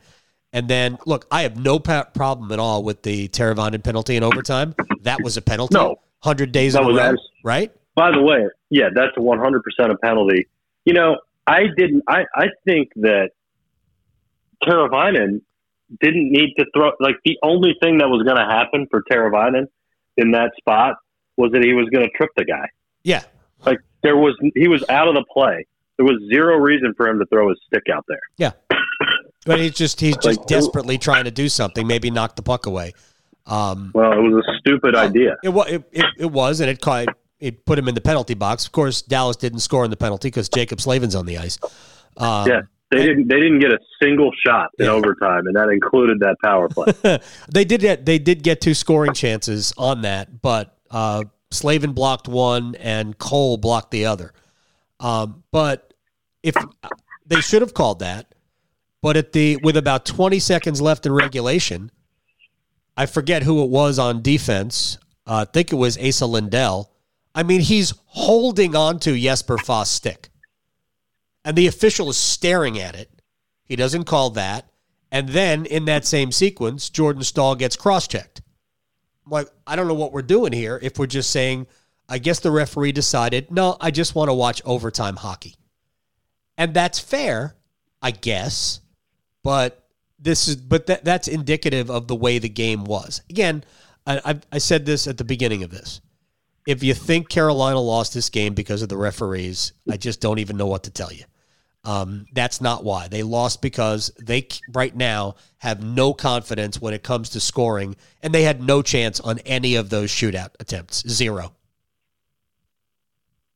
And 0.52 0.68
then 0.68 1.00
look, 1.08 1.26
I 1.32 1.42
have 1.42 1.58
no 1.58 1.80
pa- 1.80 2.04
problem 2.14 2.52
at 2.52 2.60
all 2.60 2.84
with 2.84 3.02
the 3.02 3.28
Teravainen 3.30 3.84
penalty 3.84 4.16
in 4.16 4.24
overtime. 4.24 4.76
That 5.02 5.24
was 5.24 5.36
a 5.38 5.42
penalty. 5.42 5.76
No. 5.76 6.00
hundred 6.20 6.52
days 6.52 6.74
That 6.74 6.84
in 6.84 6.90
a 6.92 6.94
row, 6.94 7.00
abs- 7.00 7.22
right? 7.44 7.72
By 7.96 8.12
the 8.12 8.22
way, 8.22 8.48
yeah, 8.74 8.90
that's 8.94 9.16
a 9.16 9.20
100% 9.20 9.60
a 9.92 9.98
penalty. 9.98 10.48
You 10.84 10.94
know, 10.94 11.18
I 11.46 11.68
didn't. 11.78 12.04
I 12.08 12.26
I 12.36 12.48
think 12.66 12.92
that 12.96 13.30
Teravainen 14.64 15.42
didn't 16.02 16.32
need 16.32 16.56
to 16.58 16.66
throw. 16.76 16.92
Like 17.00 17.16
the 17.24 17.38
only 17.44 17.76
thing 17.82 18.00
that 18.00 18.08
was 18.08 18.24
going 18.24 18.38
to 18.38 18.46
happen 18.46 18.88
for 18.90 19.04
Teravainen 19.10 19.68
in 20.18 20.32
that 20.32 20.52
spot 20.58 20.96
was 21.38 21.52
that 21.52 21.64
he 21.64 21.74
was 21.74 21.88
going 21.90 22.06
to 22.06 22.12
trip 22.18 22.32
the 22.36 22.46
guy. 22.46 22.68
Yeah, 23.04 23.24
Like 23.66 23.80
there 24.02 24.16
was, 24.16 24.38
he 24.56 24.68
was 24.68 24.84
out 24.88 25.08
of 25.08 25.16
the 25.16 25.26
play. 25.32 25.66
There 25.98 26.06
was 26.06 26.22
zero 26.30 26.56
reason 26.58 26.94
for 26.96 27.08
him 27.08 27.20
to 27.20 27.26
throw 27.26 27.50
his 27.50 27.60
stick 27.68 27.84
out 27.94 28.06
there. 28.08 28.22
yeah. 28.38 28.52
But 29.46 29.60
he's 29.60 29.74
just 29.74 30.00
he's 30.00 30.16
just 30.16 30.40
Like, 30.40 30.48
desperately 30.48 30.98
trying 30.98 31.26
to 31.26 31.32
do 31.32 31.50
something. 31.50 31.86
Maybe 31.86 32.10
knock 32.10 32.38
the 32.38 32.42
puck 32.42 32.66
away. 32.66 32.94
Um, 33.46 33.92
Well, 33.94 34.14
it 34.14 34.22
was 34.22 34.42
a 34.48 34.58
stupid 34.60 34.96
idea. 34.96 35.36
It 35.44 35.50
was, 35.50 35.70
it, 35.70 35.84
it, 35.92 36.06
it 36.18 36.32
was, 36.32 36.62
and 36.62 36.70
it 36.70 36.80
caught, 36.80 37.08
it 37.44 37.66
put 37.66 37.78
him 37.78 37.88
in 37.88 37.96
the 37.96 38.02
penalty 38.02 38.34
box. 38.34 38.66
Of 38.66 38.72
course, 38.72 39.02
Dallas 39.02 39.36
didn't 39.36 39.60
score 39.60 39.84
in 39.84 39.92
the 39.92 39.98
penalty 39.98 40.28
because 40.30 40.50
Jaccob 40.50 40.80
Slavin's 40.82 41.16
on 41.16 41.26
the 41.26 41.38
ice. 41.38 41.60
Um, 42.18 42.48
Yeah, 42.48 42.62
they 42.92 43.06
didn't. 43.06 43.28
They 43.28 43.40
didn't 43.40 43.60
get 43.60 43.72
a 43.72 43.80
single 44.02 44.32
shot 44.46 44.70
in 44.80 44.86
Yeah. 44.86 44.92
overtime, 44.92 45.48
and 45.48 45.56
that 45.56 45.70
included 45.70 46.20
that 46.20 46.38
power 46.44 46.70
play. 46.70 46.94
they 47.54 47.66
did 47.66 47.82
get 47.82 48.06
they 48.06 48.20
did 48.20 48.44
get 48.44 48.62
two 48.62 48.74
scoring 48.74 49.14
chances 49.14 49.74
on 49.78 50.02
that, 50.04 50.42
but 50.42 50.78
uh, 50.92 51.24
Slavin 51.52 51.94
blocked 51.94 52.28
one 52.28 52.76
and 52.76 53.18
Cole 53.18 53.58
blocked 53.58 53.92
the 53.92 54.06
other. 54.06 54.34
Um, 55.00 55.44
but 55.52 55.94
if 56.44 56.56
they 57.26 57.42
should 57.42 57.62
have 57.62 57.74
called 57.74 58.00
that, 58.00 58.34
but 59.02 59.18
at 59.18 59.34
the 59.34 59.58
with 59.64 59.76
about 59.76 60.06
twenty 60.06 60.40
seconds 60.40 60.80
left 60.82 61.06
in 61.06 61.12
regulation, 61.12 61.92
I 62.96 63.06
forget 63.08 63.44
who 63.44 63.64
it 63.64 63.70
was 63.70 64.00
on 64.00 64.22
defense. 64.22 64.98
Uh, 65.26 65.46
I 65.48 65.52
think 65.52 65.72
it 65.72 65.76
was 65.78 65.98
Esa 66.00 66.26
Lindell. 66.26 66.92
I 67.36 67.44
mean, 67.44 67.62
he's 67.62 67.94
holding 68.06 68.76
on 68.76 69.00
to 69.00 69.20
Jesper 69.20 69.58
Fast's 69.58 69.96
stick, 69.96 70.30
and 71.44 71.58
the 71.58 71.68
official 71.68 72.10
is 72.10 72.18
staring 72.18 72.80
at 72.80 72.96
it. 72.96 73.10
He 73.66 73.76
doesn't 73.76 74.06
call 74.06 74.30
that. 74.32 74.70
And 75.12 75.30
then 75.30 75.66
in 75.66 75.86
that 75.86 76.06
same 76.06 76.32
sequence, 76.32 76.90
Jordan 76.90 77.24
Staal 77.24 77.56
gets 77.56 77.76
cross 77.76 78.08
checked. 78.08 78.42
Like, 79.28 79.48
I 79.66 79.76
don't 79.76 79.88
know 79.88 79.94
what 79.94 80.12
we're 80.12 80.24
doing 80.24 80.54
here 80.54 80.80
if 80.82 80.98
we're 80.98 81.06
just 81.06 81.30
saying, 81.30 81.68
I 82.10 82.18
guess 82.18 82.40
the 82.40 82.52
referee 82.52 82.92
decided, 82.92 83.52
no, 83.52 83.78
I 83.80 83.92
just 83.92 84.16
want 84.16 84.30
to 84.30 84.34
watch 84.34 84.62
overtime 84.66 85.16
hockey. 85.16 85.56
And 86.58 86.74
that's 86.74 87.00
fair, 87.00 87.56
I 88.02 88.12
guess. 88.12 88.82
But 89.44 89.88
this 90.20 90.48
is 90.48 90.56
but 90.56 90.88
that 90.88 91.04
that's 91.04 91.28
indicative 91.28 91.90
of 91.90 92.08
the 92.08 92.16
way 92.16 92.40
the 92.40 92.50
game 92.50 92.84
was. 92.86 93.22
Again, 93.30 93.64
I, 94.08 94.22
I, 94.26 94.40
I 94.54 94.58
said 94.58 94.86
this 94.86 95.08
at 95.08 95.18
the 95.18 95.24
beginning 95.24 95.64
of 95.64 95.70
this. 95.70 96.02
If 96.66 96.84
you 96.84 96.94
think 96.94 97.30
Carolina 97.30 97.80
lost 97.80 98.14
this 98.14 98.30
game 98.30 98.54
because 98.54 98.82
of 98.82 98.90
the 98.90 98.98
referees, 98.98 99.74
I 99.90 99.98
just 99.98 100.22
don't 100.22 100.40
even 100.40 100.58
know 100.58 100.68
what 100.68 100.84
to 100.84 100.92
tell 100.92 101.12
you. 101.12 101.26
Um, 101.86 102.26
that's 102.34 102.62
not 102.62 102.86
why 102.86 103.10
they 103.10 103.24
lost 103.24 103.62
because 103.62 104.12
they 104.18 104.48
right 104.74 104.96
now 104.96 105.36
have 105.58 105.84
no 105.84 106.14
confidence 106.14 106.82
when 106.82 106.94
it 106.94 107.04
comes 107.04 107.30
to 107.32 107.42
scoring, 107.42 107.98
and 108.22 108.34
they 108.34 108.44
had 108.44 108.64
no 108.64 108.82
chance 108.82 109.20
on 109.20 109.40
any 109.40 109.76
of 109.76 109.90
those 109.90 110.10
shootout 110.10 110.52
attempts. 110.62 111.08
Zero. 111.10 111.54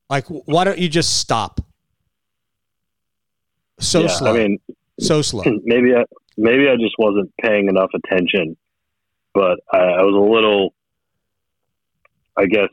Like, 0.09 0.25
why 0.27 0.65
don't 0.65 0.77
you 0.77 0.89
just 0.89 1.17
stop? 1.17 1.61
So 3.79 4.01
yeah, 4.01 4.07
slow. 4.07 4.33
I 4.33 4.37
mean, 4.37 4.59
so 4.99 5.21
slow. 5.21 5.43
maybe 5.63 5.95
I 5.95 6.03
maybe 6.37 6.69
I 6.69 6.75
just 6.75 6.95
wasn't 6.97 7.31
paying 7.41 7.67
enough 7.67 7.91
attention, 7.93 8.57
but 9.33 9.59
I, 9.71 9.77
I 9.77 10.01
was 10.03 10.15
a 10.15 10.33
little, 10.33 10.73
I 12.37 12.45
guess, 12.45 12.69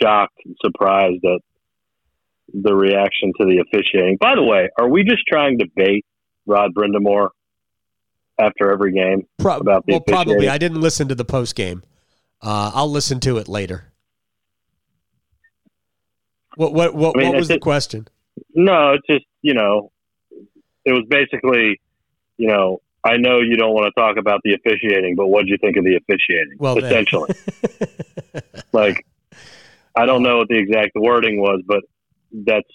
shocked, 0.00 0.38
and 0.44 0.56
surprised 0.64 1.24
at 1.24 1.40
the 2.54 2.74
reaction 2.74 3.32
to 3.40 3.46
the 3.46 3.62
officiating. 3.66 4.16
By 4.20 4.34
the 4.34 4.42
way, 4.42 4.70
are 4.78 4.88
we 4.88 5.04
just 5.04 5.22
trying 5.26 5.58
to 5.58 5.66
bait 5.74 6.04
Rod 6.46 6.72
Brind'Amour 6.74 7.30
after 8.38 8.70
every 8.72 8.92
game 8.92 9.26
Pro- 9.38 9.58
about 9.58 9.84
the 9.86 9.94
well, 9.94 10.00
probably. 10.00 10.48
I 10.48 10.58
didn't 10.58 10.80
listen 10.80 11.08
to 11.08 11.14
the 11.14 11.24
post 11.24 11.54
game. 11.54 11.82
Uh, 12.40 12.70
I'll 12.74 12.90
listen 12.90 13.20
to 13.20 13.38
it 13.38 13.48
later. 13.48 13.92
What 16.56 16.72
what 16.72 16.94
what, 16.94 17.16
I 17.16 17.20
mean, 17.20 17.28
what 17.28 17.38
was 17.38 17.48
the 17.48 17.58
question? 17.58 18.08
No, 18.54 18.92
it's 18.92 19.06
just 19.08 19.24
you 19.42 19.54
know, 19.54 19.92
it 20.84 20.92
was 20.92 21.04
basically, 21.08 21.80
you 22.36 22.48
know, 22.48 22.80
I 23.08 23.16
know 23.16 23.40
you 23.40 23.56
don't 23.56 23.72
want 23.72 23.92
to 23.92 24.00
talk 24.00 24.16
about 24.18 24.40
the 24.44 24.54
officiating, 24.54 25.16
but 25.16 25.28
what 25.28 25.44
do 25.44 25.50
you 25.50 25.58
think 25.58 25.76
of 25.76 25.84
the 25.84 25.96
officiating? 25.96 26.56
Well, 26.58 26.78
essentially, 26.78 27.30
like 28.72 29.06
I 29.96 30.06
don't 30.06 30.22
know 30.22 30.38
what 30.38 30.48
the 30.48 30.58
exact 30.58 30.92
wording 30.94 31.40
was, 31.40 31.62
but 31.66 31.80
that's 32.32 32.68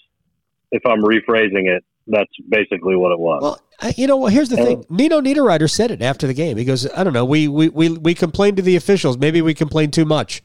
if 0.72 0.84
I'm 0.84 1.02
rephrasing 1.02 1.68
it, 1.68 1.84
that's 2.06 2.30
basically 2.48 2.96
what 2.96 3.12
it 3.12 3.18
was. 3.18 3.42
Well, 3.42 3.92
you 3.96 4.06
know, 4.06 4.16
well, 4.16 4.32
here's 4.32 4.48
the 4.48 4.56
thing. 4.56 4.84
Nino 4.88 5.20
Niederreiter 5.20 5.70
said 5.70 5.90
it 5.90 6.02
after 6.02 6.26
the 6.26 6.34
game. 6.34 6.56
He 6.56 6.64
goes, 6.64 6.90
"I 6.92 7.04
don't 7.04 7.12
know. 7.12 7.24
We 7.24 7.48
we 7.48 7.68
we 7.68 7.90
we 7.90 8.14
complained 8.14 8.56
to 8.56 8.62
the 8.62 8.76
officials. 8.76 9.16
Maybe 9.16 9.40
we 9.40 9.54
complained 9.54 9.92
too 9.92 10.04
much. 10.04 10.42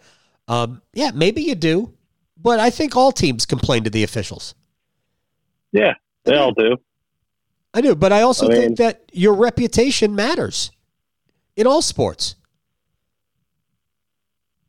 Um, 0.47 0.81
yeah, 0.93 1.11
maybe 1.13 1.41
you 1.41 1.55
do, 1.55 1.93
but 2.37 2.59
I 2.59 2.69
think 2.69 2.95
all 2.95 3.11
teams 3.11 3.45
complain 3.45 3.83
to 3.83 3.89
the 3.89 4.03
officials. 4.03 4.55
Yeah, 5.71 5.93
they 6.25 6.35
all 6.35 6.53
do. 6.53 6.77
I 7.73 7.81
do, 7.81 7.95
but 7.95 8.11
I 8.11 8.21
also 8.21 8.47
I 8.47 8.49
mean- 8.49 8.61
think 8.61 8.77
that 8.77 9.09
your 9.13 9.33
reputation 9.33 10.15
matters 10.15 10.71
in 11.55 11.67
all 11.67 11.81
sports. 11.81 12.35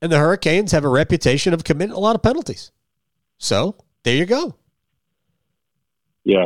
And 0.03 0.11
the 0.11 0.19
Hurricanes 0.19 0.73
have 0.73 0.85
a 0.85 0.89
reputation 0.89 1.53
of 1.53 1.65
committing 1.65 1.95
a 1.95 1.99
lot 1.99 2.17
of 2.17 2.23
penalties. 2.23 2.73
So 3.39 3.77
there 4.03 4.15
you 4.17 4.27
go. 4.27 4.55
Yeah. 6.25 6.45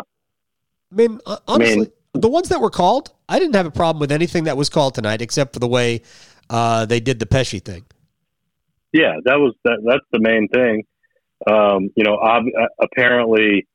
I 0.92 0.94
mean, 0.94 1.20
uh, 1.26 1.38
honestly, 1.46 1.76
mean- 1.76 1.92
the 2.14 2.28
ones 2.28 2.48
that 2.48 2.61
were 2.61 2.70
called, 2.70 3.12
I 3.28 3.38
didn't 3.38 3.55
have 3.55 3.66
a 3.66 3.70
problem 3.70 4.00
with 4.00 4.12
anything 4.12 4.44
that 4.44 4.57
was 4.57 4.68
called 4.68 4.94
tonight, 4.94 5.20
except 5.20 5.52
for 5.52 5.59
the 5.59 5.68
way 5.68 6.02
uh, 6.50 6.86
they 6.86 7.00
did 7.00 7.18
the 7.18 7.26
Pesce 7.26 7.59
thing. 7.61 7.84
Yeah, 8.92 9.14
that 9.24 9.36
was 9.36 9.55
that. 9.64 9.82
That's 9.84 10.05
the 10.12 10.20
main 10.20 10.46
thing. 10.48 10.84
Um, 11.50 11.90
you 11.96 12.05
know, 12.05 12.14
ob- 12.16 12.44
uh, 12.57 12.66
apparently, 12.80 13.66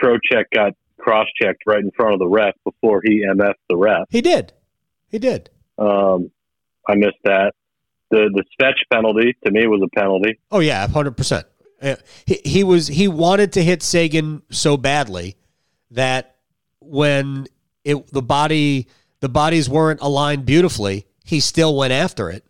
Trocheck 0.00 0.44
got 0.54 0.72
cross-checked 1.04 1.62
right 1.66 1.80
in 1.80 1.90
front 1.92 2.14
of 2.14 2.18
the 2.18 2.26
ref 2.26 2.54
before 2.64 3.00
he 3.04 3.24
MF'd 3.26 3.58
the 3.68 3.76
ref. 3.76 4.06
He 4.08 4.20
did. 4.22 4.52
He 5.08 5.18
did. 5.18 5.50
Um, 5.78 6.30
I 6.88 6.94
missed 6.94 7.18
that. 7.24 7.54
The 8.10 8.30
the 8.32 8.44
Svetch 8.60 8.78
penalty 8.92 9.36
to 9.44 9.50
me 9.50 9.66
was 9.66 9.80
a 9.82 9.88
penalty. 9.98 10.38
Oh 10.50 10.60
yeah, 10.60 10.86
hundred 10.88 11.16
percent. 11.16 11.46
He 12.26 12.40
he 12.44 12.64
was 12.64 12.86
he 12.86 13.08
wanted 13.08 13.52
to 13.52 13.62
hit 13.62 13.82
Seguin 13.82 14.42
so 14.50 14.76
badly 14.76 15.36
that 15.90 16.36
when 16.80 17.46
it 17.84 18.06
the 18.12 18.22
body 18.22 18.88
the 19.20 19.28
bodies 19.28 19.68
weren't 19.68 20.00
aligned 20.00 20.44
beautifully, 20.46 21.06
he 21.24 21.40
still 21.40 21.76
went 21.76 21.92
after 21.92 22.30
it, 22.30 22.44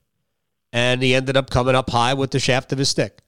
and 0.73 1.03
he 1.03 1.15
ended 1.15 1.37
up 1.37 1.51
coming 1.51 1.75
up 1.75 1.91
high 1.91 2.15
with 2.15 2.31
the 2.31 2.39
shaft 2.41 2.73
of 2.73 2.79
his 2.79 2.89
stick. 2.89 3.23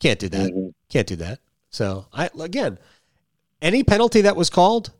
Can't 0.00 0.18
do 0.18 0.28
that. 0.28 0.50
Mhm. 0.52 0.74
Can't 0.88 1.06
do 1.08 1.16
that. 1.16 1.40
So 1.70 2.06
I 2.12 2.30
again, 2.38 2.78
any 3.62 3.82
penalty 3.84 4.20
that 4.22 4.36
was 4.36 4.50
called, 4.50 4.92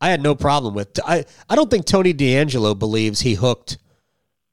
I 0.00 0.10
had 0.10 0.22
no 0.22 0.34
problem 0.34 0.74
with. 0.74 0.98
I 1.04 1.24
I 1.48 1.56
don't 1.56 1.70
think 1.70 1.84
Tony 1.84 2.14
DeAngelo 2.14 2.78
believes 2.78 3.20
he 3.20 3.34
hooked 3.34 3.78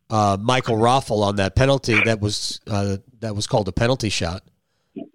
uh, 0.10 0.38
Michael 0.40 0.76
Raffl 0.76 1.24
on 1.24 1.38
that 1.38 1.56
penalty 1.56 1.98
that 2.04 2.20
was 2.20 2.60
uh, 2.68 2.98
that 3.20 3.36
was 3.36 3.48
called 3.48 3.68
a 3.68 3.72
penalty 3.72 4.10
shot. 4.10 4.44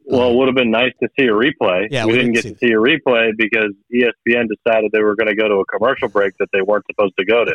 Well, 0.04 0.30
it 0.30 0.36
would 0.36 0.48
have 0.48 0.54
been 0.54 0.70
nice 0.70 0.92
to 1.02 1.08
see 1.18 1.26
a 1.26 1.32
replay. 1.32 1.88
Yeah, 1.90 2.06
we, 2.06 2.12
we 2.12 2.18
didn't 2.18 2.32
didn't 2.32 2.44
get 2.44 2.60
to 2.60 2.66
see 2.66 2.72
a 2.72 2.78
replay 2.78 3.32
because 3.36 3.72
ESPN 3.92 4.46
decided 4.48 4.90
they 4.92 5.02
were 5.02 5.16
going 5.16 5.28
to 5.28 5.34
go 5.34 5.48
to 5.48 5.56
a 5.56 5.64
commercial 5.66 6.08
break 6.08 6.36
that 6.38 6.48
they 6.52 6.62
weren't 6.62 6.86
supposed 6.86 7.14
to 7.18 7.24
go 7.24 7.44
to. 7.44 7.54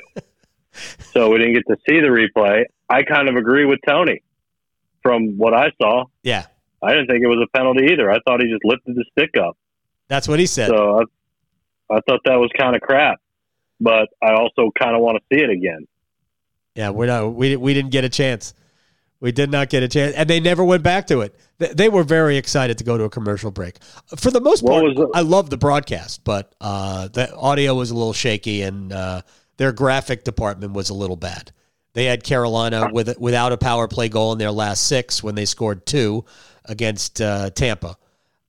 so 1.14 1.30
we 1.30 1.40
didn't 1.40 1.54
get 1.54 1.64
to 1.68 1.78
see 1.88 2.00
the 2.00 2.08
replay. 2.08 2.66
I 2.90 3.04
kind 3.04 3.28
of 3.30 3.36
agree 3.36 3.66
with 3.66 3.80
Tony. 3.88 4.22
From 5.02 5.36
what 5.38 5.56
I 5.56 5.72
saw, 5.82 6.06
Yeah, 6.22 6.46
I 6.84 6.92
didn't 6.92 7.08
think 7.08 7.24
it 7.24 7.28
was 7.28 7.44
a 7.44 7.58
penalty 7.58 7.88
either. 7.92 8.12
I 8.12 8.20
thought 8.20 8.40
he 8.40 8.48
just 8.48 8.64
lifted 8.64 8.96
the 8.96 9.06
stick 9.12 9.32
up. 9.42 9.58
That's 10.12 10.28
what 10.28 10.40
he 10.40 10.46
said. 10.46 10.70
So 10.70 11.00
I, 11.00 11.96
I 11.96 12.00
thought 12.08 12.20
that 12.26 12.36
was 12.36 12.50
kind 12.58 12.76
of 12.76 12.82
crap. 12.82 13.20
But 13.80 14.10
I 14.22 14.34
also 14.34 14.70
kind 14.78 14.96
of 14.96 15.02
want 15.02 15.18
to 15.18 15.36
see 15.36 15.42
it 15.42 15.50
again. 15.50 15.88
Yeah, 16.76 16.92
we're 16.92 17.08
not. 17.08 17.34
We 17.34 17.56
we 17.56 17.74
didn't 17.74 17.92
get 17.92 18.04
a 18.04 18.10
chance. 18.10 18.54
We 19.20 19.32
did 19.32 19.52
not 19.52 19.70
get 19.70 19.84
a 19.84 19.88
chance, 19.88 20.16
and 20.16 20.30
they 20.30 20.40
never 20.40 20.64
went 20.64 20.84
back 20.84 21.08
to 21.08 21.22
it. 21.22 21.36
They, 21.60 21.68
they 21.68 21.90
were 21.90 22.04
very 22.04 22.38
excited 22.38 22.78
to 22.80 22.84
go 22.84 22.98
to 22.98 23.04
a 23.04 23.10
commercial 23.10 23.52
break. 23.52 23.78
For 24.18 24.32
the 24.32 24.42
most 24.42 24.66
part. 24.66 24.84
I 25.14 25.22
love 25.22 25.50
the 25.50 25.58
broadcast, 25.58 26.24
but 26.24 26.56
uh, 26.60 27.08
the 27.08 27.36
audio 27.36 27.76
was 27.76 27.92
a 27.92 27.96
little 27.96 28.14
shaky, 28.14 28.64
and 28.64 28.92
uh, 28.92 29.22
their 29.58 29.72
graphic 29.72 30.24
department 30.24 30.74
was 30.74 30.90
a 30.90 30.94
little 30.94 31.16
bad. 31.16 31.52
They 31.94 32.06
had 32.06 32.24
Carolina 32.24 32.90
with 32.92 33.18
without 33.20 33.52
a 33.52 33.58
power 33.58 33.88
play 33.88 34.10
goal 34.10 34.32
in 34.32 34.38
their 34.38 34.52
last 34.52 34.88
six 34.88 35.22
when 35.22 35.36
they 35.36 35.46
scored 35.46 35.86
two 35.86 36.26
against 36.66 37.20
uh, 37.22 37.50
Tampa, 37.50 37.98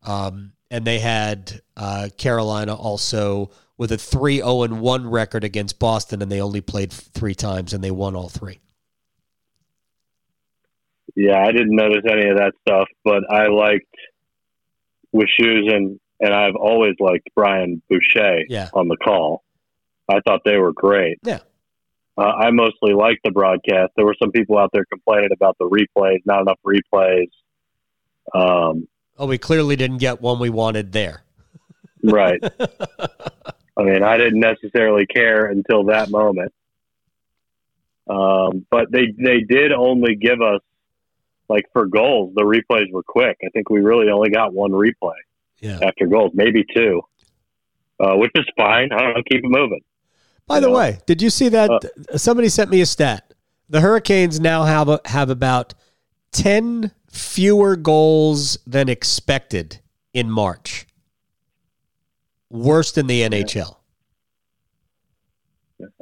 um, 0.04 0.51
and 0.72 0.84
they 0.86 0.98
had 0.98 1.60
uh, 1.76 2.08
Carolina 2.16 2.74
also 2.74 3.50
with 3.76 3.92
a 3.92 3.96
3-0 3.96 4.64
and 4.64 4.80
one 4.80 5.08
record 5.08 5.44
against 5.44 5.78
Boston, 5.78 6.22
and 6.22 6.32
they 6.32 6.40
only 6.40 6.60
played 6.62 6.90
three 6.92 7.34
times 7.34 7.72
and 7.72 7.84
they 7.84 7.90
won 7.90 8.16
all 8.16 8.28
three. 8.28 8.58
Yeah, 11.14 11.38
I 11.42 11.52
didn't 11.52 11.76
notice 11.76 12.02
any 12.10 12.28
of 12.30 12.38
that 12.38 12.54
stuff, 12.66 12.88
but 13.04 13.22
I 13.30 13.48
liked 13.48 13.94
Wishoes 15.14 15.72
and 15.72 16.00
and 16.20 16.32
I've 16.32 16.54
always 16.54 16.94
liked 17.00 17.28
Brian 17.34 17.82
Boucher 17.90 18.44
Yeah. 18.48 18.68
on 18.72 18.86
the 18.88 18.96
call. 18.96 19.42
I 20.08 20.20
thought 20.20 20.42
they 20.44 20.56
were 20.56 20.72
great. 20.72 21.18
Yeah. 21.24 21.40
Uh, 22.16 22.22
I 22.22 22.50
mostly 22.52 22.94
liked 22.94 23.20
the 23.24 23.32
broadcast. 23.32 23.92
There 23.96 24.04
were 24.06 24.14
some 24.22 24.30
people 24.30 24.56
out 24.56 24.70
there 24.72 24.84
complaining 24.84 25.30
about 25.32 25.56
the 25.58 25.68
replays, 25.68 26.20
not 26.24 26.42
enough 26.42 26.60
replays. 26.64 27.28
Um, 28.32 28.86
Oh, 29.18 29.26
we 29.26 29.38
clearly 29.38 29.76
didn't 29.76 29.98
get 29.98 30.20
one 30.20 30.38
we 30.38 30.50
wanted 30.50 30.92
there. 30.92 31.22
right. 32.02 32.42
I 33.76 33.82
mean, 33.82 34.02
I 34.02 34.16
didn't 34.16 34.40
necessarily 34.40 35.06
care 35.06 35.46
until 35.46 35.84
that 35.84 36.10
moment. 36.10 36.52
Um, 38.08 38.66
but 38.70 38.90
they 38.90 39.14
they 39.16 39.40
did 39.40 39.72
only 39.72 40.16
give 40.16 40.42
us 40.42 40.60
like 41.48 41.66
for 41.72 41.86
goals, 41.86 42.34
the 42.34 42.42
replays 42.42 42.90
were 42.90 43.02
quick. 43.02 43.38
I 43.44 43.48
think 43.50 43.70
we 43.70 43.80
really 43.80 44.08
only 44.10 44.30
got 44.30 44.52
one 44.52 44.70
replay 44.72 45.14
Yeah. 45.60 45.78
after 45.82 46.06
goals, 46.06 46.32
maybe 46.34 46.64
two, 46.74 47.02
uh, 48.00 48.14
which 48.16 48.32
is 48.34 48.44
fine. 48.56 48.90
I 48.92 48.98
don't 49.00 49.14
know, 49.16 49.22
keep 49.30 49.44
it 49.44 49.48
moving. 49.48 49.80
By 50.46 50.60
the 50.60 50.66
know? 50.68 50.74
way, 50.74 50.98
did 51.06 51.22
you 51.22 51.30
see 51.30 51.48
that? 51.50 51.70
Somebody 52.16 52.48
sent 52.48 52.70
me 52.70 52.80
a 52.80 52.86
stat. 52.86 53.32
The 53.68 53.80
Hurricanes 53.80 54.40
now 54.40 54.64
have 54.64 54.88
a, 54.88 55.00
have 55.04 55.30
about 55.30 55.74
ten 56.32 56.90
fewer 57.12 57.76
goals 57.76 58.58
than 58.66 58.88
expected 58.88 59.78
in 60.12 60.30
March. 60.30 60.86
Worse 62.50 62.92
than 62.92 63.06
the 63.06 63.22
NHL. 63.22 63.76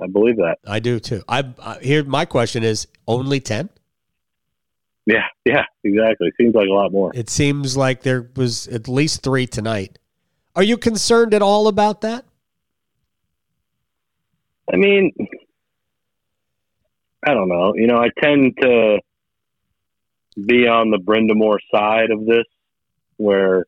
I 0.03 0.07
believe 0.07 0.37
that. 0.37 0.59
I 0.67 0.79
do 0.79 1.01
too. 1.01 1.23
I, 1.29 1.45
I 1.63 1.79
here. 1.81 2.05
My 2.05 2.25
question 2.25 2.63
is 2.63 2.87
only 3.07 3.41
ten. 3.41 3.71
Yeah, 5.07 5.27
yeah, 5.45 5.65
exactly. 5.85 6.31
Seems 6.39 6.55
like 6.55 6.69
a 6.69 6.73
lot 6.73 6.93
more. 6.93 7.11
It 7.15 7.31
seems 7.31 7.77
like 7.77 8.03
there 8.03 8.31
was 8.37 8.69
at 8.69 8.89
least 8.89 9.23
three 9.23 9.47
tonight. 9.47 9.99
Are 10.55 10.63
you 10.63 10.77
concerned 10.77 11.33
at 11.33 11.43
all 11.43 11.67
about 11.67 12.03
that? 12.03 12.25
I 14.73 14.77
mean, 14.77 15.13
I 17.27 17.33
don't 17.33 17.49
know. 17.49 17.73
You 17.75 17.87
know, 17.87 17.99
I 17.99 18.09
tend 18.23 18.57
to 18.61 19.01
be 20.35 20.67
on 20.67 20.91
the 20.91 20.99
Brind'Amour 20.99 21.59
side 21.73 22.11
of 22.11 22.25
this, 22.25 22.47
where 23.17 23.67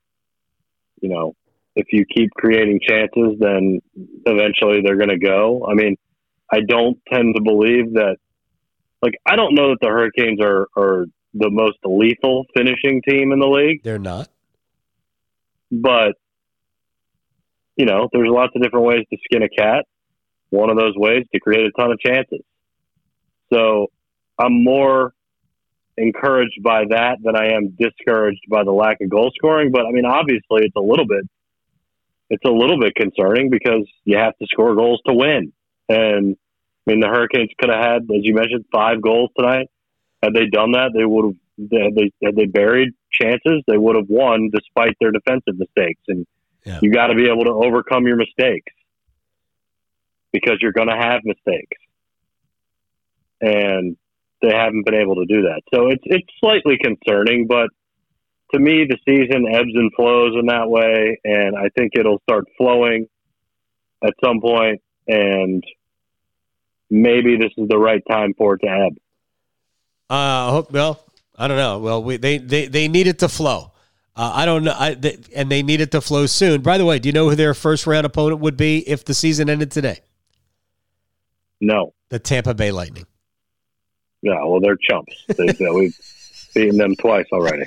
you 1.01 1.09
know, 1.09 1.35
if 1.75 1.87
you 1.91 2.05
keep 2.07 2.31
creating 2.35 2.81
chances, 2.87 3.39
then 3.39 3.81
eventually 4.27 4.83
they're 4.85 4.97
going 4.97 5.09
to 5.09 5.19
go. 5.19 5.67
I 5.69 5.75
mean, 5.75 5.97
I 6.53 6.61
don't 6.67 6.99
tend 7.13 7.35
to 7.35 7.43
believe 7.43 7.95
that. 7.95 8.17
Like, 9.03 9.15
I 9.27 9.35
don't 9.35 9.55
know 9.55 9.71
that 9.71 9.79
the 9.81 9.89
Hurricanes 9.89 10.41
are 10.41 10.69
are 10.77 11.07
the 11.35 11.51
most 11.51 11.79
lethal 11.85 12.45
finishing 12.55 13.03
team 13.09 13.33
in 13.33 13.41
the 13.41 13.49
league. 13.49 13.83
They're 13.83 13.99
not. 13.99 14.29
but 15.73 16.13
you 17.77 17.87
know, 17.87 18.09
there's 18.13 18.29
lots 18.29 18.53
of 18.55 18.63
different 18.63 18.85
ways 18.87 19.05
to 19.11 19.19
skin 19.25 19.43
a 19.43 19.49
cat. 19.49 19.87
One 20.51 20.69
of 20.69 20.77
those 20.77 20.93
ways 20.95 21.25
to 21.33 21.41
create 21.41 21.65
a 21.65 21.71
ton 21.73 21.91
of 21.91 21.99
chances. 21.99 22.43
So 23.53 23.87
I'm 24.39 24.63
more 24.63 25.15
encouraged 25.97 26.63
by 26.63 26.85
that 26.91 27.19
than 27.23 27.37
I 27.37 27.53
am 27.53 27.77
discouraged 27.79 28.45
by 28.49 28.65
the 28.65 28.73
lack 28.73 29.01
of 29.01 29.11
goal 29.11 29.31
scoring. 29.37 29.71
But 29.71 29.87
I 29.87 29.91
mean, 29.91 30.07
obviously, 30.07 30.65
it's 30.65 30.77
a 30.77 30.81
little 30.81 31.07
bit, 31.07 31.25
it's 32.31 32.45
a 32.45 32.51
little 32.51 32.79
bit 32.81 32.95
concerning 32.95 33.51
because 33.51 33.87
you 34.05 34.17
have 34.17 34.37
to 34.39 34.47
score 34.47 34.75
goals 34.75 35.01
to 35.07 35.15
win. 35.15 35.53
And 35.89 36.37
I 36.87 36.91
mean, 36.91 37.01
the 37.01 37.09
Hurricanes 37.09 37.51
could 37.61 37.71
have 37.71 37.85
had, 37.85 38.03
as 38.03 38.23
you 38.23 38.35
mentioned, 38.35 38.65
five 38.73 39.01
goals 39.03 39.31
tonight. 39.39 39.69
Had 40.23 40.35
they 40.35 40.47
done 40.47 40.73
that, 40.73 40.93
they 40.97 41.05
would 41.05 41.25
have. 41.27 41.35
Had 41.71 41.95
they 41.95 42.11
had 42.25 42.35
they 42.35 42.47
buried 42.47 42.95
chances, 43.13 43.63
they 43.67 43.77
would 43.77 43.95
have 43.95 44.09
won 44.09 44.51
despite 44.53 44.97
their 45.01 45.11
defensive 45.11 45.59
mistakes. 45.59 46.01
And 46.09 46.27
Yeah. 46.65 46.79
you 46.81 46.91
got 46.91 47.09
to 47.09 47.15
be 47.15 47.29
able 47.29 47.45
to 47.45 47.51
overcome 47.51 48.07
your 48.07 48.17
mistakes 48.17 48.73
because 50.33 50.57
you're 50.63 50.73
going 50.73 50.89
to 50.89 50.97
have 50.97 51.21
mistakes, 51.25 51.77
and 53.43 53.97
they 54.43 54.53
haven't 54.55 54.85
been 54.85 54.95
able 54.95 55.17
to 55.17 55.25
do 55.27 55.43
that. 55.43 55.63
So 55.73 55.89
it's 55.89 56.03
it's 56.05 56.29
slightly 56.41 56.77
concerning, 56.83 57.47
but 57.47 57.69
to 58.53 58.59
me, 58.61 58.87
the 58.89 58.99
season 59.09 59.47
ebbs 59.51 59.71
and 59.75 59.91
flows 59.97 60.35
in 60.39 60.47
that 60.47 60.69
way, 60.69 61.19
and 61.25 61.57
I 61.57 61.69
think 61.77 61.93
it'll 61.95 62.21
start 62.29 62.45
flowing 62.59 63.07
at 64.05 64.13
some 64.23 64.41
point, 64.41 64.83
and 65.09 65.65
maybe 66.91 67.37
this 67.37 67.53
is 67.57 67.69
the 67.69 67.79
right 67.79 68.03
time 68.11 68.35
for 68.37 68.55
it 68.55 68.59
to 68.59 68.69
ebb. 68.69 68.97
Uh, 70.11 70.51
hope, 70.51 70.73
well, 70.73 71.05
I 71.39 71.49
don't 71.49 71.57
know. 71.57 71.79
Well, 71.79 72.03
we, 72.03 72.19
they, 72.19 72.39
they, 72.39 72.67
they 72.67 72.89
need 72.89 73.07
it 73.07 73.21
to 73.21 73.29
flow. 73.29 73.73
Uh, 74.15 74.31
I 74.35 74.45
don't 74.45 74.65
know. 74.65 74.75
I, 74.79 74.95
they, 74.95 75.19
and 75.35 75.51
they 75.51 75.63
need 75.63 75.81
it 75.81 75.91
to 75.93 76.03
flow 76.03 76.27
soon. 76.27 76.61
By 76.61 76.77
the 76.77 76.85
way, 76.85 76.99
do 76.99 77.09
you 77.09 77.15
know 77.15 77.31
who 77.31 77.37
their 77.37 77.55
first 77.55 77.87
round 77.87 78.05
opponent 78.05 78.41
would 78.41 78.59
be 78.59 78.87
if 78.87 79.07
the 79.07 79.15
season 79.15 79.49
ended 79.49 79.71
today? 79.71 80.01
No. 81.63 81.95
The 82.11 82.19
Tampa 82.19 82.53
Bay 82.53 82.73
Lightning. 82.73 83.07
Yeah, 84.23 84.45
well, 84.45 84.61
they're 84.61 84.77
chumps. 84.77 85.25
They, 85.27 85.55
we've 85.71 85.99
beaten 86.55 86.79
them 86.79 86.95
twice 86.97 87.27
already. 87.33 87.65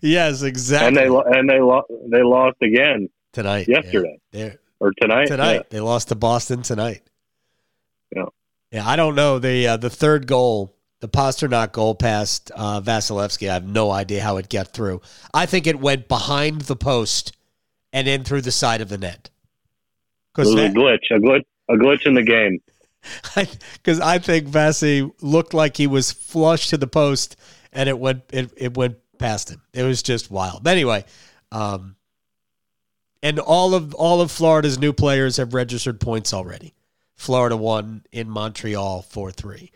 yes, 0.00 0.42
exactly. 0.42 0.88
And 0.88 0.96
they 0.96 1.38
and 1.38 1.50
they 1.50 1.60
lost. 1.60 1.88
They 2.08 2.22
lost 2.22 2.56
again 2.62 3.08
tonight. 3.32 3.68
Yesterday. 3.68 4.20
Yeah. 4.30 4.52
Or 4.78 4.92
tonight. 5.00 5.26
Tonight. 5.26 5.54
Yeah. 5.54 5.62
They 5.70 5.80
lost 5.80 6.08
to 6.08 6.14
Boston 6.14 6.62
tonight. 6.62 7.02
Yeah. 8.14 8.26
Yeah, 8.70 8.88
I 8.88 8.96
don't 8.96 9.14
know 9.14 9.38
the 9.38 9.66
uh, 9.68 9.76
the 9.76 9.90
third 9.90 10.26
goal, 10.26 10.74
the 11.00 11.08
Pastrnak 11.08 11.72
goal 11.72 11.94
past 11.94 12.50
uh, 12.54 12.80
Vasilevskiy. 12.80 13.50
I 13.50 13.54
have 13.54 13.66
no 13.66 13.90
idea 13.90 14.22
how 14.22 14.38
it 14.38 14.48
got 14.48 14.68
through. 14.72 15.02
I 15.34 15.46
think 15.46 15.66
it 15.66 15.78
went 15.78 16.08
behind 16.08 16.62
the 16.62 16.76
post 16.76 17.36
and 17.92 18.08
in 18.08 18.24
through 18.24 18.40
the 18.42 18.52
side 18.52 18.80
of 18.80 18.88
the 18.88 18.98
net. 18.98 19.28
Because 20.34 20.54
a 20.54 20.68
glitch, 20.70 21.10
a 21.10 21.18
glitch, 21.18 21.44
a 21.68 21.74
glitch 21.74 22.06
in 22.06 22.14
the 22.14 22.22
game. 22.22 22.60
Because 23.34 24.00
I, 24.00 24.14
I 24.14 24.18
think 24.18 24.48
Vasi 24.48 25.10
looked 25.20 25.54
like 25.54 25.76
he 25.76 25.86
was 25.86 26.12
flush 26.12 26.68
to 26.68 26.76
the 26.76 26.86
post, 26.86 27.36
and 27.72 27.88
it 27.88 27.98
went 27.98 28.22
it, 28.32 28.52
it 28.56 28.76
went 28.76 28.98
past 29.18 29.50
him. 29.50 29.62
It 29.72 29.82
was 29.82 30.02
just 30.02 30.30
wild. 30.30 30.66
Anyway, 30.66 31.04
um, 31.50 31.96
and 33.22 33.38
all 33.38 33.74
of 33.74 33.94
all 33.94 34.20
of 34.20 34.30
Florida's 34.30 34.78
new 34.78 34.92
players 34.92 35.36
have 35.36 35.54
registered 35.54 36.00
points 36.00 36.32
already. 36.32 36.74
Florida 37.14 37.56
won 37.56 38.04
in 38.12 38.28
Montreal 38.28 39.02
four 39.02 39.30
three. 39.30 39.70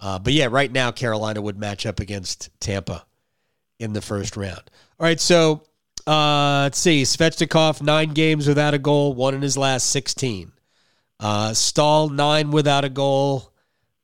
Uh, 0.00 0.18
but 0.18 0.32
yeah, 0.32 0.46
right 0.50 0.70
now 0.70 0.90
Carolina 0.90 1.40
would 1.40 1.58
match 1.58 1.84
up 1.86 2.00
against 2.00 2.50
Tampa 2.60 3.04
in 3.78 3.92
the 3.92 4.00
first 4.00 4.36
round. 4.36 4.62
All 4.98 5.04
right, 5.04 5.20
so 5.20 5.62
uh, 6.06 6.62
let's 6.62 6.78
see. 6.78 7.02
Svechnikov 7.02 7.82
nine 7.82 8.10
games 8.10 8.46
without 8.46 8.74
a 8.74 8.78
goal, 8.78 9.14
one 9.14 9.34
in 9.34 9.42
his 9.42 9.56
last 9.56 9.88
sixteen. 9.90 10.52
Uh, 11.20 11.52
Staal 11.52 12.08
nine 12.10 12.50
without 12.50 12.84
a 12.84 12.88
goal. 12.88 13.52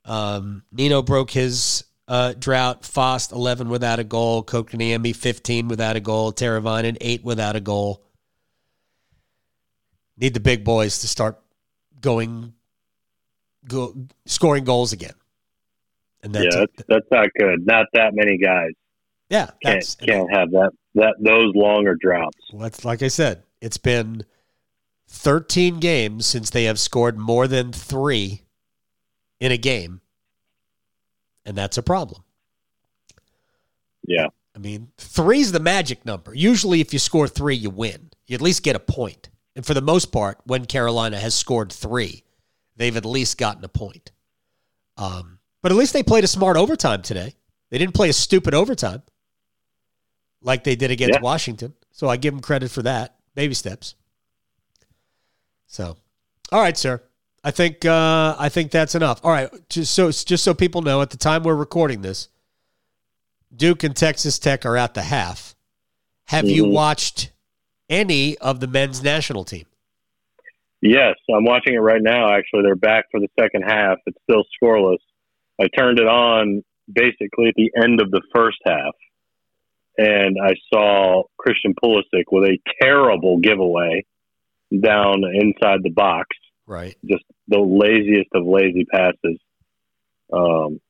Um, 0.04 0.64
Nino 0.72 1.02
broke 1.02 1.30
his 1.30 1.84
uh, 2.08 2.34
drought. 2.38 2.84
Fast 2.84 3.32
eleven 3.32 3.68
without 3.68 3.98
a 3.98 4.04
goal. 4.04 4.42
Kotkaniemi 4.42 5.14
fifteen 5.14 5.68
without 5.68 5.96
a 5.96 6.00
goal. 6.00 6.32
Teravainen 6.32 6.96
eight 7.00 7.24
without 7.24 7.56
a 7.56 7.60
goal. 7.60 8.02
Need 10.16 10.34
the 10.34 10.40
big 10.40 10.64
boys 10.64 11.00
to 11.00 11.08
start 11.08 11.40
going, 12.00 12.52
go, 13.66 13.94
scoring 14.26 14.62
goals 14.62 14.92
again. 14.92 15.14
And 16.22 16.34
that's, 16.34 16.54
yeah, 16.54 16.60
that's, 16.60 16.88
that's 16.88 17.06
not 17.10 17.28
good. 17.38 17.66
Not 17.66 17.86
that 17.94 18.14
many 18.14 18.38
guys. 18.38 18.70
Yeah, 19.28 19.50
can't 19.62 19.96
can't 20.06 20.30
have 20.32 20.50
that 20.50 20.70
that 20.94 21.14
those 21.18 21.52
longer 21.54 21.96
droughts. 21.96 22.38
Well, 22.52 22.62
that's 22.62 22.84
like 22.84 23.02
I 23.02 23.08
said. 23.08 23.42
It's 23.60 23.78
been 23.78 24.24
13 25.14 25.78
games 25.78 26.26
since 26.26 26.50
they 26.50 26.64
have 26.64 26.78
scored 26.78 27.16
more 27.16 27.46
than 27.46 27.72
three 27.72 28.42
in 29.40 29.52
a 29.52 29.56
game. 29.56 30.00
And 31.46 31.56
that's 31.56 31.78
a 31.78 31.82
problem. 31.82 32.24
Yeah. 34.06 34.28
I 34.54 34.58
mean, 34.58 34.88
three's 34.98 35.52
the 35.52 35.60
magic 35.60 36.04
number. 36.04 36.34
Usually, 36.34 36.80
if 36.80 36.92
you 36.92 36.98
score 36.98 37.28
three, 37.28 37.54
you 37.54 37.70
win. 37.70 38.10
You 38.26 38.34
at 38.34 38.40
least 38.40 38.62
get 38.62 38.76
a 38.76 38.80
point. 38.80 39.30
And 39.56 39.64
for 39.64 39.72
the 39.72 39.80
most 39.80 40.12
part, 40.12 40.38
when 40.44 40.66
Carolina 40.66 41.18
has 41.18 41.34
scored 41.34 41.72
three, 41.72 42.24
they've 42.76 42.96
at 42.96 43.04
least 43.04 43.38
gotten 43.38 43.64
a 43.64 43.68
point. 43.68 44.10
Um, 44.96 45.38
but 45.62 45.72
at 45.72 45.78
least 45.78 45.92
they 45.92 46.02
played 46.02 46.24
a 46.24 46.28
smart 46.28 46.56
overtime 46.56 47.02
today. 47.02 47.34
They 47.70 47.78
didn't 47.78 47.94
play 47.94 48.08
a 48.08 48.12
stupid 48.12 48.52
overtime 48.52 49.02
like 50.42 50.64
they 50.64 50.76
did 50.76 50.90
against 50.90 51.14
yeah. 51.14 51.22
Washington. 51.22 51.74
So 51.92 52.08
I 52.08 52.16
give 52.16 52.34
them 52.34 52.42
credit 52.42 52.70
for 52.70 52.82
that. 52.82 53.16
Baby 53.34 53.54
steps. 53.54 53.94
So, 55.74 55.96
all 56.52 56.60
right, 56.60 56.78
sir. 56.78 57.02
I 57.42 57.50
think 57.50 57.84
uh, 57.84 58.36
I 58.38 58.48
think 58.48 58.70
that's 58.70 58.94
enough. 58.94 59.20
All 59.24 59.32
right, 59.32 59.50
just 59.68 59.92
so 59.92 60.12
just 60.12 60.44
so 60.44 60.54
people 60.54 60.82
know, 60.82 61.02
at 61.02 61.10
the 61.10 61.16
time 61.16 61.42
we're 61.42 61.56
recording 61.56 62.00
this, 62.00 62.28
Duke 63.54 63.82
and 63.82 63.96
Texas 63.96 64.38
Tech 64.38 64.64
are 64.64 64.76
at 64.76 64.94
the 64.94 65.02
half. 65.02 65.56
Have 66.26 66.44
mm-hmm. 66.44 66.54
you 66.54 66.64
watched 66.66 67.32
any 67.90 68.38
of 68.38 68.60
the 68.60 68.68
men's 68.68 69.02
national 69.02 69.42
team? 69.44 69.66
Yes, 70.80 71.16
I'm 71.28 71.44
watching 71.44 71.74
it 71.74 71.78
right 71.78 72.00
now. 72.00 72.32
Actually, 72.32 72.62
they're 72.62 72.76
back 72.76 73.06
for 73.10 73.18
the 73.18 73.28
second 73.36 73.62
half. 73.62 73.98
It's 74.06 74.18
still 74.30 74.44
scoreless. 74.62 74.98
I 75.60 75.66
turned 75.76 75.98
it 75.98 76.06
on 76.06 76.62
basically 76.86 77.48
at 77.48 77.54
the 77.56 77.72
end 77.82 78.00
of 78.00 78.12
the 78.12 78.22
first 78.32 78.58
half, 78.64 78.94
and 79.98 80.36
I 80.40 80.54
saw 80.72 81.24
Christian 81.36 81.74
Pulisic 81.82 82.26
with 82.30 82.44
a 82.44 82.58
terrible 82.80 83.38
giveaway 83.40 84.04
down 84.80 85.22
inside 85.34 85.80
the 85.82 85.90
box. 85.90 86.28
Right. 86.66 86.96
Just 87.04 87.24
the 87.48 87.58
laziest 87.58 88.30
of 88.34 88.46
lazy 88.46 88.84
passes. 88.84 89.38
Um, 90.32 90.80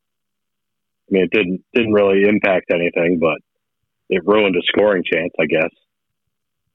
I 1.09 1.11
mean, 1.11 1.25
it 1.25 1.31
didn't 1.31 1.65
didn't 1.75 1.93
really 1.93 2.29
impact 2.29 2.71
anything, 2.73 3.19
but 3.21 3.39
it 4.09 4.23
ruined 4.27 4.57
a 4.57 4.63
scoring 4.67 5.03
chance, 5.11 5.33
I 5.39 5.47
guess, 5.47 5.71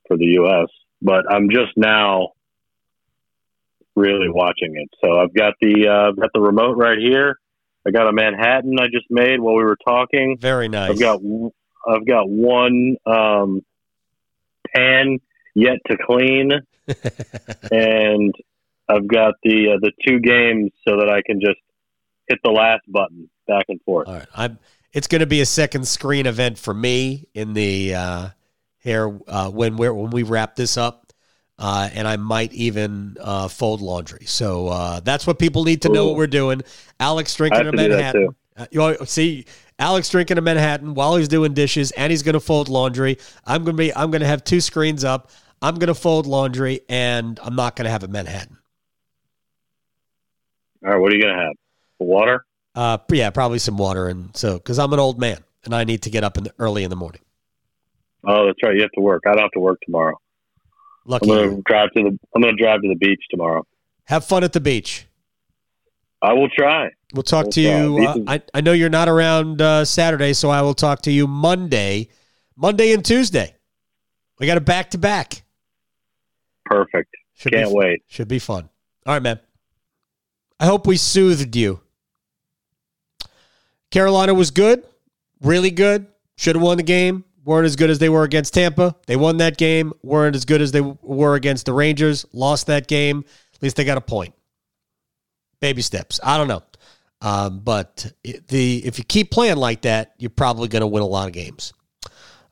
for 0.07 0.17
the 0.17 0.25
U.S. 0.25 0.67
But 1.01 1.31
I'm 1.31 1.49
just 1.49 1.71
now 1.77 2.33
really 3.95 4.29
watching 4.29 4.75
it. 4.75 4.89
So 5.03 5.19
I've 5.19 5.33
got 5.33 5.53
the 5.61 5.87
uh, 5.87 6.11
got 6.19 6.31
the 6.33 6.41
remote 6.41 6.77
right 6.77 6.97
here. 6.97 7.37
I 7.87 7.91
got 7.91 8.07
a 8.07 8.13
Manhattan 8.13 8.77
I 8.79 8.85
just 8.85 9.05
made 9.09 9.39
while 9.39 9.55
we 9.55 9.63
were 9.63 9.77
talking. 9.85 10.37
Very 10.39 10.67
nice. 10.67 10.91
I've 10.91 10.99
got 10.99 11.21
I've 11.87 12.05
got 12.05 12.29
one 12.29 12.97
um, 13.05 13.61
pan 14.75 15.19
yet 15.55 15.77
to 15.87 15.97
clean, 16.05 16.51
and 17.71 18.33
I've 18.87 19.07
got 19.07 19.35
the 19.43 19.73
uh, 19.73 19.79
the 19.81 19.91
two 20.05 20.19
games 20.19 20.71
so 20.87 20.97
that 20.97 21.09
I 21.09 21.21
can 21.25 21.39
just 21.39 21.59
hit 22.27 22.39
the 22.43 22.51
last 22.51 22.81
button 22.87 23.29
back 23.47 23.65
and 23.69 23.81
forth. 23.83 24.07
All 24.07 24.15
right, 24.15 24.27
I'm. 24.35 24.59
It's 24.91 25.05
going 25.05 25.19
to 25.19 25.27
be 25.27 25.41
a 25.41 25.45
second 25.45 25.87
screen 25.87 26.25
event 26.25 26.57
for 26.57 26.73
me 26.73 27.27
in 27.35 27.53
the 27.53 27.93
uh, 27.93 28.29
here 28.79 29.19
uh, 29.27 29.49
when 29.51 29.77
we 29.77 29.89
when 29.89 30.09
we 30.09 30.23
wrap 30.23 30.55
this 30.55 30.77
up, 30.77 31.13
uh, 31.59 31.89
and 31.93 32.07
I 32.07 32.17
might 32.17 32.51
even 32.53 33.17
uh, 33.21 33.47
fold 33.49 33.81
laundry. 33.81 34.25
So 34.25 34.67
uh, 34.69 34.99
that's 35.01 35.27
what 35.27 35.37
people 35.37 35.63
need 35.63 35.83
to 35.83 35.89
know 35.89 36.07
what 36.07 36.15
we're 36.15 36.27
doing. 36.27 36.63
Alex 36.99 37.35
drinking 37.35 37.67
a 37.67 37.71
Manhattan. 37.71 38.35
Uh, 38.57 38.65
you 38.71 38.97
see, 39.05 39.45
Alex 39.77 40.09
drinking 40.09 40.37
a 40.37 40.41
Manhattan 40.41 40.93
while 40.93 41.15
he's 41.15 41.27
doing 41.27 41.53
dishes, 41.53 41.91
and 41.91 42.11
he's 42.11 42.23
going 42.23 42.33
to 42.33 42.39
fold 42.39 42.67
laundry. 42.67 43.17
I'm 43.45 43.63
going 43.63 43.77
to 43.77 43.81
be. 43.81 43.93
I'm 43.95 44.09
going 44.09 44.21
to 44.21 44.27
have 44.27 44.43
two 44.43 44.61
screens 44.61 45.03
up. 45.03 45.29
I'm 45.61 45.75
going 45.75 45.87
to 45.87 45.95
fold 45.95 46.25
laundry, 46.25 46.81
and 46.87 47.39
I'm 47.43 47.55
not 47.55 47.75
going 47.75 47.85
to 47.85 47.91
have 47.91 48.03
a 48.03 48.07
Manhattan. 48.07 48.57
All 50.83 50.91
right, 50.91 50.99
what 50.99 51.11
are 51.11 51.15
you 51.15 51.21
going 51.21 51.35
to 51.35 51.41
have? 51.41 51.53
Water? 51.99 52.45
Uh, 52.75 52.97
yeah, 53.11 53.29
probably 53.29 53.59
some 53.59 53.77
water, 53.77 54.07
and 54.07 54.35
so 54.37 54.53
because 54.53 54.79
I'm 54.79 54.93
an 54.93 54.99
old 54.99 55.19
man 55.19 55.43
and 55.65 55.75
I 55.75 55.83
need 55.83 56.03
to 56.03 56.09
get 56.09 56.23
up 56.23 56.37
in 56.37 56.45
the, 56.45 56.53
early 56.59 56.83
in 56.83 56.89
the 56.89 56.95
morning. 56.95 57.21
Oh, 58.25 58.45
that's 58.45 58.61
right. 58.63 58.75
You 58.75 58.81
have 58.81 58.91
to 58.91 59.01
work. 59.01 59.23
I 59.25 59.31
don't 59.31 59.41
have 59.41 59.51
to 59.51 59.59
work 59.59 59.79
tomorrow. 59.85 60.17
Lucky 61.05 61.29
I'm 61.29 61.37
going 61.37 61.55
to 61.57 61.61
drive 61.65 61.89
to 61.95 62.03
the. 62.03 62.19
I'm 62.35 62.41
going 62.41 62.55
to 62.55 62.61
drive 62.61 62.81
to 62.81 62.87
the 62.87 62.95
beach 62.95 63.21
tomorrow. 63.29 63.65
Have 64.05 64.25
fun 64.25 64.43
at 64.43 64.53
the 64.53 64.59
beach. 64.59 65.05
I 66.21 66.33
will 66.33 66.49
try. 66.49 66.89
We'll 67.13 67.23
talk 67.23 67.45
we'll 67.45 67.51
to 67.53 67.61
you. 67.61 68.05
Uh, 68.05 68.15
I 68.27 68.41
I 68.53 68.61
know 68.61 68.73
you're 68.73 68.89
not 68.89 69.07
around 69.07 69.61
uh, 69.61 69.85
Saturday, 69.85 70.33
so 70.33 70.49
I 70.49 70.61
will 70.61 70.73
talk 70.73 71.01
to 71.03 71.11
you 71.11 71.27
Monday, 71.27 72.09
Monday 72.55 72.93
and 72.93 73.03
Tuesday. 73.03 73.55
We 74.37 74.45
got 74.45 74.57
a 74.57 74.61
back 74.61 74.91
to 74.91 74.97
back. 74.97 75.43
Perfect. 76.69 77.15
Should 77.33 77.53
Can't 77.53 77.69
be, 77.69 77.75
wait. 77.75 78.03
Should 78.07 78.27
be 78.27 78.39
fun. 78.39 78.69
All 79.05 79.13
right, 79.13 79.23
man. 79.23 79.39
I 80.59 80.67
hope 80.67 80.85
we 80.85 80.97
soothed 80.97 81.55
you. 81.55 81.81
Carolina 83.91 84.35
was 84.35 84.51
good, 84.51 84.85
really 85.41 85.71
good. 85.71 86.05
Should 86.37 86.55
have 86.55 86.63
won 86.63 86.77
the 86.77 86.83
game. 86.83 87.23
Weren't 87.43 87.65
as 87.65 87.75
good 87.75 87.89
as 87.89 87.97
they 87.97 88.09
were 88.09 88.23
against 88.23 88.53
Tampa. 88.53 88.95
They 89.07 89.15
won 89.15 89.37
that 89.37 89.57
game. 89.57 89.93
Weren't 90.03 90.35
as 90.35 90.45
good 90.45 90.61
as 90.61 90.71
they 90.71 90.81
were 90.81 91.33
against 91.33 91.65
the 91.65 91.73
Rangers. 91.73 92.25
Lost 92.33 92.67
that 92.67 92.87
game. 92.87 93.25
At 93.55 93.63
least 93.63 93.75
they 93.77 93.83
got 93.83 93.97
a 93.97 94.01
point. 94.01 94.35
Baby 95.59 95.81
steps. 95.81 96.19
I 96.23 96.37
don't 96.37 96.47
know. 96.47 96.61
Um, 97.21 97.59
but 97.59 98.11
the 98.47 98.85
if 98.85 98.99
you 98.99 99.03
keep 99.03 99.31
playing 99.31 99.57
like 99.57 99.81
that, 99.81 100.13
you're 100.19 100.29
probably 100.29 100.67
going 100.67 100.81
to 100.81 100.87
win 100.87 101.01
a 101.01 101.07
lot 101.07 101.27
of 101.27 101.33
games. 101.33 101.73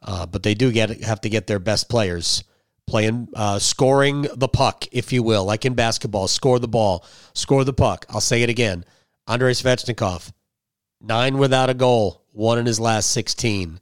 Uh, 0.02 0.26
but 0.26 0.42
they 0.42 0.56
do 0.56 0.72
get 0.72 1.04
have 1.04 1.22
to 1.22 1.30
get 1.30 1.46
their 1.46 1.60
best 1.60 1.88
players 1.90 2.44
playing, 2.88 3.28
uh, 3.36 3.60
scoring 3.60 4.28
the 4.34 4.48
puck, 4.48 4.86
if 4.92 5.14
you 5.14 5.22
will, 5.22 5.46
like 5.46 5.66
in 5.66 5.76
basketball. 5.76 6.28
Score 6.28 6.58
the 6.58 6.68
ball, 6.68 7.06
score 7.34 7.64
the 7.64 7.74
puck. 7.74 8.06
I'll 8.10 8.22
say 8.22 8.42
it 8.42 8.50
again. 8.50 8.86
Andrei 9.28 9.52
Svechnikov, 9.52 10.32
nine 11.02 11.38
without 11.38 11.70
a 11.70 11.74
goal, 11.74 12.24
one 12.32 12.58
in 12.58 12.66
his 12.66 12.80
last 12.80 13.12
16. 13.12 13.80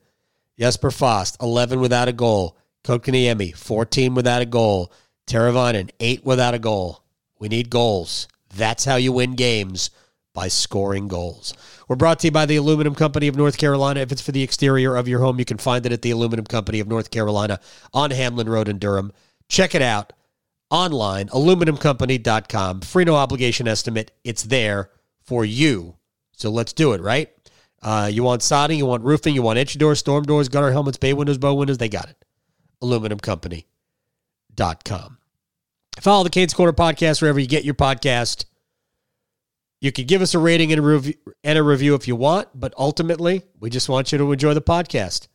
Jesper 0.59 0.91
Fast, 0.91 1.37
11 1.41 1.79
without 1.79 2.07
a 2.07 2.13
goal. 2.13 2.57
Kotkaniemi, 2.83 3.55
14 3.55 4.15
without 4.15 4.41
a 4.41 4.45
goal. 4.45 4.91
Teravainen, 5.27 5.89
eight 5.99 6.25
without 6.25 6.53
a 6.53 6.59
goal. 6.59 7.03
We 7.39 7.47
need 7.47 7.69
goals. 7.69 8.27
That's 8.55 8.85
how 8.85 8.95
you 8.95 9.11
win 9.11 9.35
games 9.35 9.89
by 10.33 10.47
scoring 10.47 11.07
goals. 11.07 11.53
We're 11.87 11.95
brought 11.95 12.19
to 12.19 12.27
you 12.27 12.31
by 12.31 12.45
the 12.45 12.55
Aluminum 12.55 12.95
Company 12.95 13.27
of 13.27 13.35
North 13.35 13.57
Carolina. 13.57 13.99
If 13.99 14.11
it's 14.11 14.21
for 14.21 14.31
the 14.31 14.41
exterior 14.41 14.95
of 14.95 15.07
your 15.07 15.19
home, 15.19 15.39
you 15.39 15.45
can 15.45 15.57
find 15.57 15.85
it 15.85 15.91
at 15.91 16.01
the 16.01 16.11
Aluminum 16.11 16.45
Company 16.45 16.79
of 16.79 16.87
North 16.87 17.11
Carolina 17.11 17.59
on 17.93 18.11
Hamlin 18.11 18.49
Road 18.49 18.67
in 18.67 18.79
Durham. 18.79 19.11
Check 19.49 19.75
it 19.75 19.81
out 19.81 20.13
online, 20.71 21.27
aluminumcompany.com. 21.29 22.81
Free 22.81 23.05
no 23.05 23.15
obligation 23.15 23.67
estimate. 23.67 24.11
It's 24.23 24.43
there 24.43 24.89
for 25.21 25.45
you. 25.45 25.95
So 26.33 26.49
let's 26.49 26.73
do 26.73 26.93
it, 26.93 27.01
right? 27.01 27.29
Uh, 27.81 28.09
you 28.11 28.23
want 28.23 28.41
siding, 28.41 28.79
you 28.79 28.85
want 28.85 29.03
roofing, 29.03 29.35
you 29.35 29.43
want 29.43 29.59
entry 29.59 29.77
doors, 29.77 29.99
storm 29.99 30.23
doors, 30.23 30.49
gutter 30.49 30.71
helmets, 30.71 30.97
bay 30.97 31.13
windows, 31.13 31.37
bow 31.37 31.53
windows, 31.53 31.77
they 31.77 31.89
got 31.89 32.09
it. 32.09 32.25
Aluminumcompany.com. 32.81 35.17
Follow 36.01 36.23
the 36.23 36.29
Canes 36.29 36.53
Corner 36.53 36.73
podcast 36.73 37.21
wherever 37.21 37.39
you 37.39 37.47
get 37.47 37.63
your 37.63 37.75
podcast. 37.75 38.45
You 39.81 39.91
can 39.91 40.05
give 40.05 40.21
us 40.21 40.33
a 40.33 40.39
rating 40.39 40.71
and 40.71 40.79
a, 40.79 40.81
review, 40.81 41.15
and 41.43 41.59
a 41.59 41.63
review 41.63 41.95
if 41.95 42.07
you 42.07 42.15
want, 42.15 42.47
but 42.55 42.73
ultimately, 42.77 43.43
we 43.59 43.69
just 43.69 43.89
want 43.89 44.11
you 44.11 44.17
to 44.17 44.31
enjoy 44.31 44.53
the 44.53 44.61
podcast. 44.61 45.27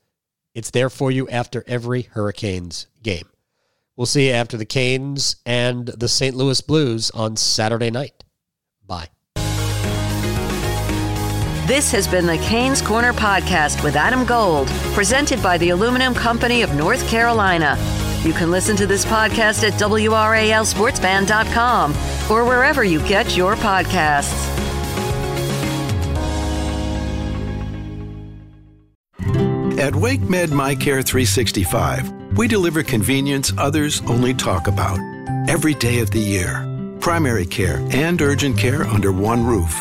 It's 0.54 0.70
there 0.70 0.90
for 0.90 1.10
you 1.10 1.28
after 1.28 1.62
every 1.66 2.02
Hurricanes 2.02 2.86
game. 3.02 3.28
We'll 3.96 4.06
see 4.06 4.28
you 4.28 4.32
after 4.32 4.56
the 4.56 4.64
Canes 4.64 5.36
and 5.44 5.86
the 5.86 6.08
St. 6.08 6.34
Louis 6.34 6.60
Blues 6.62 7.10
on 7.10 7.36
Saturday 7.36 7.90
night. 7.90 8.24
Bye. 8.86 9.08
This 11.66 11.92
has 11.92 12.08
been 12.08 12.26
the 12.26 12.38
Canes 12.38 12.80
Corner 12.82 13.12
podcast 13.12 13.84
with 13.84 13.94
Adam 13.94 14.24
Gold, 14.24 14.68
presented 14.94 15.40
by 15.42 15.58
the 15.58 15.68
Aluminum 15.70 16.14
Company 16.14 16.62
of 16.62 16.74
North 16.74 17.06
Carolina. 17.08 17.76
You 18.24 18.32
can 18.32 18.50
listen 18.50 18.74
to 18.76 18.86
this 18.86 19.04
podcast 19.04 19.62
at 19.62 19.74
WRALSportsFan.com 19.74 21.92
or 22.30 22.44
wherever 22.44 22.84
you 22.84 23.00
get 23.08 23.36
your 23.36 23.56
podcasts. 23.56 24.48
At 29.80 29.94
WakeMed 29.94 30.48
MyCare 30.48 31.04
365, 31.04 32.36
we 32.36 32.46
deliver 32.46 32.82
convenience 32.82 33.52
others 33.56 34.02
only 34.02 34.34
talk 34.34 34.68
about. 34.68 34.98
Every 35.48 35.74
day 35.74 36.00
of 36.00 36.10
the 36.10 36.20
year, 36.20 36.66
primary 37.00 37.46
care 37.46 37.84
and 37.90 38.20
urgent 38.20 38.58
care 38.58 38.84
under 38.84 39.10
one 39.10 39.44
roof. 39.44 39.74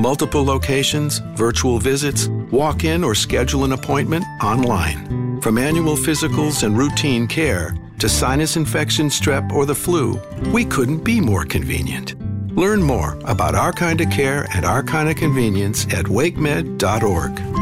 Multiple 0.00 0.42
locations, 0.42 1.18
virtual 1.36 1.78
visits, 1.78 2.28
walk 2.50 2.84
in 2.84 3.04
or 3.04 3.14
schedule 3.14 3.64
an 3.64 3.72
appointment 3.72 4.24
online. 4.42 5.38
From 5.42 5.58
annual 5.58 5.96
physicals 5.96 6.62
and 6.62 6.76
routine 6.76 7.28
care 7.28 7.74
to 8.02 8.08
sinus 8.08 8.56
infection, 8.56 9.06
strep, 9.06 9.52
or 9.52 9.64
the 9.64 9.76
flu, 9.76 10.20
we 10.52 10.64
couldn't 10.64 11.04
be 11.04 11.20
more 11.20 11.44
convenient. 11.44 12.18
Learn 12.56 12.82
more 12.82 13.16
about 13.26 13.54
our 13.54 13.72
kind 13.72 14.00
of 14.00 14.10
care 14.10 14.48
and 14.52 14.64
our 14.64 14.82
kind 14.82 15.08
of 15.08 15.14
convenience 15.14 15.84
at 15.94 16.06
wakemed.org. 16.06 17.61